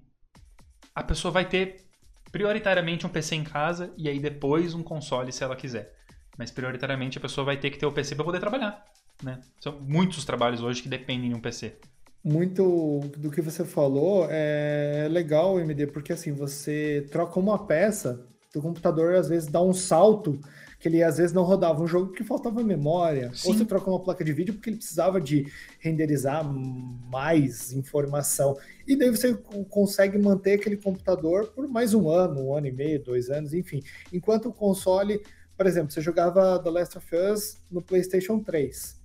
a 0.95 1.03
pessoa 1.03 1.33
vai 1.33 1.49
ter 1.49 1.85
prioritariamente 2.31 3.07
um 3.07 3.11
PC 3.11 3.37
em 3.37 3.45
casa 3.45 3.93
e 3.97 4.09
aí 4.09 4.19
depois 4.19 4.75
um 4.75 4.83
console 4.83 5.33
se 5.33 5.45
ela 5.45 5.57
quiser. 5.57 5.95
Mas 6.37 6.51
prioritariamente 6.51 7.19
a 7.19 7.21
pessoa 7.21 7.45
vai 7.45 7.57
ter 7.57 7.71
que 7.71 7.79
ter 7.79 7.87
o 7.87 7.93
PC 7.93 8.15
para 8.15 8.25
poder 8.25 8.41
trabalhar, 8.41 8.85
né? 9.23 9.41
São 9.61 9.79
muitos 9.81 10.25
trabalhos 10.25 10.63
hoje 10.63 10.83
que 10.83 10.89
dependem 10.89 11.29
de 11.29 11.35
um 11.35 11.41
PC. 11.41 11.77
Muito 12.25 13.01
do 13.19 13.31
que 13.31 13.43
você 13.43 13.65
falou 13.65 14.27
é 14.31 15.09
legal, 15.11 15.59
MD, 15.59 15.89
porque 15.89 16.13
assim, 16.13 16.33
você 16.33 17.07
troca 17.11 17.39
uma 17.39 17.67
peça, 17.67 18.25
o 18.55 18.63
computador 18.63 19.15
às 19.15 19.29
vezes 19.29 19.49
dá 19.49 19.61
um 19.61 19.73
salto 19.73 20.41
que 20.83 20.89
ele 20.89 21.01
às 21.01 21.17
vezes 21.17 21.33
não 21.33 21.45
rodava 21.45 21.81
um 21.81 21.87
jogo 21.87 22.09
porque 22.09 22.25
faltava 22.25 22.61
memória, 22.65 23.31
Sim. 23.33 23.47
ou 23.47 23.55
você 23.55 23.65
troca 23.65 23.89
uma 23.89 24.01
placa 24.01 24.25
de 24.25 24.33
vídeo 24.33 24.53
porque 24.55 24.69
ele 24.69 24.79
precisava 24.79 25.21
de 25.21 25.47
renderizar 25.79 26.45
mais 26.45 27.73
informação. 27.73 28.59
E 28.85 28.97
daí 28.97 29.09
você 29.09 29.33
consegue 29.71 30.19
manter 30.19 30.55
aquele 30.55 30.77
computador 30.77 31.53
por 31.55 31.69
mais 31.69 31.95
um 31.95 32.11
ano, 32.11 32.49
um 32.49 32.57
ano 32.57 32.67
e 32.67 32.73
meio, 32.73 33.01
dois 33.01 33.31
anos, 33.31 33.55
enfim. 33.55 33.81
Enquanto 34.13 34.49
o 34.49 34.53
console, 34.53 35.23
por 35.57 35.67
exemplo, 35.67 35.93
você 35.93 36.01
jogava 36.01 36.59
The 36.59 36.71
Last 36.71 36.99
of 36.99 37.07
Us 37.15 37.59
no 37.71 37.81
PlayStation 37.81 38.41
3. 38.41 39.01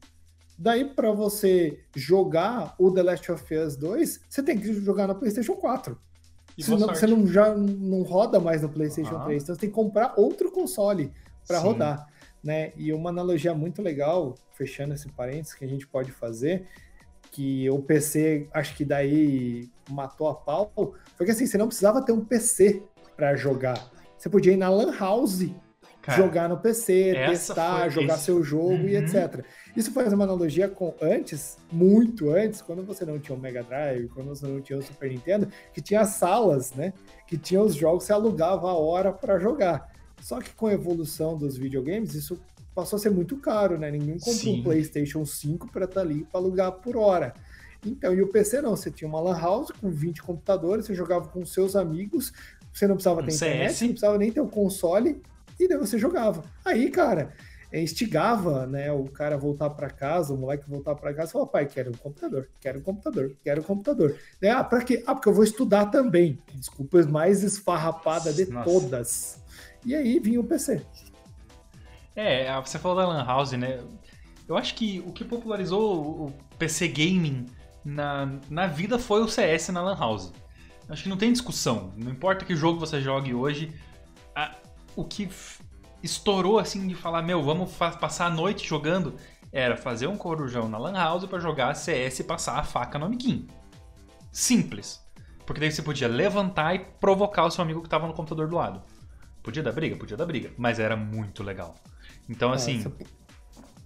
Daí, 0.57 0.83
para 0.83 1.11
você 1.11 1.79
jogar 1.95 2.73
o 2.79 2.91
The 2.91 3.03
Last 3.03 3.31
of 3.31 3.55
Us 3.55 3.75
2, 3.75 4.21
você 4.27 4.41
tem 4.41 4.57
que 4.57 4.73
jogar 4.73 5.07
no 5.07 5.13
PlayStation 5.13 5.53
4. 5.53 5.95
Senão, 6.59 6.87
você 6.87 7.05
não, 7.05 7.27
já 7.27 7.55
não 7.55 8.01
roda 8.01 8.39
mais 8.39 8.63
no 8.63 8.69
PlayStation 8.69 9.23
3, 9.25 9.43
então 9.43 9.53
você 9.53 9.61
tem 9.61 9.69
que 9.69 9.75
comprar 9.75 10.15
outro 10.17 10.51
console 10.51 11.13
para 11.47 11.59
rodar, 11.59 12.07
né? 12.43 12.71
E 12.75 12.91
uma 12.93 13.09
analogia 13.09 13.53
muito 13.53 13.81
legal, 13.81 14.35
fechando 14.53 14.93
esse 14.93 15.09
parênteses, 15.09 15.53
que 15.53 15.63
a 15.63 15.67
gente 15.67 15.87
pode 15.87 16.11
fazer, 16.11 16.67
que 17.31 17.69
o 17.69 17.79
PC, 17.79 18.47
acho 18.53 18.75
que 18.75 18.83
daí 18.83 19.69
matou 19.89 20.27
a 20.27 20.35
pau, 20.35 20.71
foi 21.15 21.25
que 21.25 21.31
assim, 21.31 21.45
você 21.45 21.57
não 21.57 21.67
precisava 21.67 22.03
ter 22.03 22.11
um 22.11 22.23
PC 22.23 22.83
para 23.15 23.35
jogar. 23.35 23.89
Você 24.17 24.29
podia 24.29 24.53
ir 24.53 24.57
na 24.57 24.69
Lan 24.69 24.95
House 24.97 25.49
Cara, 26.07 26.23
jogar 26.23 26.47
no 26.47 26.57
PC, 26.57 27.13
testar, 27.27 27.89
jogar 27.89 28.15
esse... 28.15 28.23
seu 28.23 28.41
jogo 28.41 28.69
uhum. 28.69 28.87
e 28.87 28.95
etc. 28.95 29.43
Isso 29.75 29.91
faz 29.91 30.13
uma 30.13 30.23
analogia 30.23 30.69
com 30.69 30.95
antes, 31.01 31.57
muito 31.69 32.29
antes, 32.29 32.61
quando 32.61 32.81
você 32.83 33.03
não 33.03 33.19
tinha 33.19 33.37
o 33.37 33.39
Mega 33.39 33.61
Drive, 33.61 34.07
quando 34.09 34.29
você 34.29 34.47
não 34.47 34.61
tinha 34.61 34.79
o 34.79 34.81
Super 34.81 35.11
Nintendo, 35.11 35.49
que 35.73 35.81
tinha 35.81 36.05
salas, 36.05 36.73
né? 36.73 36.93
Que 37.27 37.37
tinha 37.37 37.61
os 37.61 37.75
jogos, 37.75 38.05
você 38.05 38.13
alugava 38.13 38.69
a 38.69 38.77
hora 38.77 39.11
para 39.11 39.37
jogar. 39.37 39.91
Só 40.21 40.39
que 40.39 40.51
com 40.51 40.67
a 40.67 40.73
evolução 40.73 41.37
dos 41.37 41.57
videogames, 41.57 42.13
isso 42.13 42.39
passou 42.73 42.97
a 42.97 42.99
ser 42.99 43.09
muito 43.09 43.37
caro, 43.37 43.77
né? 43.77 43.89
Ninguém 43.89 44.19
comprou 44.19 44.35
Sim. 44.35 44.59
um 44.59 44.63
PlayStation 44.63 45.25
5 45.25 45.71
para 45.71 45.85
estar 45.85 46.01
tá 46.01 46.01
ali 46.01 46.23
para 46.25 46.39
alugar 46.39 46.71
por 46.73 46.95
hora. 46.95 47.33
Então, 47.85 48.13
e 48.13 48.21
o 48.21 48.27
PC 48.27 48.61
não, 48.61 48.75
você 48.75 48.91
tinha 48.91 49.07
uma 49.07 49.19
LAN 49.19 49.39
house 49.39 49.71
com 49.71 49.89
20 49.89 50.21
computadores, 50.21 50.85
você 50.85 50.93
jogava 50.93 51.27
com 51.27 51.45
seus 51.45 51.75
amigos, 51.75 52.33
você 52.73 52.87
não 52.87 52.95
precisava 52.95 53.23
ter 53.23 53.31
um 53.31 53.35
internet, 53.35 53.69
CS. 53.69 53.81
não 53.81 53.89
precisava 53.89 54.17
nem 54.17 54.31
ter 54.31 54.41
o 54.41 54.45
um 54.45 54.49
console, 54.49 55.21
e 55.59 55.67
daí 55.67 55.77
você 55.77 55.97
jogava. 55.97 56.43
Aí, 56.65 56.89
cara, 56.91 57.33
é, 57.71 57.81
instigava, 57.81 58.65
né, 58.65 58.91
o 58.91 59.05
cara 59.05 59.37
voltar 59.37 59.69
para 59.71 59.89
casa, 59.89 60.33
o 60.33 60.37
moleque 60.37 60.69
voltar 60.69 60.95
para 60.95 61.13
casa, 61.13 61.31
e 61.31 61.33
falar, 61.33 61.47
pai, 61.47 61.65
quero 61.65 61.89
um 61.89 61.95
computador, 61.97 62.47
quero 62.59 62.79
um 62.79 62.81
computador, 62.81 63.35
quero 63.43 63.61
um 63.61 63.63
computador. 63.63 64.15
Daí, 64.41 64.49
ah, 64.51 64.63
para 64.63 64.83
quê? 64.83 65.03
Ah, 65.05 65.13
porque 65.13 65.29
eu 65.29 65.33
vou 65.33 65.43
estudar 65.43 65.87
também. 65.87 66.39
Desculpas 66.53 67.05
mais 67.05 67.43
esfarrapada 67.43 68.31
de 68.31 68.45
Nossa. 68.45 68.69
todas. 68.69 69.39
E 69.87 69.95
aí 69.95 70.19
vinha 70.19 70.37
o 70.37 70.43
PC. 70.43 70.85
É, 72.13 72.53
você 72.59 72.77
falou 72.77 72.97
da 72.97 73.07
Lan 73.07 73.23
House, 73.23 73.53
né? 73.53 73.79
Eu 74.45 74.57
acho 74.57 74.75
que 74.75 74.99
o 75.07 75.13
que 75.13 75.23
popularizou 75.23 76.25
o 76.25 76.33
PC 76.59 76.89
Gaming 76.89 77.45
na, 77.85 78.37
na 78.49 78.67
vida 78.67 78.99
foi 78.99 79.21
o 79.21 79.29
CS 79.29 79.69
na 79.69 79.81
Lan 79.81 79.97
House. 79.97 80.33
Acho 80.89 81.03
que 81.03 81.09
não 81.09 81.15
tem 81.15 81.31
discussão. 81.31 81.93
Não 81.95 82.11
importa 82.11 82.43
que 82.43 82.53
jogo 82.53 82.81
você 82.81 82.99
jogue 82.99 83.33
hoje, 83.33 83.73
a, 84.35 84.55
o 84.93 85.05
que 85.05 85.29
estourou 86.03 86.59
assim 86.59 86.85
de 86.85 86.93
falar, 86.93 87.21
meu, 87.21 87.41
vamos 87.41 87.73
passar 87.73 88.25
a 88.25 88.29
noite 88.29 88.67
jogando, 88.67 89.15
era 89.53 89.77
fazer 89.77 90.07
um 90.07 90.17
corujão 90.17 90.67
na 90.67 90.77
Lan 90.77 90.97
House 90.97 91.25
para 91.25 91.39
jogar 91.39 91.73
CS 91.75 92.19
e 92.19 92.23
passar 92.25 92.59
a 92.59 92.63
faca 92.63 92.99
no 92.99 93.05
amiguinho. 93.05 93.47
Simples. 94.33 95.01
Porque 95.45 95.61
daí 95.61 95.71
você 95.71 95.81
podia 95.81 96.09
levantar 96.09 96.75
e 96.75 96.79
provocar 96.79 97.45
o 97.45 97.51
seu 97.51 97.61
amigo 97.61 97.79
que 97.79 97.87
estava 97.87 98.05
no 98.05 98.13
computador 98.13 98.49
do 98.49 98.57
lado. 98.57 98.96
Podia 99.47 99.63
dar 99.63 99.71
briga? 99.71 99.95
Podia 99.95 100.17
dar 100.17 100.25
briga. 100.25 100.51
Mas 100.57 100.77
era 100.77 100.97
muito 100.97 101.41
legal. 101.41 101.75
Então, 102.27 102.51
assim. 102.51 102.83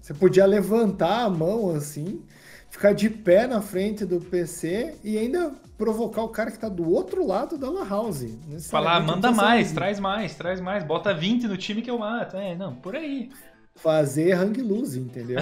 Você 0.01 0.12
podia 0.12 0.43
levantar 0.47 1.22
a 1.22 1.30
mão 1.30 1.70
assim, 1.70 2.26
ficar 2.72 2.93
de 2.93 3.07
pé 3.07 3.45
na 3.45 3.62
frente 3.62 4.03
do 4.03 4.20
PC 4.20 4.95
e 5.03 5.20
ainda 5.20 5.53
provocar 5.78 6.24
o 6.24 6.30
cara 6.30 6.49
que 6.49 6.57
tá 6.57 6.68
do 6.68 6.91
outro 6.91 7.28
lado 7.28 7.59
da 7.59 7.70
La 7.70 7.88
House. 7.88 8.26
Falar, 8.72 9.01
manda 9.01 9.32
mais, 9.32 9.72
traz 9.72 9.99
mais, 9.99 10.34
traz 10.34 10.59
mais, 10.59 10.84
bota 10.84 11.14
20 11.14 11.47
no 11.47 11.55
time 11.55 11.84
que 11.84 11.91
eu 11.91 11.99
mato. 11.99 12.38
É, 12.38 12.55
não, 12.55 12.74
por 12.74 12.95
aí. 12.95 13.30
Fazer 13.76 14.34
hang 14.34 14.59
loose, 14.64 14.99
entendeu? 14.99 15.41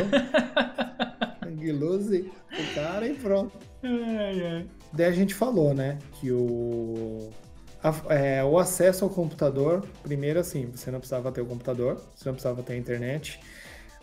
hang 1.41 1.72
loose, 1.72 2.30
o 2.51 2.76
cara 2.76 3.07
e 3.07 3.13
pronto. 3.13 3.57
Ai, 3.82 4.45
ai. 4.45 4.67
Daí 4.91 5.05
a 5.05 5.11
gente 5.13 5.34
falou, 5.34 5.74
né, 5.74 5.97
que 6.20 6.30
o 6.30 7.32
a, 7.84 8.13
é, 8.13 8.43
o 8.43 8.57
acesso 8.57 9.05
ao 9.05 9.09
computador, 9.09 9.86
primeiro 10.03 10.39
assim, 10.39 10.69
você 10.73 10.91
não 10.91 10.99
precisava 10.99 11.32
ter 11.32 11.41
o 11.41 11.45
computador, 11.45 11.95
você 12.15 12.27
não 12.27 12.34
precisava 12.34 12.61
ter 12.61 12.73
a 12.73 12.77
internet. 12.77 13.39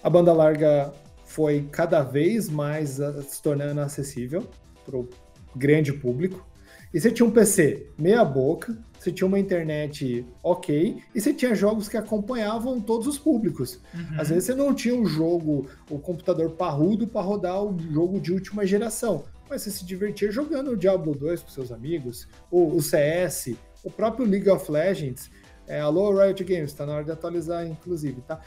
A 0.02 0.08
banda 0.08 0.32
larga 0.32 0.92
foi 1.24 1.68
cada 1.70 2.02
vez 2.02 2.48
mais 2.48 2.98
uh, 2.98 3.22
se 3.22 3.42
tornando 3.42 3.80
acessível 3.80 4.48
para 4.84 4.96
o 4.96 5.08
grande 5.54 5.92
público. 5.92 6.46
E 6.94 7.00
você 7.00 7.10
tinha 7.10 7.26
um 7.26 7.30
PC 7.30 7.88
meia 7.98 8.24
boca, 8.24 8.78
você 8.98 9.12
tinha 9.12 9.26
uma 9.26 9.38
internet 9.38 10.24
ok, 10.42 11.02
e 11.14 11.20
você 11.20 11.34
tinha 11.34 11.54
jogos 11.54 11.88
que 11.88 11.96
acompanhavam 11.96 12.80
todos 12.80 13.06
os 13.06 13.18
públicos. 13.18 13.80
Uhum. 13.92 14.20
Às 14.20 14.28
vezes 14.30 14.44
você 14.44 14.54
não 14.54 14.72
tinha 14.72 14.94
um 14.94 15.04
jogo, 15.04 15.68
o 15.90 15.96
um 15.96 15.98
computador 15.98 16.50
parrudo 16.52 17.06
para 17.06 17.20
rodar 17.20 17.62
o 17.62 17.76
jogo 17.92 18.20
de 18.20 18.32
última 18.32 18.64
geração, 18.64 19.24
mas 19.48 19.62
você 19.62 19.70
se 19.70 19.84
divertia 19.84 20.30
jogando 20.30 20.70
o 20.70 20.76
Diablo 20.76 21.14
2 21.14 21.42
com 21.42 21.50
seus 21.50 21.70
amigos, 21.70 22.28
o, 22.50 22.76
o 22.76 22.82
CS, 22.82 23.56
o 23.86 23.90
próprio 23.90 24.26
League 24.26 24.50
of 24.50 24.70
Legends. 24.70 25.30
É, 25.68 25.80
alô, 25.80 26.12
Riot 26.12 26.42
Games, 26.44 26.72
está 26.72 26.84
na 26.84 26.94
hora 26.94 27.04
de 27.04 27.12
atualizar, 27.12 27.66
inclusive, 27.66 28.20
tá? 28.20 28.40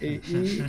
E, 0.00 0.20
e, 0.28 0.62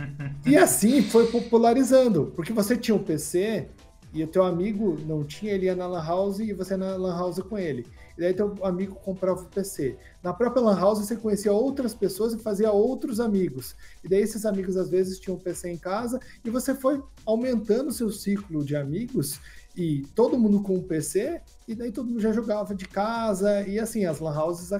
e, 0.52 0.56
assim 0.56 1.02
foi 1.02 1.26
popularizando, 1.26 2.32
porque 2.34 2.52
você 2.52 2.76
tinha 2.76 2.94
um 2.94 3.02
PC 3.02 3.68
e 4.12 4.22
o 4.22 4.26
teu 4.26 4.44
amigo 4.44 4.98
não 5.06 5.24
tinha, 5.24 5.52
ele 5.52 5.66
ia 5.66 5.74
na 5.74 5.86
Lan 5.86 6.04
House 6.04 6.38
e 6.38 6.52
você 6.52 6.76
na 6.76 6.96
Lan 6.96 7.16
House 7.16 7.38
com 7.40 7.58
ele. 7.58 7.86
E 8.16 8.20
daí 8.20 8.32
teu 8.32 8.54
amigo 8.62 8.94
comprava 8.94 9.42
o 9.42 9.46
PC. 9.46 9.96
Na 10.22 10.32
própria 10.32 10.62
Lan 10.62 10.78
House 10.78 11.00
você 11.00 11.16
conhecia 11.16 11.52
outras 11.52 11.94
pessoas 11.94 12.32
e 12.32 12.38
fazia 12.38 12.70
outros 12.70 13.18
amigos. 13.18 13.74
E 14.04 14.08
daí 14.08 14.20
esses 14.20 14.46
amigos 14.46 14.76
às 14.76 14.88
vezes 14.88 15.18
tinham 15.18 15.36
um 15.36 15.40
PC 15.40 15.70
em 15.70 15.78
casa 15.78 16.20
e 16.44 16.50
você 16.50 16.74
foi 16.74 17.02
aumentando 17.26 17.90
seu 17.90 18.10
ciclo 18.10 18.64
de 18.64 18.76
amigos 18.76 19.40
e 19.76 20.02
todo 20.14 20.38
mundo 20.38 20.62
com 20.62 20.76
um 20.76 20.82
PC, 20.82 21.40
e 21.66 21.74
daí 21.74 21.90
todo 21.90 22.08
mundo 22.08 22.20
já 22.20 22.32
jogava 22.32 22.74
de 22.74 22.86
casa, 22.86 23.62
e 23.66 23.78
assim, 23.78 24.04
as 24.04 24.20
lan 24.20 24.38
houses 24.38 24.70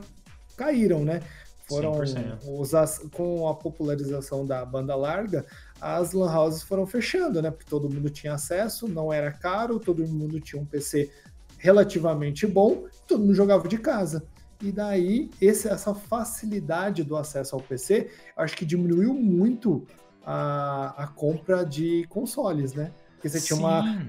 caíram, 0.57 1.05
né? 1.05 1.21
Foram 1.67 1.93
os, 1.99 2.99
com 3.13 3.49
a 3.49 3.55
popularização 3.55 4.47
da 4.47 4.65
banda 4.65 4.95
larga, 4.95 5.47
as 5.81 6.13
lan 6.13 6.31
houses 6.33 6.63
foram 6.63 6.87
fechando, 6.87 7.41
né? 7.41 7.51
Porque 7.51 7.69
todo 7.69 7.91
mundo 7.91 8.11
tinha 8.11 8.35
acesso, 8.35 8.87
não 8.87 9.13
era 9.13 9.33
caro, 9.33 9.81
todo 9.81 10.07
mundo 10.07 10.39
tinha 10.41 10.61
um 10.61 10.67
PC 10.67 11.11
relativamente 11.59 12.47
bom, 12.47 12.85
todo 13.09 13.21
mundo 13.21 13.35
jogava 13.35 13.67
de 13.67 13.79
casa. 13.79 14.25
E 14.63 14.71
daí, 14.71 15.31
esse, 15.41 15.69
essa 15.69 15.95
facilidade 15.95 17.03
do 17.03 17.17
acesso 17.17 17.57
ao 17.57 17.61
PC, 17.61 18.11
acho 18.37 18.57
que 18.57 18.65
diminuiu 18.65 19.13
muito 19.15 19.87
a, 20.25 21.05
a 21.05 21.07
compra 21.07 21.65
de 21.65 22.07
consoles, 22.09 22.75
né? 22.75 22.93
Porque 23.15 23.29
você 23.29 23.41
Sim. 23.41 23.47
tinha 23.47 23.59
uma 23.59 24.07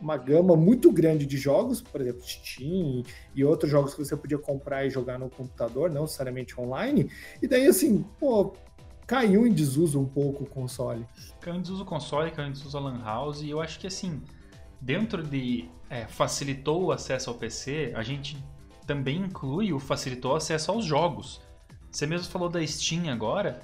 uma 0.00 0.16
gama 0.16 0.56
muito 0.56 0.90
grande 0.90 1.26
de 1.26 1.36
jogos, 1.36 1.80
por 1.80 2.00
exemplo, 2.00 2.22
Steam 2.22 3.02
e 3.34 3.44
outros 3.44 3.70
jogos 3.70 3.94
que 3.94 4.04
você 4.04 4.16
podia 4.16 4.38
comprar 4.38 4.86
e 4.86 4.90
jogar 4.90 5.18
no 5.18 5.28
computador, 5.28 5.90
não 5.90 6.02
necessariamente 6.02 6.58
online. 6.60 7.10
E 7.42 7.46
daí, 7.46 7.66
assim, 7.66 8.04
pô, 8.18 8.54
caiu 9.06 9.46
em 9.46 9.52
desuso 9.52 10.00
um 10.00 10.06
pouco 10.06 10.44
o 10.44 10.46
console. 10.46 11.06
Caiu 11.40 11.56
em 11.56 11.60
desuso 11.60 11.82
o 11.82 11.86
console, 11.86 12.30
caiu 12.30 12.48
em 12.48 12.52
desuso 12.52 12.76
a 12.76 12.80
Lan 12.80 13.02
House, 13.04 13.42
e 13.42 13.50
eu 13.50 13.60
acho 13.60 13.78
que, 13.78 13.86
assim, 13.86 14.22
dentro 14.80 15.22
de 15.22 15.68
é, 15.90 16.06
facilitou 16.06 16.84
o 16.84 16.92
acesso 16.92 17.28
ao 17.28 17.36
PC, 17.36 17.92
a 17.94 18.02
gente 18.02 18.42
também 18.86 19.18
inclui 19.18 19.72
o 19.72 19.78
facilitou 19.78 20.32
o 20.32 20.36
acesso 20.36 20.70
aos 20.70 20.84
jogos. 20.84 21.40
Você 21.90 22.06
mesmo 22.06 22.30
falou 22.30 22.48
da 22.48 22.64
Steam 22.66 23.12
agora. 23.12 23.60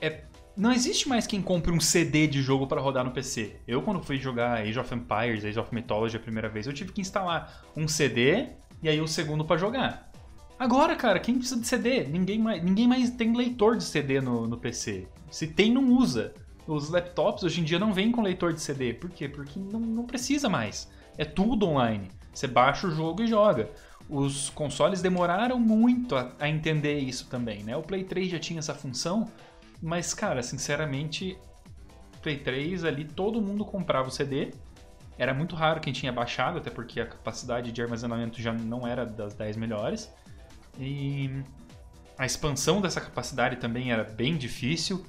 É 0.00 0.24
não 0.56 0.72
existe 0.72 1.08
mais 1.08 1.26
quem 1.26 1.42
compre 1.42 1.72
um 1.72 1.80
CD 1.80 2.26
de 2.26 2.40
jogo 2.40 2.66
para 2.66 2.80
rodar 2.80 3.04
no 3.04 3.10
PC. 3.10 3.56
Eu, 3.66 3.82
quando 3.82 4.02
fui 4.02 4.18
jogar 4.18 4.60
Age 4.60 4.78
of 4.78 4.94
Empires, 4.94 5.44
Age 5.44 5.58
of 5.58 5.74
Mythology 5.74 6.16
a 6.16 6.20
primeira 6.20 6.48
vez, 6.48 6.66
eu 6.66 6.72
tive 6.72 6.92
que 6.92 7.00
instalar 7.00 7.64
um 7.76 7.88
CD 7.88 8.48
e 8.82 8.88
aí 8.88 9.00
o 9.00 9.08
segundo 9.08 9.44
para 9.44 9.56
jogar. 9.56 10.12
Agora, 10.58 10.94
cara, 10.94 11.18
quem 11.18 11.36
precisa 11.36 11.60
de 11.60 11.66
CD? 11.66 12.04
Ninguém 12.04 12.38
mais, 12.38 12.62
ninguém 12.62 12.86
mais 12.86 13.10
tem 13.10 13.36
leitor 13.36 13.76
de 13.76 13.84
CD 13.84 14.20
no, 14.20 14.46
no 14.46 14.56
PC. 14.56 15.08
Se 15.30 15.48
tem, 15.48 15.72
não 15.72 15.88
usa. 15.88 16.32
Os 16.66 16.88
laptops 16.88 17.42
hoje 17.42 17.60
em 17.60 17.64
dia 17.64 17.78
não 17.78 17.92
vêm 17.92 18.12
com 18.12 18.22
leitor 18.22 18.52
de 18.52 18.60
CD. 18.60 18.94
Por 18.94 19.10
quê? 19.10 19.28
Porque 19.28 19.58
não, 19.58 19.80
não 19.80 20.04
precisa 20.04 20.48
mais. 20.48 20.88
É 21.18 21.24
tudo 21.24 21.66
online. 21.66 22.08
Você 22.32 22.46
baixa 22.46 22.86
o 22.86 22.90
jogo 22.90 23.22
e 23.22 23.26
joga. 23.26 23.70
Os 24.08 24.50
consoles 24.50 25.02
demoraram 25.02 25.58
muito 25.58 26.14
a, 26.14 26.32
a 26.38 26.48
entender 26.48 26.98
isso 26.98 27.26
também, 27.28 27.62
né? 27.62 27.76
O 27.76 27.82
Play 27.82 28.04
3 28.04 28.30
já 28.30 28.38
tinha 28.38 28.58
essa 28.58 28.74
função, 28.74 29.28
mas, 29.84 30.14
cara, 30.14 30.42
sinceramente, 30.42 31.38
Play 32.22 32.38
3 32.38 32.84
ali 32.84 33.04
todo 33.04 33.38
mundo 33.42 33.66
comprava 33.66 34.08
o 34.08 34.10
CD. 34.10 34.54
Era 35.18 35.34
muito 35.34 35.54
raro 35.54 35.78
quem 35.78 35.92
tinha 35.92 36.10
baixado, 36.10 36.56
até 36.56 36.70
porque 36.70 37.02
a 37.02 37.06
capacidade 37.06 37.70
de 37.70 37.82
armazenamento 37.82 38.40
já 38.40 38.50
não 38.50 38.86
era 38.86 39.04
das 39.04 39.34
10 39.34 39.58
melhores. 39.58 40.10
E 40.78 41.42
a 42.16 42.24
expansão 42.24 42.80
dessa 42.80 42.98
capacidade 42.98 43.56
também 43.56 43.92
era 43.92 44.04
bem 44.04 44.38
difícil. 44.38 45.04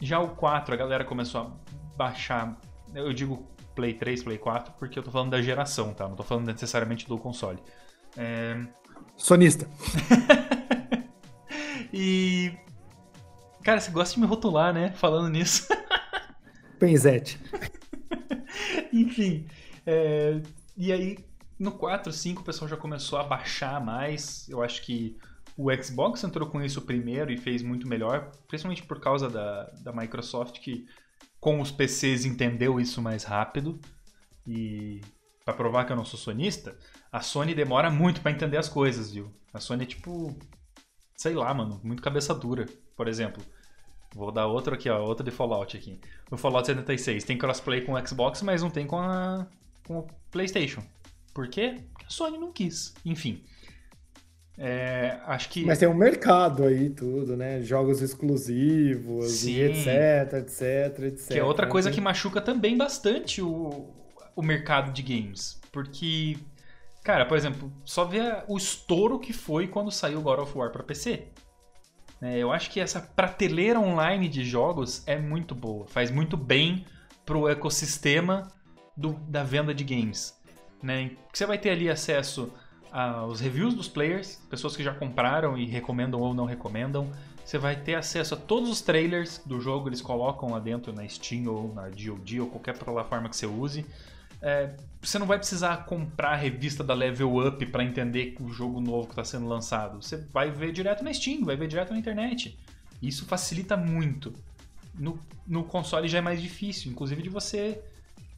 Já 0.00 0.18
o 0.18 0.30
4, 0.30 0.72
a 0.72 0.76
galera 0.78 1.04
começou 1.04 1.42
a 1.42 1.50
baixar. 1.94 2.58
Eu 2.94 3.12
digo 3.12 3.46
Play 3.74 3.92
3, 3.92 4.22
Play 4.22 4.38
4, 4.38 4.72
porque 4.78 4.98
eu 4.98 5.02
tô 5.02 5.10
falando 5.10 5.32
da 5.32 5.42
geração, 5.42 5.92
tá? 5.92 6.08
Não 6.08 6.16
tô 6.16 6.22
falando 6.22 6.46
necessariamente 6.46 7.06
do 7.06 7.18
console. 7.18 7.58
É... 8.16 8.58
Sonista. 9.18 9.68
e. 11.92 12.56
Cara, 13.68 13.82
você 13.82 13.90
gosta 13.90 14.14
de 14.14 14.20
me 14.20 14.26
rotular, 14.26 14.72
né? 14.72 14.92
Falando 14.92 15.28
nisso. 15.28 15.68
Penzete. 16.80 17.38
Enfim. 18.90 19.46
É... 19.84 20.40
E 20.74 20.90
aí, 20.90 21.18
no 21.58 21.72
4, 21.72 22.10
5, 22.10 22.40
o 22.40 22.44
pessoal 22.46 22.66
já 22.66 22.78
começou 22.78 23.18
a 23.18 23.24
baixar 23.24 23.78
mais. 23.84 24.48
Eu 24.48 24.62
acho 24.62 24.80
que 24.80 25.18
o 25.54 25.70
Xbox 25.82 26.24
entrou 26.24 26.48
com 26.48 26.62
isso 26.62 26.80
primeiro 26.80 27.30
e 27.30 27.36
fez 27.36 27.62
muito 27.62 27.86
melhor, 27.86 28.30
principalmente 28.48 28.84
por 28.84 29.00
causa 29.00 29.28
da, 29.28 29.64
da 29.82 29.92
Microsoft, 29.92 30.60
que 30.60 30.86
com 31.38 31.60
os 31.60 31.70
PCs 31.70 32.24
entendeu 32.24 32.80
isso 32.80 33.02
mais 33.02 33.22
rápido. 33.22 33.78
E 34.46 35.02
para 35.44 35.52
provar 35.52 35.84
que 35.84 35.92
eu 35.92 35.96
não 35.96 36.06
sou 36.06 36.18
sonista, 36.18 36.74
a 37.12 37.20
Sony 37.20 37.54
demora 37.54 37.90
muito 37.90 38.22
para 38.22 38.32
entender 38.32 38.56
as 38.56 38.70
coisas, 38.70 39.12
viu? 39.12 39.30
A 39.52 39.60
Sony 39.60 39.82
é 39.82 39.86
tipo, 39.86 40.34
sei 41.14 41.34
lá, 41.34 41.52
mano, 41.52 41.78
muito 41.84 42.02
cabeça 42.02 42.34
dura. 42.34 42.64
Por 42.96 43.06
exemplo, 43.06 43.42
vou 44.14 44.32
dar 44.32 44.46
outro 44.46 44.74
aqui, 44.74 44.88
ó, 44.88 45.02
outro 45.02 45.24
de 45.24 45.30
Fallout 45.30 45.76
aqui. 45.76 45.98
O 46.30 46.36
Fallout 46.36 46.66
76 46.66 47.24
tem 47.24 47.38
crossplay 47.38 47.82
com 47.82 47.92
o 47.92 48.06
Xbox, 48.06 48.42
mas 48.42 48.62
não 48.62 48.70
tem 48.70 48.86
com 48.86 48.98
a 48.98 49.46
com 49.86 50.00
o 50.00 50.06
PlayStation. 50.30 50.82
Por 51.32 51.48
quê? 51.48 51.76
Porque 51.92 52.06
a 52.06 52.10
Sony 52.10 52.36
não 52.36 52.52
quis. 52.52 52.94
Enfim. 53.04 53.42
É, 54.58 55.20
acho 55.24 55.48
que. 55.50 55.64
Mas 55.64 55.78
tem 55.78 55.88
um 55.88 55.94
mercado 55.94 56.64
aí, 56.64 56.90
tudo, 56.90 57.36
né? 57.36 57.62
Jogos 57.62 58.02
exclusivos, 58.02 59.30
Sim. 59.30 59.52
e 59.52 59.62
etc, 59.62 60.32
etc, 60.34 60.98
etc. 61.04 61.28
Que 61.28 61.38
é 61.38 61.44
outra 61.44 61.66
coisa 61.66 61.90
que 61.90 62.00
machuca 62.00 62.40
também 62.40 62.76
bastante 62.76 63.40
o, 63.40 63.88
o 64.34 64.42
mercado 64.42 64.92
de 64.92 65.00
games. 65.00 65.60
Porque, 65.70 66.36
cara, 67.04 67.24
por 67.24 67.36
exemplo, 67.36 67.72
só 67.84 68.04
vê 68.04 68.20
o 68.48 68.56
estouro 68.56 69.20
que 69.20 69.32
foi 69.32 69.68
quando 69.68 69.92
saiu 69.92 70.20
God 70.20 70.40
of 70.40 70.58
War 70.58 70.72
para 70.72 70.82
PC. 70.82 71.28
É, 72.20 72.38
eu 72.38 72.52
acho 72.52 72.70
que 72.70 72.80
essa 72.80 73.00
prateleira 73.00 73.78
online 73.78 74.28
de 74.28 74.44
jogos 74.44 75.06
é 75.06 75.16
muito 75.16 75.54
boa, 75.54 75.86
faz 75.86 76.10
muito 76.10 76.36
bem 76.36 76.84
pro 77.24 77.48
ecossistema 77.48 78.50
do, 78.96 79.12
da 79.28 79.44
venda 79.44 79.72
de 79.72 79.84
games. 79.84 80.36
Né? 80.82 81.12
Você 81.32 81.46
vai 81.46 81.58
ter 81.58 81.70
ali 81.70 81.88
acesso 81.88 82.52
aos 82.90 83.40
reviews 83.40 83.74
dos 83.74 83.88
players, 83.88 84.36
pessoas 84.50 84.76
que 84.76 84.82
já 84.82 84.94
compraram 84.94 85.56
e 85.56 85.66
recomendam 85.66 86.20
ou 86.20 86.34
não 86.34 86.44
recomendam. 86.44 87.10
Você 87.44 87.56
vai 87.56 87.76
ter 87.76 87.94
acesso 87.94 88.34
a 88.34 88.36
todos 88.36 88.68
os 88.68 88.80
trailers 88.80 89.40
do 89.46 89.60
jogo, 89.60 89.88
eles 89.88 90.02
colocam 90.02 90.50
lá 90.50 90.58
dentro 90.58 90.92
na 90.92 91.08
Steam 91.08 91.46
ou 91.46 91.72
na 91.72 91.88
GOG 91.88 92.40
ou 92.40 92.48
qualquer 92.48 92.76
plataforma 92.76 93.28
que 93.28 93.36
você 93.36 93.46
use. 93.46 93.86
É, 94.40 94.74
você 95.00 95.18
não 95.18 95.26
vai 95.26 95.38
precisar 95.38 95.84
comprar 95.84 96.30
a 96.30 96.36
revista 96.36 96.84
da 96.84 96.94
Level 96.94 97.46
Up 97.46 97.64
para 97.66 97.84
entender 97.84 98.36
o 98.40 98.48
jogo 98.50 98.80
novo 98.80 99.06
que 99.06 99.12
está 99.12 99.24
sendo 99.24 99.46
lançado. 99.46 100.02
Você 100.02 100.16
vai 100.32 100.50
ver 100.50 100.72
direto 100.72 101.02
na 101.02 101.12
Steam, 101.12 101.44
vai 101.44 101.56
ver 101.56 101.68
direto 101.68 101.92
na 101.92 101.98
internet. 101.98 102.58
Isso 103.00 103.24
facilita 103.26 103.76
muito. 103.76 104.32
No, 104.94 105.18
no 105.46 105.64
console 105.64 106.08
já 106.08 106.18
é 106.18 106.20
mais 106.20 106.42
difícil, 106.42 106.90
inclusive 106.90 107.22
de 107.22 107.28
você 107.28 107.80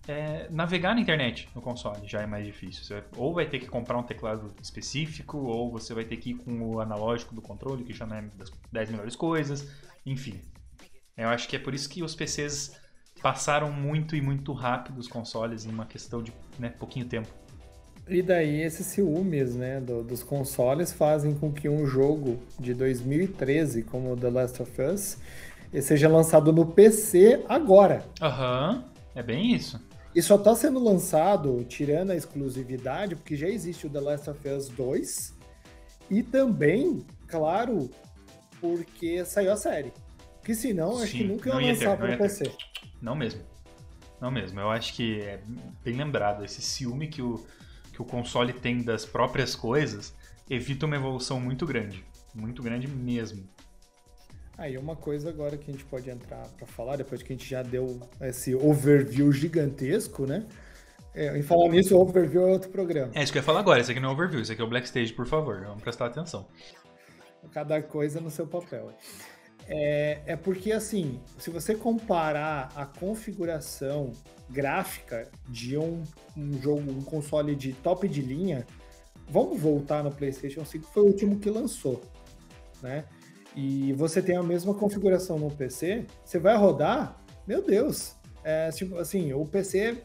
é, 0.09 0.48
navegar 0.51 0.94
na 0.94 1.01
internet 1.01 1.48
no 1.55 1.61
console 1.61 2.07
já 2.07 2.20
é 2.20 2.26
mais 2.26 2.44
difícil. 2.44 2.84
Você 2.84 3.05
ou 3.16 3.32
vai 3.34 3.46
ter 3.46 3.59
que 3.59 3.66
comprar 3.66 3.98
um 3.98 4.03
teclado 4.03 4.53
específico, 4.61 5.38
ou 5.38 5.70
você 5.70 5.94
vai 5.94 6.05
ter 6.05 6.16
que 6.16 6.30
ir 6.30 6.34
com 6.34 6.61
o 6.61 6.80
analógico 6.80 7.34
do 7.34 7.40
controle, 7.40 7.84
que 7.84 7.92
já 7.92 8.07
não 8.07 8.16
é 8.16 8.22
das 8.36 8.51
10 8.72 8.90
melhores 8.90 9.16
coisas. 9.16 9.70
Enfim. 10.05 10.40
Eu 11.16 11.28
acho 11.28 11.48
que 11.48 11.57
é 11.57 11.59
por 11.59 11.74
isso 11.74 11.88
que 11.88 12.03
os 12.03 12.14
PCs 12.14 12.80
passaram 13.23 13.71
muito 13.71 14.16
e 14.16 14.21
muito 14.21 14.53
rápido 14.53 14.99
os 14.99 15.09
consoles 15.09 15.64
em 15.64 15.71
uma 15.71 15.87
questão 15.87 16.23
de 16.23 16.33
né, 16.59 16.71
pouquinho 16.71 17.07
tempo. 17.07 17.29
E 18.09 18.23
daí 18.23 18.62
esses 18.62 18.87
ciúmes 18.87 19.55
né, 19.55 19.81
do, 19.81 20.03
dos 20.03 20.23
consoles 20.23 20.93
fazem 20.93 21.35
com 21.35 21.53
que 21.53 21.68
um 21.68 21.87
jogo 21.87 22.39
de 22.59 22.75
2013, 22.75 23.85
como 23.85 24.16
The 24.16 24.31
Last 24.31 24.62
of 24.62 24.83
Us, 24.83 25.18
seja 25.81 26.09
lançado 26.09 26.53
no 26.53 26.66
PC 26.66 27.45
agora. 27.49 28.05
Aham, 28.21 28.77
uhum, 28.77 28.85
é 29.14 29.23
bem 29.23 29.55
isso. 29.55 29.81
E 30.14 30.21
só 30.21 30.35
está 30.35 30.55
sendo 30.57 30.83
lançado, 30.83 31.64
tirando 31.68 32.11
a 32.11 32.16
exclusividade, 32.16 33.14
porque 33.14 33.37
já 33.37 33.49
existe 33.49 33.87
o 33.87 33.91
The 33.91 34.01
Last 34.01 34.31
of 34.31 34.49
Us 34.49 34.68
2. 34.68 35.35
E 36.11 36.23
também, 36.25 37.07
claro, 37.29 37.89
porque 38.61 39.25
saiu 39.25 39.53
a 39.53 39.57
série. 39.57 39.93
Porque 40.39 40.55
senão, 40.55 40.97
Sim, 40.97 41.03
acho 41.05 41.12
que 41.12 41.25
nunca 41.25 41.51
ia 41.51 41.68
lançar 41.68 41.97
para 41.97 42.14
o 42.14 42.18
PC. 42.18 42.51
Não 43.01 43.14
mesmo. 43.14 43.42
Não 44.20 44.30
mesmo. 44.30 44.61
Eu 44.61 44.70
acho 44.70 44.94
que 44.94 45.20
é 45.20 45.40
bem 45.82 45.96
lembrado. 45.96 46.44
Esse 46.44 46.61
ciúme 46.61 47.09
que 47.09 47.22
o, 47.22 47.44
que 47.92 48.03
o 48.03 48.05
console 48.05 48.53
tem 48.53 48.82
das 48.82 49.05
próprias 49.05 49.55
coisas 49.55 50.14
evita 50.48 50.86
uma 50.86 50.96
evolução 50.96 51.40
muito 51.40 51.64
grande. 51.64 52.05
Muito 52.34 52.62
grande 52.62 52.86
mesmo. 52.86 53.48
Aí 54.59 54.76
uma 54.76 54.94
coisa 54.94 55.30
agora 55.30 55.57
que 55.57 55.70
a 55.70 55.72
gente 55.72 55.86
pode 55.86 56.11
entrar 56.11 56.46
para 56.59 56.66
falar, 56.66 56.96
depois 56.96 57.22
que 57.22 57.32
a 57.32 57.36
gente 57.36 57.48
já 57.48 57.62
deu 57.62 57.98
esse 58.20 58.55
overview 58.55 59.32
gigantesco, 59.32 60.26
né? 60.26 60.46
É, 61.14 61.36
em 61.36 61.42
falar 61.42 61.68
nisso, 61.70 61.96
o 61.96 62.01
overview 62.01 62.42
é 62.42 62.53
outro 62.53 62.70
programa. 62.70 63.11
É 63.14 63.22
isso 63.22 63.32
que 63.32 63.38
eu 63.38 63.40
ia 63.40 63.46
falar 63.46 63.61
agora. 63.61 63.80
Esse 63.80 63.90
aqui 63.90 64.01
não 64.01 64.11
é 64.11 64.12
overview, 64.12 64.40
esse 64.42 64.53
aqui 64.53 64.61
é 64.61 64.64
o 64.64 64.68
Black 64.68 64.86
Stage, 64.86 65.14
por 65.14 65.26
favor. 65.26 65.62
Vamos 65.64 65.82
prestar 65.82 66.07
atenção. 66.07 66.46
Cada 67.53 67.80
coisa 67.82 68.20
no 68.20 68.30
seu 68.30 68.46
papel. 68.46 68.92
É, 69.73 70.21
é 70.27 70.37
porque, 70.37 70.73
assim, 70.73 71.21
se 71.39 71.49
você 71.49 71.75
comparar 71.75 72.73
a 72.75 72.85
configuração 72.85 74.12
gráfica 74.51 75.29
de 75.49 75.79
um, 75.79 76.03
um 76.37 76.61
jogo, 76.61 76.91
um 76.91 77.03
console 77.03 77.55
de 77.55 77.73
top 77.73 78.09
de 78.09 78.21
linha, 78.21 78.66
vamos 79.29 79.61
voltar 79.61 80.03
no 80.03 80.11
PlayStation 80.11 80.64
5, 80.64 80.87
foi 80.87 81.03
o 81.05 81.07
último 81.07 81.39
que 81.39 81.49
lançou, 81.49 82.03
né? 82.83 83.05
e 83.57 83.93
você 83.95 84.23
tem 84.23 84.37
a 84.37 84.43
mesma 84.43 84.75
configuração 84.75 85.39
no 85.39 85.51
PC, 85.51 86.07
você 86.25 86.39
vai 86.39 86.57
rodar, 86.57 87.21
meu 87.47 87.62
Deus, 87.62 88.14
é, 88.45 88.71
tipo, 88.71 88.97
assim, 88.97 89.33
o 89.33 89.45
PC 89.45 89.99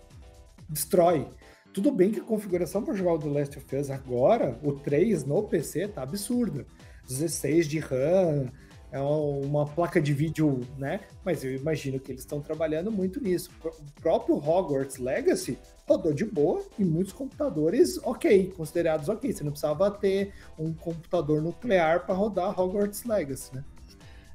destrói. 0.68 1.28
Tudo 1.74 1.92
bem 1.92 2.12
que 2.12 2.20
a 2.20 2.24
configuração 2.24 2.84
para 2.84 2.94
jogar 2.94 3.14
o 3.14 3.20
The 3.20 3.28
Last 3.28 3.58
of 3.58 3.76
Us 3.76 3.90
agora, 3.90 4.58
o 4.64 4.74
3 4.74 5.26
no 5.26 5.44
PC, 5.44 5.90
tá 5.90 6.02
absurda. 6.02 6.66
16 7.08 7.68
de 7.68 7.80
RAM, 7.80 8.52
é 8.96 9.02
uma 9.02 9.66
placa 9.66 10.02
de 10.02 10.14
vídeo, 10.14 10.62
né? 10.78 11.02
Mas 11.22 11.44
eu 11.44 11.54
imagino 11.54 12.00
que 12.00 12.14
eles 12.14 12.22
estão 12.22 12.40
trabalhando 12.40 12.90
muito 12.90 13.22
nisso. 13.22 13.50
O 13.62 14.02
próprio 14.02 14.38
Hogwarts 14.38 15.00
Legacy 15.00 15.60
rodou 15.86 16.14
de 16.14 16.24
boa 16.24 16.66
e 16.80 16.86
muitos 16.86 17.12
computadores 17.12 18.00
ok, 18.04 18.54
considerados 18.56 19.10
ok. 19.10 19.34
Você 19.34 19.44
não 19.44 19.52
precisava 19.52 19.92
ter 19.92 20.34
um 20.58 20.74
computador 20.74 21.42
nuclear 21.42 22.06
para 22.06 22.16
rodar 22.16 22.58
Hogwarts 22.58 23.04
Legacy, 23.04 23.58
né? 23.58 23.66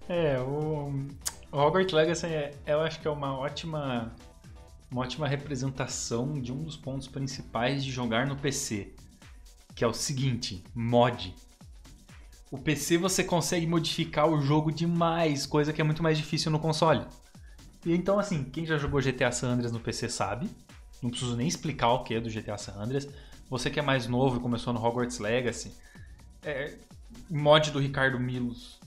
É, 0.06 0.38
o, 0.38 0.92
o 1.50 1.56
Hogwarts 1.56 1.94
Legacy 1.94 2.26
é, 2.26 2.52
eu 2.66 2.80
acho 2.82 3.00
que 3.00 3.08
é 3.08 3.11
uma 3.11 3.38
ótima 3.38 4.14
uma 4.90 5.00
ótima 5.00 5.26
representação 5.26 6.38
de 6.38 6.52
um 6.52 6.62
dos 6.62 6.76
pontos 6.76 7.08
principais 7.08 7.82
de 7.82 7.90
jogar 7.90 8.26
no 8.26 8.36
PC, 8.36 8.92
que 9.74 9.84
é 9.84 9.86
o 9.86 9.94
seguinte, 9.94 10.62
mod. 10.74 11.34
O 12.51 12.59
PC 12.59 12.98
você 12.98 13.22
consegue 13.22 13.66
modificar 13.66 14.28
o 14.28 14.40
jogo 14.40 14.72
demais, 14.72 15.46
coisa 15.46 15.72
que 15.72 15.80
é 15.80 15.84
muito 15.84 16.03
mais 16.03 16.18
difícil 16.18 16.51
no 16.51 16.59
console. 16.59 17.07
E 17.86 17.94
então 17.94 18.18
assim, 18.18 18.44
quem 18.44 18.66
já 18.66 18.76
jogou 18.76 19.01
GTA 19.01 19.30
San 19.30 19.51
Andreas 19.51 19.72
no 19.72 19.78
PC 19.78 20.09
sabe, 20.09 20.51
não 21.01 21.11
preciso 21.11 21.36
nem 21.36 21.46
explicar 21.46 21.92
o 21.92 22.03
que 22.03 22.14
é 22.14 22.20
do 22.20 22.28
GTA 22.28 22.59
San 22.59 22.74
Andreas. 22.74 23.09
Você 23.48 23.70
que 23.70 23.78
é 23.78 23.82
mais 23.82 24.07
novo 24.07 24.36
e 24.36 24.40
começou 24.40 24.72
no 24.72 24.84
Hogwarts 24.84 25.18
Legacy, 25.18 25.72
é, 26.42 26.76
mod 27.28 27.70
do 27.70 27.78
Ricardo 27.78 28.18
Milos 28.18 28.80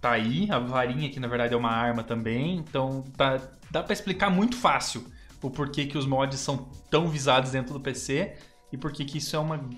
tá 0.00 0.12
aí, 0.12 0.50
a 0.50 0.58
varinha 0.58 1.10
que 1.10 1.20
na 1.20 1.28
verdade 1.28 1.52
é 1.54 1.56
uma 1.56 1.70
arma 1.70 2.02
também, 2.02 2.56
então 2.56 3.02
tá, 3.16 3.40
dá 3.70 3.82
para 3.82 3.92
explicar 3.92 4.30
muito 4.30 4.56
fácil 4.56 5.04
o 5.42 5.50
porquê 5.50 5.86
que 5.86 5.98
os 5.98 6.06
mods 6.06 6.40
são 6.40 6.68
tão 6.90 7.08
visados 7.08 7.50
dentro 7.50 7.72
do 7.72 7.80
PC 7.80 8.36
e 8.72 8.78
porquê 8.78 9.04
que 9.04 9.18
isso 9.18 9.36
é 9.36 9.38
uma 9.38 9.68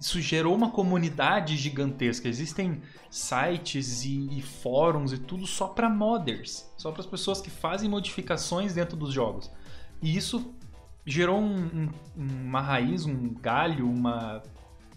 isso 0.00 0.20
gerou 0.20 0.54
uma 0.54 0.70
comunidade 0.70 1.56
gigantesca. 1.56 2.28
Existem 2.28 2.80
sites 3.10 4.04
e, 4.04 4.28
e 4.38 4.42
fóruns 4.42 5.12
e 5.12 5.18
tudo 5.18 5.46
só 5.46 5.68
para 5.68 5.88
modders, 5.90 6.70
só 6.76 6.92
para 6.92 7.00
as 7.00 7.06
pessoas 7.06 7.40
que 7.40 7.50
fazem 7.50 7.88
modificações 7.88 8.74
dentro 8.74 8.96
dos 8.96 9.12
jogos. 9.12 9.50
E 10.00 10.16
isso 10.16 10.54
gerou 11.04 11.40
um, 11.40 11.90
um, 12.16 12.46
uma 12.46 12.60
raiz, 12.60 13.06
um 13.06 13.34
galho, 13.34 13.88
uma 13.88 14.42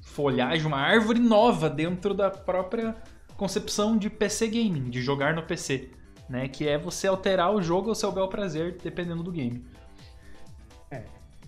folhagem, 0.01 0.67
uma 0.67 0.77
árvore 0.77 1.19
nova 1.19 1.69
dentro 1.69 2.13
da 2.13 2.29
própria 2.29 2.95
concepção 3.35 3.97
de 3.97 4.09
PC 4.09 4.47
gaming, 4.49 4.89
de 4.89 5.01
jogar 5.01 5.33
no 5.33 5.41
PC, 5.43 5.89
né? 6.29 6.47
Que 6.47 6.67
é 6.67 6.77
você 6.77 7.07
alterar 7.07 7.51
o 7.51 7.61
jogo 7.61 7.89
ao 7.89 7.95
seu 7.95 8.11
bel 8.11 8.27
prazer, 8.27 8.77
dependendo 8.83 9.23
do 9.23 9.31
game. 9.31 9.65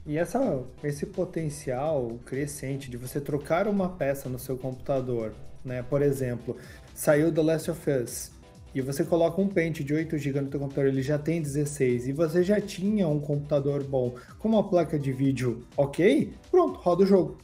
E 0.05 0.17
essa, 0.17 0.61
esse 0.83 1.05
potencial 1.05 2.19
crescente 2.25 2.91
de 2.91 2.97
você 2.97 3.21
trocar 3.21 3.69
uma 3.69 3.87
peça 3.87 4.27
no 4.27 4.37
seu 4.37 4.57
computador, 4.57 5.33
né? 5.63 5.81
Por 5.81 6.01
exemplo, 6.01 6.57
saiu 6.93 7.31
The 7.31 7.41
Last 7.41 7.71
of 7.71 7.89
Us 7.89 8.31
e 8.75 8.81
você 8.81 9.05
coloca 9.05 9.39
um 9.39 9.47
pente 9.47 9.81
de 9.81 9.93
8 9.93 10.17
GB 10.17 10.41
no 10.41 10.51
seu 10.51 10.59
computador, 10.59 10.89
ele 10.89 11.01
já 11.01 11.17
tem 11.17 11.41
16 11.41 12.09
e 12.09 12.11
você 12.11 12.43
já 12.43 12.59
tinha 12.59 13.07
um 13.07 13.17
computador 13.17 13.81
bom 13.81 14.13
com 14.39 14.49
uma 14.49 14.67
placa 14.67 14.99
de 14.99 15.13
vídeo 15.13 15.65
ok, 15.77 16.33
pronto, 16.51 16.79
roda 16.79 17.03
o 17.03 17.05
jogo. 17.05 17.37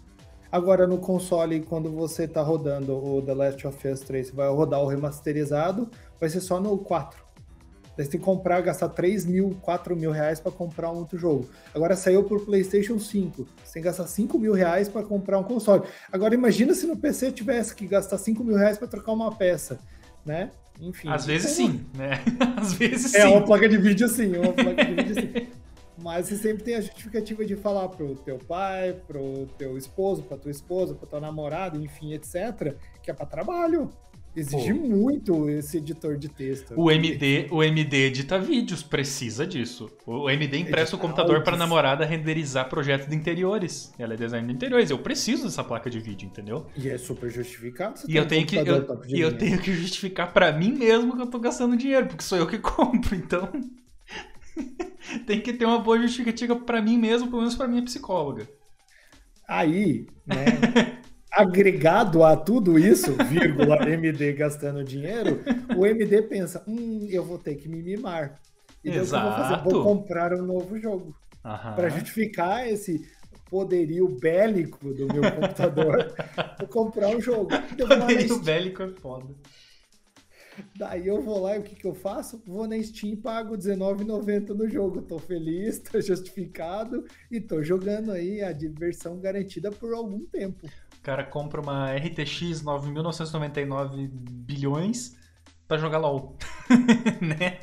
Agora 0.52 0.86
no 0.86 0.98
console, 0.98 1.62
quando 1.62 1.90
você 1.90 2.24
está 2.24 2.42
rodando 2.42 2.94
o 2.94 3.22
The 3.22 3.34
Last 3.36 3.68
of 3.68 3.88
Us 3.88 4.02
3, 4.02 4.28
você 4.28 4.36
vai 4.36 4.50
rodar 4.50 4.82
o 4.82 4.88
remasterizado, 4.88 5.90
vai 6.20 6.30
ser 6.30 6.42
só 6.42 6.60
no 6.60 6.78
4. 6.78 7.29
Daí 8.00 8.06
você 8.06 8.12
tem 8.12 8.20
que 8.22 8.26
comprar, 8.26 8.62
gastar 8.62 8.88
3 8.88 9.26
mil, 9.26 9.58
4 9.62 9.94
mil 9.94 10.10
reais 10.10 10.40
para 10.40 10.54
comprar 10.54 10.90
um 10.90 11.00
outro 11.00 11.18
jogo. 11.18 11.50
Agora 11.76 11.98
saiu 11.98 12.24
por 12.24 12.46
PlayStation 12.46 12.98
5. 12.98 13.46
Você 13.62 13.74
tem 13.74 13.82
que 13.82 13.90
gastar 13.90 14.08
5 14.08 14.40
mil 14.40 14.54
reais 14.54 14.88
para 14.88 15.04
comprar 15.04 15.38
um 15.38 15.44
console. 15.44 15.84
Agora 16.10 16.34
imagina 16.34 16.74
se 16.74 16.88
no 16.88 16.96
PC 16.96 17.34
tivesse 17.34 17.76
que 17.76 17.86
gastar 17.86 18.18
5 18.18 18.42
mil 18.42 18.56
reais 18.56 18.78
para 18.78 18.88
trocar 18.88 19.12
uma 19.12 19.36
peça, 19.36 19.82
né? 20.26 20.50
Enfim. 20.80 21.10
Às 21.10 21.26
vezes 21.26 21.52
sim, 21.52 21.86
né? 21.94 22.24
Às 22.56 22.72
vezes 22.72 23.14
é, 23.14 23.24
sim. 23.24 23.28
É 23.28 23.28
uma 23.28 23.46
placa 23.46 23.68
de 23.68 23.76
vídeo 23.76 24.08
sim, 24.08 24.34
uma 24.38 24.54
placa 24.54 24.86
de 24.86 24.94
vídeo 24.94 25.16
sim. 25.16 25.48
Mas 26.02 26.28
você 26.28 26.38
sempre 26.38 26.64
tem 26.64 26.76
a 26.76 26.82
justificativa 26.82 27.44
de 27.44 27.58
falar 27.58 27.90
pro 27.90 28.16
teu 28.16 28.38
pai, 28.38 28.94
pro 29.08 29.46
teu 29.58 29.78
esposo, 29.78 30.24
pra 30.24 30.38
tua 30.38 30.52
esposa, 30.52 30.96
pro 30.96 31.06
teu 31.06 31.20
namorado, 31.20 31.78
enfim, 31.84 32.14
etc, 32.14 32.78
que 33.04 33.12
é 33.12 33.14
para 33.14 33.26
trabalho. 33.26 33.92
Exige 34.36 34.74
Pô. 34.74 34.88
muito 34.88 35.50
esse 35.50 35.78
editor 35.78 36.16
de 36.16 36.30
texto. 36.30 36.74
O 36.76 36.92
MD, 36.92 37.48
o 37.50 37.64
MD 37.64 38.06
edita 38.06 38.38
vídeos, 38.38 38.84
precisa 38.84 39.46
disso. 39.46 39.90
O 40.06 40.30
MD 40.30 40.60
empresta 40.60 40.96
o 40.96 41.00
computador 41.00 41.44
para 41.44 41.56
a 41.56 41.58
namorada 41.58 42.06
renderizar 42.06 42.70
projetos 42.70 43.08
de 43.08 43.16
interiores. 43.16 43.92
Ela 43.98 44.14
é 44.14 44.18
designer 44.18 44.48
de 44.48 44.54
interiores. 44.54 44.90
Eu 44.92 45.00
preciso 45.00 45.46
dessa 45.46 45.64
placa 45.64 45.90
de 45.90 46.00
vídeo, 46.00 46.28
entendeu? 46.28 46.68
E 46.78 46.90
é 46.90 46.98
super 46.98 47.30
justificado. 47.30 48.02
E 48.08 48.16
eu 48.16 48.28
tenho 48.28 48.46
que 48.46 48.56
eu, 48.56 48.88
e 49.08 49.20
eu 49.20 49.38
tenho 49.38 49.60
que 49.60 49.74
justificar 49.74 50.32
para 50.32 50.52
mim 50.52 50.74
mesmo 50.74 51.16
que 51.16 51.22
eu 51.22 51.28
tô 51.28 51.40
gastando 51.40 51.76
dinheiro, 51.76 52.08
porque 52.08 52.24
sou 52.24 52.38
eu 52.38 52.48
que 52.48 52.58
compro, 52.60 53.16
então 53.16 53.50
tem 55.26 55.42
que 55.42 55.54
ter 55.54 55.66
uma 55.66 55.80
boa 55.80 56.00
justificativa 56.00 56.56
para 56.56 56.82
mim 56.82 56.98
mesmo, 56.98 57.28
pelo 57.30 57.42
menos 57.42 57.56
para 57.56 57.68
minha 57.68 57.84
psicóloga. 57.84 58.48
Aí, 59.48 60.06
né? 60.28 60.46
agregado 61.40 62.24
a 62.24 62.36
tudo 62.36 62.78
isso, 62.78 63.16
vírgula, 63.26 63.78
MD 63.90 64.34
gastando 64.34 64.84
dinheiro, 64.84 65.42
o 65.76 65.86
MD 65.86 66.22
pensa, 66.24 66.64
hum, 66.68 67.08
eu 67.10 67.24
vou 67.24 67.38
ter 67.38 67.56
que 67.56 67.70
me 67.70 67.82
mimar. 67.82 68.40
E 68.84 68.90
então, 68.90 69.02
Exato. 69.02 69.26
eu 69.26 69.32
vou 69.32 69.40
fazer? 69.40 69.64
Vou 69.64 69.84
comprar 69.84 70.34
um 70.34 70.46
novo 70.46 70.78
jogo. 70.78 71.16
Para 71.42 71.90
justificar 71.90 72.68
esse 72.68 73.08
poderio 73.50 74.08
bélico 74.20 74.94
do 74.94 75.08
meu 75.08 75.24
computador, 75.32 76.14
vou 76.60 76.68
comprar 76.68 77.08
um 77.10 77.22
jogo. 77.22 77.50
Poderio 77.78 78.40
bélico 78.40 78.84
é 78.84 78.90
foda. 78.90 79.34
Daí 80.76 81.08
eu 81.08 81.22
vou 81.22 81.40
lá 81.40 81.56
e 81.56 81.60
o 81.60 81.64
que, 81.64 81.76
que 81.76 81.88
eu 81.88 81.94
faço? 81.94 82.42
Vou 82.46 82.68
na 82.68 82.82
Steam 82.84 83.14
e 83.14 83.16
pago 83.16 83.56
R$19,90 83.56 84.50
no 84.50 84.68
jogo. 84.68 85.02
Tô 85.02 85.18
feliz, 85.18 85.80
tô 85.90 86.02
justificado 86.02 87.06
e 87.32 87.40
tô 87.40 87.64
jogando 87.64 88.12
aí 88.12 88.42
a 88.42 88.52
diversão 88.52 89.20
garantida 89.20 89.72
por 89.72 89.94
algum 89.94 90.26
tempo. 90.26 90.70
O 91.10 91.12
cara 91.12 91.24
compra 91.24 91.60
uma 91.60 91.92
RTX 91.96 92.62
9.999 92.62 94.08
bilhões 94.12 95.18
para 95.68 95.80
jogar 95.80 95.98
LOL. 95.98 96.38
né? 97.20 97.62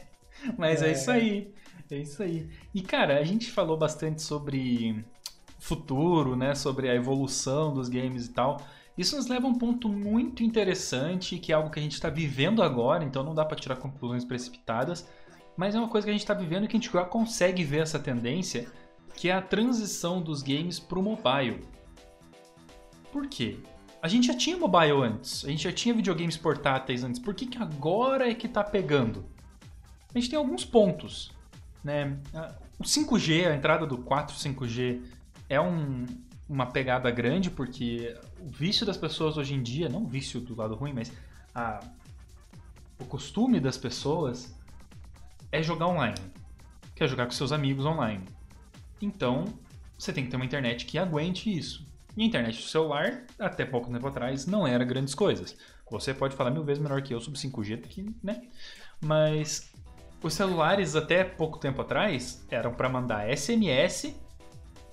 Mas 0.59 0.83
é. 0.83 0.89
é 0.89 0.93
isso 0.93 1.11
aí. 1.13 1.55
É 1.89 1.97
isso 1.97 2.21
aí. 2.25 2.51
E, 2.75 2.83
cara, 2.83 3.21
a 3.21 3.23
gente 3.23 3.53
falou 3.53 3.77
bastante 3.77 4.21
sobre 4.21 5.05
futuro, 5.61 6.35
né? 6.35 6.57
Sobre 6.57 6.91
a 6.91 6.95
evolução 6.97 7.73
dos 7.73 7.89
games 7.89 8.27
e 8.27 8.33
tal. 8.33 8.61
Isso 8.99 9.15
nos 9.15 9.29
leva 9.29 9.47
a 9.47 9.51
um 9.51 9.55
ponto 9.55 9.89
muito 9.89 10.43
interessante, 10.43 11.39
que 11.39 11.53
é 11.53 11.55
algo 11.55 11.71
que 11.71 11.79
a 11.79 11.83
gente 11.83 11.95
está 11.95 12.11
vivendo 12.11 12.65
agora, 12.65 13.05
então 13.05 13.23
não 13.23 13.33
dá 13.33 13.45
para 13.45 13.57
tirar 13.57 13.77
conclusões 13.77 14.25
precipitadas, 14.25 15.09
mas 15.57 15.77
é 15.77 15.79
uma 15.79 15.89
coisa 15.89 16.05
que 16.05 16.11
a 16.11 16.15
gente 16.15 16.23
está 16.23 16.35
vivendo 16.35 16.65
e 16.65 16.67
que 16.67 16.77
a 16.77 16.81
gente 16.81 16.93
já 16.93 17.05
consegue 17.05 17.63
ver 17.63 17.83
essa 17.83 18.01
tendência, 18.01 18.67
que 19.15 19.29
é 19.29 19.35
a 19.35 19.41
transição 19.41 20.21
dos 20.21 20.43
games 20.43 20.81
para 20.81 20.99
o 20.99 21.03
mobile. 21.03 21.76
Por 23.13 23.27
quê? 23.29 23.59
A 24.03 24.09
gente 24.09 24.27
já 24.27 24.35
tinha 24.35 24.57
mobile 24.57 25.03
antes, 25.03 25.45
a 25.45 25.49
gente 25.49 25.65
já 25.65 25.73
tinha 25.73 25.95
videogames 25.95 26.37
portáteis 26.37 27.03
antes, 27.03 27.21
por 27.21 27.35
que, 27.35 27.47
que 27.47 27.59
agora 27.59 28.31
é 28.31 28.35
que 28.35 28.47
tá 28.47 28.63
pegando? 28.63 29.25
A 30.15 30.19
gente 30.19 30.31
tem 30.31 30.39
alguns 30.39 30.65
pontos. 30.65 31.33
Né? 31.83 32.17
O 32.79 32.85
5G, 32.85 33.47
a 33.47 33.55
entrada 33.55 33.87
do 33.87 33.99
4 33.99 34.37
5G 34.37 35.03
é 35.49 35.61
um, 35.61 36.05
uma 36.49 36.67
pegada 36.67 37.11
grande, 37.11 37.51
porque 37.51 38.17
o 38.41 38.49
vício 38.49 38.85
das 38.85 38.97
pessoas 38.97 39.37
hoje 39.37 39.55
em 39.55 39.63
dia, 39.63 39.89
não 39.89 40.03
o 40.05 40.07
vício 40.07 40.41
do 40.41 40.55
lado 40.55 40.75
ruim, 40.75 40.93
mas 40.93 41.13
a, 41.55 41.81
o 42.99 43.05
costume 43.05 43.61
das 43.61 43.77
pessoas 43.77 44.55
é 45.53 45.63
jogar 45.63 45.87
online. 45.87 46.21
Quer 46.95 47.09
jogar 47.09 47.27
com 47.27 47.33
seus 47.33 47.53
amigos 47.53 47.85
online. 47.85 48.25
Então, 49.01 49.45
você 49.99 50.13
tem 50.13 50.25
que 50.25 50.31
ter 50.31 50.37
uma 50.37 50.45
internet 50.45 50.87
que 50.87 50.99
aguente 50.99 51.57
isso. 51.57 51.86
E 52.17 52.23
a 52.23 52.27
internet 52.27 52.57
do 52.57 52.69
celular, 52.69 53.25
até 53.39 53.65
pouco 53.65 53.93
tempo 53.93 54.07
atrás, 54.07 54.47
não 54.47 54.67
era 54.67 54.85
grandes 54.85 55.15
coisas. 55.15 55.57
Você 55.91 56.15
pode 56.15 56.35
falar 56.35 56.51
mil 56.51 56.65
vezes 56.65 56.83
melhor 56.83 57.03
que 57.03 57.15
eu 57.15 57.21
sobre 57.21 57.39
5G, 57.39 57.83
que, 57.83 58.15
né? 58.23 58.43
Mas 59.01 59.71
os 60.23 60.33
celulares, 60.33 60.97
até 60.97 61.23
pouco 61.23 61.59
tempo 61.59 61.83
atrás, 61.83 62.45
eram 62.51 62.73
para 62.73 62.89
mandar 62.89 63.29
SMS 63.37 64.15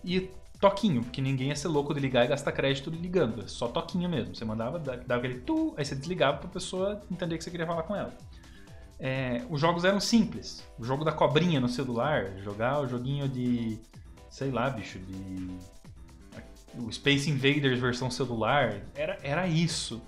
e 0.04 0.30
toquinho, 0.60 1.02
porque 1.02 1.22
ninguém 1.22 1.50
ia 1.50 1.56
ser 1.56 1.68
louco 1.70 1.94
de 1.94 2.00
ligar 2.00 2.26
e 2.26 2.28
gastar 2.28 2.52
crédito 2.52 2.90
ligando. 2.90 3.44
É 3.44 3.48
só 3.48 3.68
toquinho 3.68 4.10
mesmo. 4.10 4.36
Você 4.36 4.46
mandava, 4.46 4.78
dava 4.78 5.16
aquele 5.16 5.40
tu, 5.40 5.74
aí 5.78 5.86
você 5.86 5.96
desligava 5.96 6.38
pra 6.38 6.50
pessoa 6.50 7.02
entender 7.10 7.38
que 7.38 7.44
você 7.44 7.52
queria 7.52 7.66
falar 7.66 7.84
com 7.84 7.96
ela. 7.96 8.14
É, 9.00 9.44
os 9.50 9.60
jogos 9.60 9.84
eram 9.84 10.00
simples. 10.00 10.66
O 10.78 10.84
jogo 10.84 11.04
da 11.04 11.12
cobrinha 11.12 11.60
no 11.60 11.68
celular, 11.68 12.38
jogar 12.40 12.82
o 12.82 12.88
joguinho 12.88 13.28
de. 13.28 13.80
sei 14.30 14.52
lá, 14.52 14.70
bicho, 14.70 15.00
de 15.00 15.58
o 16.78 16.92
Space 16.92 17.30
Invaders 17.30 17.80
versão 17.80 18.10
celular, 18.10 18.82
era, 18.96 19.18
era 19.24 19.48
isso. 19.48 20.02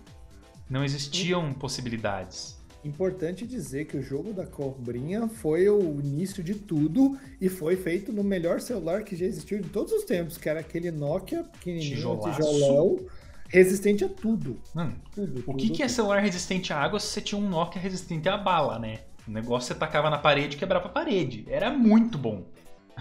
Não 0.70 0.84
existiam 0.84 1.53
possibilidades. 1.53 2.57
Importante 2.84 3.47
dizer 3.47 3.86
que 3.86 3.97
o 3.97 4.01
jogo 4.03 4.32
da 4.32 4.45
cobrinha 4.45 5.28
foi 5.28 5.68
o 5.68 5.99
início 5.99 6.43
de 6.43 6.53
tudo 6.53 7.18
e 7.41 7.49
foi 7.49 7.76
feito 7.76 8.11
no 8.13 8.24
melhor 8.24 8.61
celular 8.61 9.03
que 9.03 9.16
já 9.16 9.26
existiu 9.26 9.59
de 9.59 9.70
todos 9.70 9.91
os 9.91 10.03
tempos, 10.03 10.38
que 10.38 10.47
era 10.47 10.59
aquele 10.59 10.91
Nokia 10.91 11.43
pequenininho, 11.43 11.95
Tijolaço. 11.95 12.43
tijolão, 12.43 12.99
resistente 13.47 14.03
a 14.03 14.09
tudo. 14.09 14.59
Mano, 14.74 14.95
tudo, 15.16 15.43
o 15.47 15.55
que, 15.55 15.68
tudo, 15.68 15.78
que 15.78 15.82
é 15.84 15.88
celular 15.88 16.20
resistente 16.20 16.72
à 16.72 16.78
água 16.78 16.99
se 16.99 17.07
você 17.07 17.22
tinha 17.22 17.41
um 17.41 17.49
Nokia 17.49 17.82
resistente 17.82 18.30
à 18.30 18.38
bala, 18.38 18.78
né? 18.78 18.99
O 19.28 19.32
negócio 19.32 19.68
você 19.68 19.80
tacava 19.80 20.09
na 20.11 20.20
parede 20.20 20.55
e 20.55 20.59
quebrava 20.59 20.86
a 20.86 20.91
parede. 20.91 21.43
Era 21.47 21.72
muito 21.72 22.20
bom. 22.20 22.45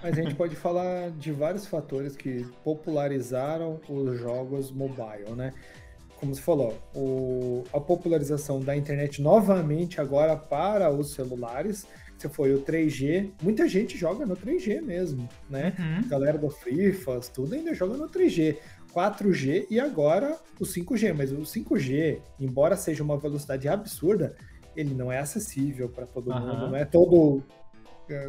Mas 0.03 0.19
a 0.19 0.23
gente 0.23 0.35
pode 0.35 0.55
falar 0.57 1.11
de 1.11 1.33
vários 1.33 1.67
fatores 1.67 2.17
que 2.17 2.45
popularizaram 2.63 3.81
os 3.89 4.19
jogos 4.19 4.71
mobile, 4.71 5.31
né? 5.37 5.53
Como 6.17 6.35
você 6.35 6.41
falou, 6.41 6.79
o, 6.95 7.65
a 7.73 7.81
popularização 7.81 8.61
da 8.61 8.77
internet 8.77 9.21
novamente 9.21 10.01
agora 10.01 10.37
para 10.37 10.91
os 10.91 11.13
celulares, 11.13 11.87
que 12.19 12.29
foi 12.29 12.55
o 12.55 12.63
3G. 12.63 13.33
Muita 13.43 13.69
gente 13.69 13.99
joga 13.99 14.25
no 14.25 14.37
3G 14.37 14.81
mesmo, 14.81 15.29
né? 15.51 15.75
Uhum. 15.79 16.09
Galera 16.09 16.39
do 16.39 16.49
FIFAs, 16.49 17.29
tudo 17.29 17.55
ainda 17.55 17.75
joga 17.75 17.97
no 17.97 18.09
3G. 18.09 18.57
4G 18.95 19.67
e 19.69 19.81
agora 19.81 20.39
o 20.61 20.65
5G, 20.65 21.13
mas 21.13 21.33
o 21.33 21.39
5G, 21.39 22.21
embora 22.39 22.77
seja 22.77 23.03
uma 23.03 23.19
velocidade 23.19 23.69
absurda, 23.69 24.37
ele 24.77 24.95
não 24.95 25.11
é 25.11 25.19
acessível 25.19 25.89
para 25.89 26.07
todo 26.07 26.31
uhum. 26.31 26.41
mundo, 26.41 26.69
não 26.69 26.77
é 26.77 26.85
todo 26.85 27.43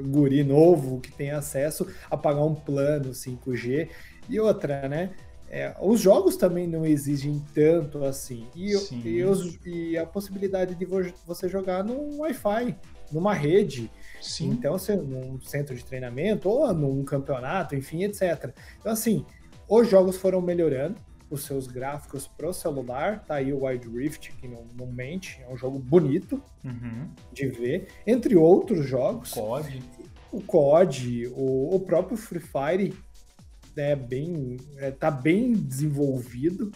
guri 0.08 0.44
novo 0.44 1.00
que 1.00 1.12
tem 1.12 1.32
acesso 1.32 1.88
a 2.10 2.18
pagar 2.18 2.44
um 2.44 2.56
plano 2.56 3.12
5G. 3.12 3.90
E 4.30 4.40
outra, 4.40 4.88
né? 4.88 5.12
É, 5.48 5.76
os 5.80 6.02
jogos 6.02 6.36
também 6.36 6.68
não 6.68 6.86
exigem 6.86 7.42
tanto 7.54 8.04
assim. 8.04 8.48
E, 8.56 8.72
e, 9.04 9.24
os, 9.24 9.60
e, 9.66 9.98
a 9.98 10.06
possibilidade 10.06 10.76
de 10.76 10.86
você 11.26 11.48
jogar 11.48 11.84
num 11.84 12.20
Wi-Fi, 12.20 12.76
numa 13.12 13.34
rede. 13.34 13.92
Sim. 14.22 14.50
Então, 14.50 14.74
você, 14.74 14.96
num 14.96 15.40
centro 15.42 15.76
de 15.76 15.86
treinamento 15.86 16.50
ou 16.50 16.74
num 16.74 17.04
campeonato, 17.04 17.76
enfim, 17.76 18.04
etc. 18.04 18.54
Então, 18.80 18.92
assim, 18.92 19.26
os 19.70 19.88
jogos 19.88 20.18
foram 20.18 20.42
melhorando 20.42 20.96
os 21.30 21.44
seus 21.44 21.68
gráficos 21.68 22.28
pro 22.28 22.54
celular. 22.54 23.24
Tá 23.24 23.36
aí 23.36 23.52
o 23.52 23.66
Wild 23.66 23.88
Rift, 23.90 24.32
que 24.34 24.48
não, 24.48 24.66
não 24.78 24.88
mente, 24.88 25.42
é 25.42 25.52
um 25.52 25.58
jogo 25.58 25.80
bonito 25.80 26.42
uhum. 26.64 27.10
de 27.32 27.48
ver. 27.48 27.88
Entre 28.06 28.36
outros 28.36 28.86
jogos. 28.86 29.32
COD. 29.32 29.84
O 30.32 30.42
COD, 30.42 31.28
o, 31.34 31.76
o 31.76 31.80
próprio 31.80 32.18
Free 32.18 32.42
Fire 32.42 32.94
é 33.76 33.96
bem, 33.96 34.58
é, 34.78 34.92
tá 34.92 35.12
bem 35.12 35.54
desenvolvido 35.54 36.72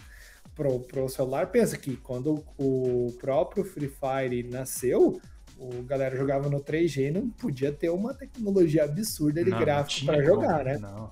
pro, 0.56 0.80
pro 0.82 1.10
celular. 1.10 1.48
Pensa 1.48 1.78
que 1.78 1.96
quando 1.98 2.44
o 2.58 3.14
próprio 3.20 3.64
Free 3.64 3.90
Fire 3.90 4.44
nasceu, 4.44 5.22
o 5.58 5.84
galera 5.84 6.16
jogava 6.16 6.50
no 6.50 6.62
3G 6.62 7.08
e 7.08 7.12
não 7.12 7.30
podia 7.30 7.72
ter 7.72 7.90
uma 7.90 8.14
tecnologia 8.14 8.86
absurda 8.86 9.44
de 9.44 9.50
não, 9.50 9.60
gráfico 9.60 10.06
para 10.06 10.24
jogar, 10.24 10.64
né? 10.64 10.78
Não. 10.78 11.12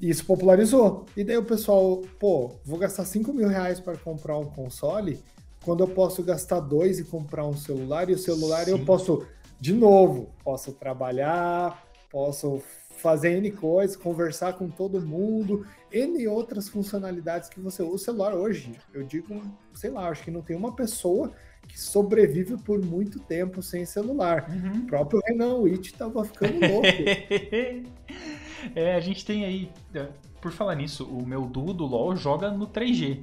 Isso 0.00 0.24
popularizou. 0.24 1.04
E 1.16 1.22
daí 1.22 1.36
o 1.36 1.44
pessoal, 1.44 2.02
pô, 2.18 2.52
vou 2.64 2.78
gastar 2.78 3.04
5 3.04 3.32
mil 3.32 3.48
reais 3.48 3.80
para 3.80 3.96
comprar 3.96 4.38
um 4.38 4.46
console, 4.46 5.22
quando 5.62 5.84
eu 5.84 5.88
posso 5.88 6.22
gastar 6.22 6.60
dois 6.60 6.98
e 6.98 7.04
comprar 7.04 7.46
um 7.46 7.56
celular, 7.56 8.08
e 8.08 8.14
o 8.14 8.18
celular 8.18 8.64
Sim. 8.64 8.72
eu 8.72 8.84
posso, 8.84 9.26
de 9.60 9.74
novo, 9.74 10.30
posso 10.42 10.72
trabalhar, 10.72 11.84
posso 12.10 12.62
fazer 12.96 13.36
N 13.36 13.50
coisas, 13.50 13.96
conversar 13.96 14.54
com 14.54 14.68
todo 14.68 15.00
mundo, 15.00 15.66
N 15.92 16.26
outras 16.28 16.68
funcionalidades 16.68 17.48
que 17.48 17.60
você 17.60 17.82
usa. 17.82 17.94
O 17.94 17.98
celular 17.98 18.34
hoje, 18.34 18.72
eu 18.92 19.02
digo, 19.02 19.42
sei 19.74 19.90
lá, 19.90 20.08
acho 20.08 20.24
que 20.24 20.30
não 20.30 20.42
tem 20.42 20.56
uma 20.56 20.74
pessoa 20.74 21.32
que 21.66 21.78
sobrevive 21.78 22.56
por 22.58 22.84
muito 22.84 23.20
tempo 23.20 23.62
sem 23.62 23.84
celular. 23.84 24.50
Uhum. 24.50 24.80
O 24.80 24.86
próprio 24.86 25.20
Renan 25.26 25.56
Witt 25.56 25.94
tava 25.94 26.24
ficando 26.24 26.58
louco. 26.58 26.88
é, 28.74 28.94
a 28.94 29.00
gente 29.00 29.24
tem 29.24 29.44
aí, 29.44 29.70
é, 29.94 30.08
por 30.40 30.52
falar 30.52 30.74
nisso, 30.74 31.04
o 31.04 31.26
meu 31.26 31.46
duo 31.46 31.72
do 31.72 31.86
LoL 31.86 32.16
joga 32.16 32.50
no 32.50 32.66
3G. 32.66 33.22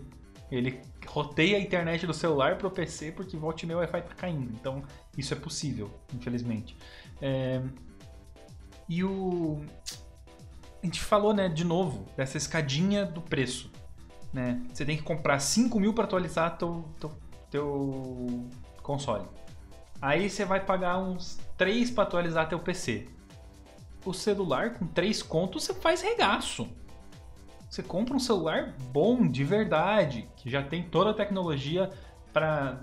Ele 0.49 0.81
roteia 1.05 1.57
a 1.57 1.59
internet 1.59 2.07
do 2.07 2.13
celular 2.13 2.57
pro 2.57 2.71
PC 2.71 3.11
porque 3.11 3.35
volta 3.35 3.63
e 3.63 3.67
meia 3.67 3.77
o 3.77 3.81
Wi-Fi 3.81 4.01
tá 4.01 4.15
caindo. 4.15 4.51
Então, 4.53 4.81
isso 5.17 5.33
é 5.33 5.37
possível, 5.37 5.91
infelizmente. 6.13 6.77
É... 7.21 7.61
E 8.87 9.03
o... 9.03 9.61
A 10.81 10.85
gente 10.85 11.01
falou, 11.01 11.33
né, 11.33 11.49
de 11.49 11.65
novo, 11.65 12.05
dessa 12.15 12.37
escadinha 12.37 13.05
do 13.05 13.21
preço. 13.21 13.69
Né? 14.31 14.61
Você 14.71 14.85
tem 14.85 14.95
que 14.95 15.03
comprar 15.03 15.39
5 15.39 15.77
mil 15.79 15.93
para 15.93 16.05
atualizar 16.05 16.57
teu, 16.57 16.85
teu 16.99 17.11
teu 17.49 18.45
console. 18.81 19.25
Aí 20.01 20.29
você 20.29 20.45
vai 20.45 20.63
pagar 20.63 20.99
uns 20.99 21.39
3 21.57 21.91
para 21.91 22.03
atualizar 22.03 22.47
teu 22.47 22.59
PC. 22.59 23.07
O 24.07 24.13
celular 24.13 24.75
com 24.75 24.87
3 24.87 25.21
contos 25.21 25.65
você 25.65 25.73
faz 25.73 26.01
regaço. 26.01 26.65
Você 27.69 27.83
compra 27.83 28.15
um 28.15 28.19
celular 28.19 28.73
bom, 28.93 29.27
de 29.27 29.43
verdade, 29.43 30.29
que 30.37 30.49
já 30.49 30.63
tem 30.63 30.81
toda 30.81 31.09
a 31.09 31.13
tecnologia 31.13 31.89
para 32.31 32.81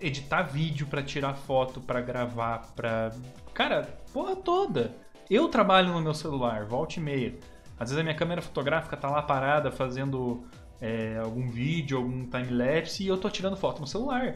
editar 0.00 0.42
vídeo, 0.42 0.88
para 0.88 1.00
tirar 1.00 1.34
foto, 1.34 1.80
para 1.80 2.00
gravar, 2.00 2.72
para 2.74 3.12
cara, 3.54 4.00
porra 4.12 4.34
toda. 4.34 4.96
Eu 5.30 5.48
trabalho 5.48 5.92
no 5.92 6.00
meu 6.00 6.12
celular, 6.12 6.64
volta 6.64 6.98
e 6.98 7.00
meia. 7.00 7.38
Às 7.78 7.90
vezes 7.90 8.00
a 8.00 8.02
minha 8.02 8.16
câmera 8.16 8.42
fotográfica 8.42 8.96
tá 8.96 9.08
lá 9.08 9.22
parada 9.22 9.70
fazendo 9.70 10.44
é, 10.80 11.18
algum 11.22 11.48
vídeo, 11.48 11.98
algum 11.98 12.28
time-lapse 12.28 13.04
e 13.04 13.06
eu 13.06 13.16
tô 13.16 13.30
tirando 13.30 13.56
foto 13.56 13.80
no 13.80 13.86
celular. 13.86 14.34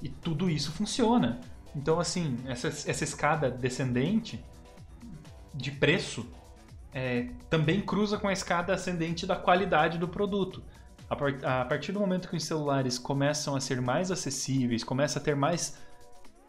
E 0.00 0.08
tudo 0.08 0.48
isso 0.48 0.70
funciona. 0.70 1.40
Então, 1.74 1.98
assim, 1.98 2.36
essa, 2.46 2.68
essa 2.68 3.02
escada 3.02 3.50
descendente 3.50 4.40
de 5.54 5.70
preço 5.70 6.26
é, 6.92 7.28
também 7.48 7.80
cruza 7.80 8.18
com 8.18 8.28
a 8.28 8.32
escada 8.32 8.74
ascendente 8.74 9.26
da 9.26 9.36
qualidade 9.36 9.98
do 9.98 10.08
produto. 10.08 10.62
A, 11.08 11.60
a 11.62 11.64
partir 11.64 11.92
do 11.92 12.00
momento 12.00 12.28
que 12.28 12.36
os 12.36 12.44
celulares 12.44 12.98
começam 12.98 13.54
a 13.54 13.60
ser 13.60 13.80
mais 13.80 14.10
acessíveis, 14.10 14.84
começa 14.84 15.18
a 15.18 15.22
ter 15.22 15.36
mais 15.36 15.78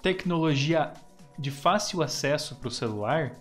tecnologia 0.02 0.94
de 1.38 1.50
fácil 1.50 2.02
acesso 2.02 2.56
para 2.58 2.68
o 2.68 2.72
celular, 2.72 3.34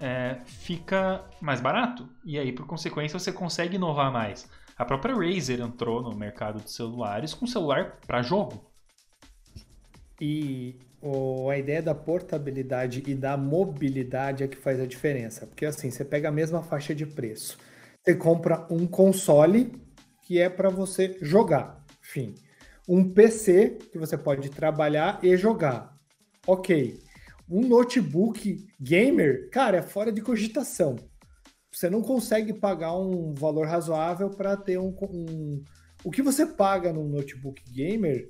é, 0.00 0.38
fica 0.44 1.24
mais 1.40 1.60
barato. 1.60 2.08
E 2.24 2.38
aí, 2.38 2.52
por 2.52 2.66
consequência, 2.66 3.18
você 3.18 3.32
consegue 3.32 3.76
inovar 3.76 4.12
mais. 4.12 4.48
A 4.76 4.84
própria 4.84 5.14
Razer 5.14 5.60
entrou 5.60 6.02
no 6.02 6.14
mercado 6.14 6.62
de 6.62 6.70
celulares 6.70 7.34
com 7.34 7.46
celular 7.46 7.98
para 8.06 8.22
jogo. 8.22 8.64
E 10.20 10.78
o, 11.00 11.48
a 11.50 11.58
ideia 11.58 11.82
da 11.82 11.94
portabilidade 11.94 13.02
e 13.06 13.14
da 13.14 13.36
mobilidade 13.36 14.44
é 14.44 14.48
que 14.48 14.56
faz 14.56 14.80
a 14.80 14.86
diferença. 14.86 15.46
Porque 15.46 15.66
assim, 15.66 15.90
você 15.90 16.04
pega 16.04 16.28
a 16.28 16.32
mesma 16.32 16.62
faixa 16.62 16.94
de 16.94 17.06
preço. 17.06 17.58
Você 18.02 18.14
compra 18.14 18.66
um 18.70 18.86
console 18.86 19.72
que 20.26 20.38
é 20.38 20.48
para 20.48 20.70
você 20.70 21.16
jogar. 21.20 21.84
Fim. 22.00 22.34
Um 22.88 23.12
PC 23.12 23.78
que 23.92 23.98
você 23.98 24.16
pode 24.16 24.50
trabalhar 24.50 25.20
e 25.22 25.36
jogar. 25.36 25.94
Ok. 26.46 26.98
Um 27.48 27.66
notebook 27.66 28.66
gamer, 28.80 29.50
cara, 29.50 29.78
é 29.78 29.82
fora 29.82 30.12
de 30.12 30.20
cogitação 30.20 30.96
você 31.78 31.88
não 31.88 32.02
consegue 32.02 32.52
pagar 32.52 32.96
um 32.96 33.32
valor 33.32 33.66
razoável 33.66 34.30
para 34.30 34.56
ter 34.56 34.78
um, 34.78 34.94
um, 35.02 35.62
O 36.02 36.10
que 36.10 36.22
você 36.22 36.46
paga 36.46 36.92
num 36.92 37.08
notebook 37.08 37.62
gamer, 37.70 38.28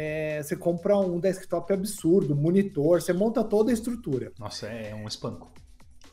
é, 0.00 0.40
você 0.40 0.54
compra 0.54 0.96
um 0.96 1.18
desktop 1.18 1.72
absurdo, 1.72 2.36
monitor, 2.36 3.02
você 3.02 3.12
monta 3.12 3.42
toda 3.42 3.72
a 3.72 3.74
estrutura. 3.74 4.30
Nossa, 4.38 4.68
é 4.68 4.94
um 4.94 5.08
espanco. 5.08 5.52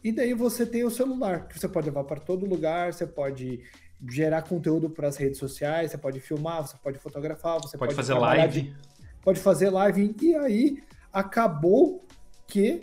E 0.04 0.12
daí 0.12 0.34
você 0.34 0.66
tem 0.66 0.84
o 0.84 0.90
celular, 0.90 1.48
que 1.48 1.60
você 1.60 1.70
pode 1.70 1.86
levar 1.86 2.04
para 2.04 2.20
todo 2.20 2.48
lugar, 2.48 2.92
você 2.92 3.06
pode 3.06 3.62
gerar 4.10 4.42
conteúdo 4.42 4.90
para 4.90 5.08
as 5.08 5.18
redes 5.18 5.38
sociais, 5.38 5.92
você 5.92 6.00
pode 6.00 6.20
filmar, 6.20 6.66
você 6.66 6.76
pode 6.82 6.98
fotografar, 6.98 7.62
você 7.62 7.78
pode, 7.78 7.94
pode 7.94 7.96
fazer 7.96 8.16
live. 8.16 8.62
De, 8.62 8.76
pode 9.22 9.40
fazer 9.40 9.70
live. 9.70 10.16
E 10.20 10.36
aí 10.36 10.84
acabou 11.14 12.04
que 12.48 12.82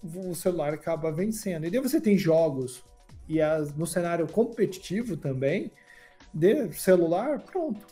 o 0.00 0.32
celular 0.36 0.72
acaba 0.72 1.10
vencendo. 1.10 1.66
E 1.66 1.70
daí 1.70 1.80
você 1.80 2.00
tem 2.00 2.16
jogos 2.16 2.84
e 3.28 3.40
as, 3.40 3.74
no 3.74 3.84
cenário 3.84 4.28
competitivo 4.28 5.16
também, 5.16 5.72
de 6.32 6.72
celular, 6.72 7.40
pronto. 7.40 7.84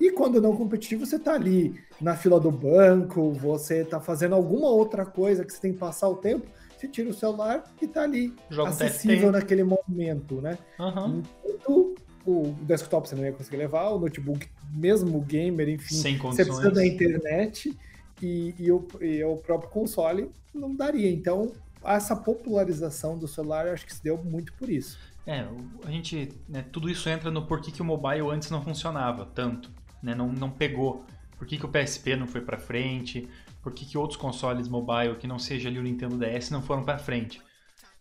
E 0.00 0.10
quando 0.10 0.40
não 0.40 0.56
competitivo, 0.56 1.06
você 1.06 1.16
está 1.16 1.34
ali 1.34 1.80
na 2.00 2.14
fila 2.14 2.38
do 2.38 2.50
banco, 2.50 3.32
você 3.32 3.78
está 3.78 4.00
fazendo 4.00 4.34
alguma 4.34 4.68
outra 4.68 5.06
coisa 5.06 5.44
que 5.44 5.52
você 5.52 5.60
tem 5.60 5.72
que 5.72 5.78
passar 5.78 6.08
o 6.08 6.16
tempo, 6.16 6.46
você 6.76 6.86
tira 6.86 7.08
o 7.08 7.14
celular 7.14 7.64
e 7.80 7.86
está 7.86 8.02
ali, 8.02 8.34
Jogo 8.50 8.68
acessível 8.68 9.32
naquele 9.32 9.64
momento, 9.64 10.40
né? 10.42 10.58
Uhum. 10.78 11.22
Enquanto 11.44 11.94
o 12.26 12.54
desktop 12.62 13.08
você 13.08 13.14
não 13.14 13.24
ia 13.24 13.32
conseguir 13.32 13.56
levar, 13.56 13.88
o 13.90 13.98
notebook, 13.98 14.46
mesmo 14.70 15.16
o 15.16 15.20
gamer, 15.22 15.68
enfim, 15.68 16.18
você 16.18 16.44
precisa 16.44 16.70
da 16.70 16.84
internet 16.84 17.74
e, 18.20 18.54
e, 18.58 18.70
o, 18.70 18.86
e 19.00 19.24
o 19.24 19.36
próprio 19.36 19.70
console 19.70 20.30
não 20.52 20.74
daria. 20.74 21.10
Então, 21.10 21.52
essa 21.84 22.16
popularização 22.16 23.16
do 23.16 23.28
celular, 23.28 23.68
acho 23.68 23.86
que 23.86 23.94
se 23.94 24.02
deu 24.02 24.18
muito 24.22 24.52
por 24.54 24.68
isso. 24.68 24.98
É, 25.26 25.44
a 25.84 25.90
gente, 25.90 26.32
né, 26.48 26.64
tudo 26.70 26.88
isso 26.88 27.08
entra 27.08 27.30
no 27.30 27.46
porquê 27.46 27.70
que 27.70 27.82
o 27.82 27.84
mobile 27.84 28.28
antes 28.30 28.50
não 28.50 28.62
funcionava 28.62 29.26
tanto, 29.26 29.70
né, 30.02 30.14
não, 30.14 30.30
não 30.30 30.50
pegou. 30.50 31.04
Por 31.38 31.46
que, 31.46 31.58
que 31.58 31.66
o 31.66 31.68
PSP 31.68 32.16
não 32.16 32.26
foi 32.26 32.40
para 32.40 32.58
frente? 32.58 33.28
Por 33.62 33.72
que, 33.72 33.84
que 33.84 33.98
outros 33.98 34.18
consoles 34.18 34.68
mobile 34.68 35.16
que 35.16 35.26
não 35.26 35.38
seja 35.38 35.68
ali 35.68 35.78
o 35.78 35.82
Nintendo 35.82 36.16
DS 36.16 36.50
não 36.50 36.62
foram 36.62 36.84
para 36.84 36.98
frente? 36.98 37.40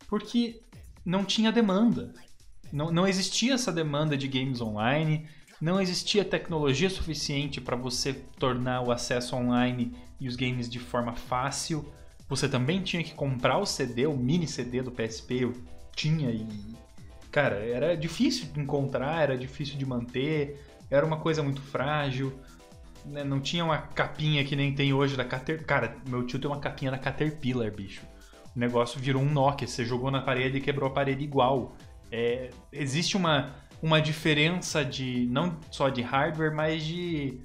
Porque 0.07 0.61
não 1.03 1.25
tinha 1.25 1.51
demanda. 1.51 2.13
Não, 2.71 2.91
não 2.91 3.07
existia 3.07 3.53
essa 3.53 3.71
demanda 3.71 4.17
de 4.17 4.27
games 4.27 4.61
online, 4.61 5.27
não 5.61 5.79
existia 5.79 6.25
tecnologia 6.25 6.89
suficiente 6.89 7.61
para 7.61 7.75
você 7.75 8.13
tornar 8.13 8.81
o 8.81 8.91
acesso 8.91 9.35
online 9.35 9.95
e 10.19 10.27
os 10.27 10.35
games 10.35 10.69
de 10.69 10.79
forma 10.79 11.13
fácil 11.13 11.91
você 12.27 12.49
também 12.49 12.81
tinha 12.81 13.03
que 13.03 13.13
comprar 13.13 13.57
o 13.59 13.65
CD, 13.65 14.07
o 14.07 14.17
mini 14.17 14.47
CD 14.47 14.81
do 14.81 14.91
PSP, 14.91 15.43
eu 15.43 15.53
tinha 15.95 16.31
e. 16.31 16.47
Cara, 17.31 17.57
era 17.57 17.95
difícil 17.95 18.47
de 18.51 18.59
encontrar, 18.59 19.21
era 19.21 19.37
difícil 19.37 19.77
de 19.77 19.85
manter, 19.85 20.59
era 20.89 21.05
uma 21.05 21.17
coisa 21.17 21.41
muito 21.43 21.61
frágil. 21.61 22.37
Né? 23.05 23.23
Não 23.23 23.39
tinha 23.39 23.63
uma 23.63 23.77
capinha 23.77 24.43
que 24.43 24.55
nem 24.55 24.73
tem 24.73 24.93
hoje 24.93 25.15
da 25.15 25.25
Caterpillar. 25.25 25.67
Cara, 25.67 25.97
meu 26.07 26.25
tio 26.25 26.39
tem 26.39 26.49
uma 26.49 26.59
capinha 26.59 26.91
da 26.91 26.97
Caterpillar, 26.97 27.71
bicho. 27.71 28.01
O 28.55 28.59
negócio 28.59 28.99
virou 28.99 29.21
um 29.21 29.29
Nokia, 29.29 29.67
você 29.67 29.83
jogou 29.83 30.09
na 30.09 30.21
parede 30.21 30.57
e 30.57 30.61
quebrou 30.61 30.89
a 30.89 30.93
parede 30.93 31.23
igual. 31.23 31.75
É, 32.11 32.49
existe 32.71 33.17
uma, 33.17 33.53
uma 33.81 34.01
diferença 34.01 34.83
de. 34.83 35.27
não 35.29 35.59
só 35.69 35.89
de 35.89 36.01
hardware, 36.01 36.53
mas 36.53 36.83
de. 36.83 37.41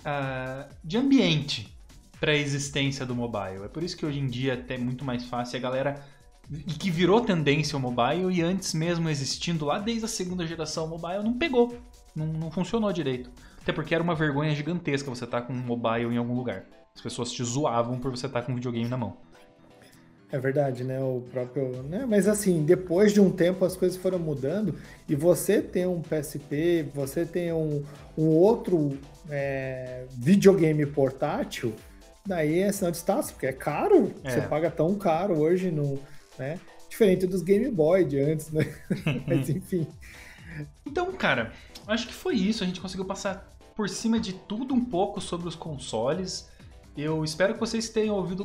Uh, 0.00 0.68
de 0.84 0.96
ambiente 0.96 1.76
para 2.20 2.32
a 2.32 2.36
existência 2.36 3.06
do 3.06 3.14
mobile. 3.14 3.64
É 3.64 3.68
por 3.68 3.82
isso 3.82 3.96
que 3.96 4.04
hoje 4.04 4.18
em 4.18 4.26
dia 4.26 4.52
é 4.52 4.54
até 4.54 4.76
muito 4.76 5.04
mais 5.04 5.24
fácil 5.24 5.56
a 5.58 5.60
galera 5.60 6.04
e 6.50 6.72
que 6.72 6.90
virou 6.90 7.20
tendência 7.20 7.76
o 7.76 7.80
mobile 7.80 8.32
e 8.32 8.42
antes 8.42 8.72
mesmo 8.74 9.08
existindo 9.08 9.64
lá 9.64 9.78
desde 9.78 10.04
a 10.06 10.08
segunda 10.08 10.46
geração 10.46 10.86
o 10.86 10.88
mobile 10.88 11.22
não 11.22 11.34
pegou, 11.34 11.78
não, 12.14 12.26
não 12.26 12.50
funcionou 12.50 12.92
direito. 12.92 13.30
Até 13.60 13.72
porque 13.72 13.94
era 13.94 14.02
uma 14.02 14.14
vergonha 14.14 14.54
gigantesca 14.54 15.10
você 15.10 15.24
estar 15.24 15.42
tá 15.42 15.46
com 15.46 15.52
um 15.52 15.56
mobile 15.56 16.14
em 16.14 16.16
algum 16.16 16.34
lugar. 16.34 16.64
As 16.94 17.00
pessoas 17.00 17.30
te 17.30 17.44
zoavam 17.44 17.98
por 17.98 18.10
você 18.10 18.26
estar 18.26 18.40
tá 18.40 18.46
com 18.46 18.52
um 18.52 18.54
videogame 18.56 18.88
na 18.88 18.96
mão. 18.96 19.16
É 20.30 20.38
verdade, 20.38 20.84
né? 20.84 21.00
O 21.00 21.22
próprio. 21.32 21.82
Né? 21.84 22.04
Mas 22.06 22.28
assim, 22.28 22.64
depois 22.64 23.12
de 23.12 23.20
um 23.20 23.30
tempo 23.30 23.64
as 23.64 23.76
coisas 23.76 23.96
foram 23.96 24.18
mudando 24.18 24.74
e 25.08 25.14
você 25.14 25.62
tem 25.62 25.86
um 25.86 26.02
PSP, 26.02 26.86
você 26.94 27.24
tem 27.24 27.52
um, 27.52 27.82
um 28.16 28.26
outro 28.26 28.98
é, 29.30 30.04
videogame 30.10 30.84
portátil, 30.84 31.74
daí 32.26 32.60
é 32.60 32.70
sinal 32.72 32.90
de 32.90 32.98
status, 32.98 33.30
porque 33.30 33.46
é 33.46 33.52
caro, 33.52 34.12
é. 34.22 34.30
você 34.30 34.40
paga 34.42 34.70
tão 34.70 34.94
caro 34.96 35.38
hoje 35.38 35.70
no, 35.70 35.98
né? 36.38 36.58
Diferente 36.90 37.26
dos 37.26 37.42
Game 37.42 37.70
Boy 37.70 38.04
de 38.04 38.20
antes, 38.20 38.50
né? 38.50 38.66
Mas 39.26 39.48
enfim. 39.48 39.86
Então, 40.86 41.12
cara, 41.12 41.52
acho 41.92 42.06
que 42.06 42.14
foi 42.14 42.34
isso. 42.34 42.62
A 42.62 42.66
gente 42.66 42.80
conseguiu 42.80 43.04
passar 43.04 43.56
por 43.74 43.88
cima 43.88 44.18
de 44.18 44.32
tudo 44.32 44.74
um 44.74 44.84
pouco 44.84 45.20
sobre 45.20 45.48
os 45.48 45.54
consoles. 45.54 46.50
Eu 46.96 47.24
espero 47.24 47.54
que 47.54 47.60
vocês 47.60 47.88
tenham 47.88 48.16
ouvido, 48.16 48.44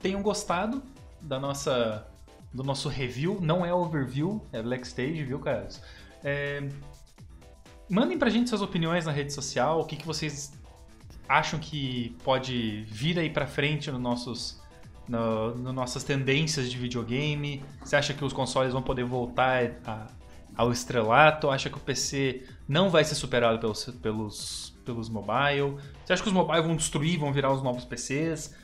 tenham 0.00 0.22
gostado 0.22 0.82
da 1.20 1.38
nossa 1.38 2.06
do 2.52 2.62
nosso 2.62 2.88
review. 2.88 3.38
Não 3.40 3.64
é 3.64 3.72
overview, 3.72 4.42
é 4.52 4.62
backstage, 4.62 5.22
viu, 5.24 5.38
caras? 5.38 5.82
É... 6.24 6.68
Mandem 7.88 8.18
pra 8.18 8.30
gente 8.30 8.48
suas 8.48 8.62
opiniões 8.62 9.04
na 9.04 9.12
rede 9.12 9.32
social, 9.32 9.80
o 9.80 9.84
que, 9.84 9.96
que 9.96 10.06
vocês 10.06 10.52
acham 11.28 11.58
que 11.58 12.16
pode 12.24 12.84
vir 12.88 13.18
aí 13.18 13.30
pra 13.30 13.46
frente 13.46 13.90
nos 13.90 14.00
nossos, 14.00 14.62
no, 15.08 15.54
no 15.54 15.72
nossas 15.72 16.04
tendências 16.04 16.70
de 16.70 16.76
videogame. 16.76 17.62
Você 17.84 17.96
acha 17.96 18.14
que 18.14 18.24
os 18.24 18.32
consoles 18.32 18.72
vão 18.72 18.82
poder 18.82 19.04
voltar 19.04 19.80
a, 19.84 20.06
ao 20.60 20.70
estrelato? 20.70 21.48
Acha 21.48 21.70
que 21.70 21.76
o 21.78 21.80
PC 21.80 22.42
não 22.68 22.90
vai 22.90 23.02
ser 23.02 23.14
superado 23.14 23.58
pelos, 23.58 23.84
pelos, 24.02 24.74
pelos 24.84 25.08
mobile? 25.08 25.76
Você 26.04 26.12
acha 26.12 26.22
que 26.22 26.28
os 26.28 26.34
mobile 26.34 26.62
vão 26.62 26.76
destruir, 26.76 27.18
vão 27.18 27.32
virar 27.32 27.52
os 27.52 27.62
novos 27.62 27.84
PCs? 27.84 28.54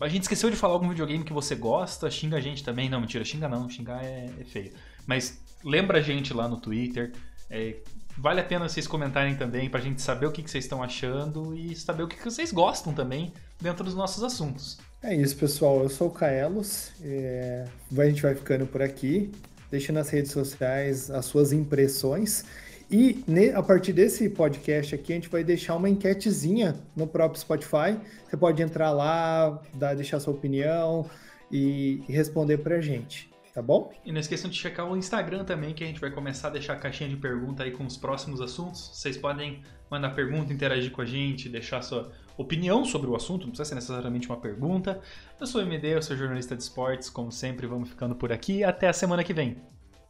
A 0.00 0.08
gente 0.08 0.22
esqueceu 0.22 0.50
de 0.50 0.56
falar 0.56 0.74
algum 0.74 0.88
videogame 0.88 1.24
que 1.24 1.32
você 1.32 1.54
gosta, 1.54 2.10
xinga 2.10 2.36
a 2.36 2.40
gente 2.40 2.62
também. 2.62 2.90
Não, 2.90 3.00
mentira, 3.00 3.24
xinga 3.24 3.48
não, 3.48 3.70
xingar 3.70 4.04
é, 4.04 4.28
é 4.38 4.44
feio. 4.44 4.72
Mas 5.06 5.40
lembra 5.64 5.98
a 5.98 6.02
gente 6.02 6.34
lá 6.34 6.46
no 6.46 6.58
Twitter. 6.58 7.12
É, 7.48 7.76
vale 8.18 8.40
a 8.40 8.44
pena 8.44 8.68
vocês 8.68 8.86
comentarem 8.86 9.34
também 9.34 9.70
pra 9.70 9.80
gente 9.80 10.02
saber 10.02 10.26
o 10.26 10.32
que, 10.32 10.42
que 10.42 10.50
vocês 10.50 10.64
estão 10.64 10.82
achando 10.82 11.54
e 11.56 11.74
saber 11.74 12.02
o 12.02 12.08
que, 12.08 12.16
que 12.16 12.24
vocês 12.24 12.52
gostam 12.52 12.92
também 12.92 13.32
dentro 13.58 13.82
dos 13.82 13.94
nossos 13.94 14.22
assuntos. 14.22 14.78
É 15.02 15.14
isso, 15.14 15.36
pessoal. 15.36 15.82
Eu 15.82 15.88
sou 15.88 16.08
o 16.08 16.10
Kaelos. 16.10 16.92
É... 17.02 17.64
A 17.96 18.04
gente 18.04 18.20
vai 18.20 18.34
ficando 18.34 18.66
por 18.66 18.82
aqui. 18.82 19.32
Deixe 19.70 19.92
nas 19.92 20.08
redes 20.10 20.32
sociais 20.32 21.10
as 21.10 21.24
suas 21.24 21.52
impressões. 21.52 22.44
E 22.90 23.24
a 23.54 23.62
partir 23.62 23.92
desse 23.92 24.28
podcast 24.28 24.94
aqui, 24.96 25.12
a 25.12 25.14
gente 25.14 25.28
vai 25.28 25.44
deixar 25.44 25.76
uma 25.76 25.88
enquetezinha 25.88 26.74
no 26.96 27.06
próprio 27.06 27.40
Spotify. 27.40 27.96
Você 28.28 28.36
pode 28.36 28.60
entrar 28.60 28.90
lá, 28.90 29.62
dar, 29.74 29.94
deixar 29.94 30.18
sua 30.18 30.34
opinião 30.34 31.08
e, 31.52 32.02
e 32.08 32.12
responder 32.12 32.58
pra 32.58 32.80
gente. 32.80 33.30
Tá 33.54 33.62
bom? 33.62 33.92
E 34.04 34.12
não 34.12 34.20
esqueçam 34.20 34.50
de 34.50 34.56
checar 34.56 34.90
o 34.90 34.96
Instagram 34.96 35.44
também, 35.44 35.74
que 35.74 35.82
a 35.82 35.86
gente 35.86 36.00
vai 36.00 36.10
começar 36.10 36.48
a 36.48 36.50
deixar 36.50 36.74
a 36.74 36.76
caixinha 36.76 37.08
de 37.08 37.16
pergunta 37.16 37.62
aí 37.62 37.70
com 37.70 37.84
os 37.84 37.96
próximos 37.96 38.40
assuntos. 38.40 38.90
Vocês 38.92 39.16
podem 39.16 39.62
mandar 39.90 40.10
pergunta, 40.10 40.52
interagir 40.52 40.90
com 40.90 41.02
a 41.02 41.04
gente, 41.04 41.48
deixar 41.48 41.82
sua 41.82 42.12
opinião 42.40 42.84
sobre 42.84 43.10
o 43.10 43.16
assunto, 43.16 43.42
não 43.42 43.50
precisa 43.50 43.68
ser 43.68 43.74
necessariamente 43.74 44.28
uma 44.28 44.36
pergunta. 44.36 45.00
Eu 45.38 45.46
sou 45.46 45.60
o 45.60 45.64
MD, 45.64 45.96
eu 45.96 46.02
sou 46.02 46.16
jornalista 46.16 46.56
de 46.56 46.62
esportes, 46.62 47.10
como 47.10 47.30
sempre, 47.30 47.66
vamos 47.66 47.88
ficando 47.88 48.14
por 48.14 48.32
aqui. 48.32 48.64
Até 48.64 48.88
a 48.88 48.92
semana 48.92 49.22
que 49.22 49.34
vem. 49.34 49.56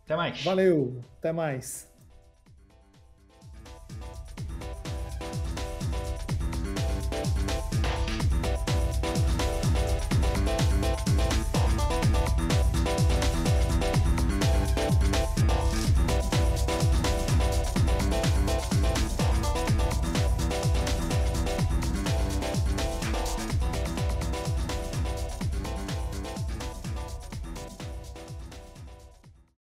Até 0.04 0.16
mais. 0.16 0.42
Valeu, 0.42 1.02
até 1.18 1.32
mais. 1.32 1.89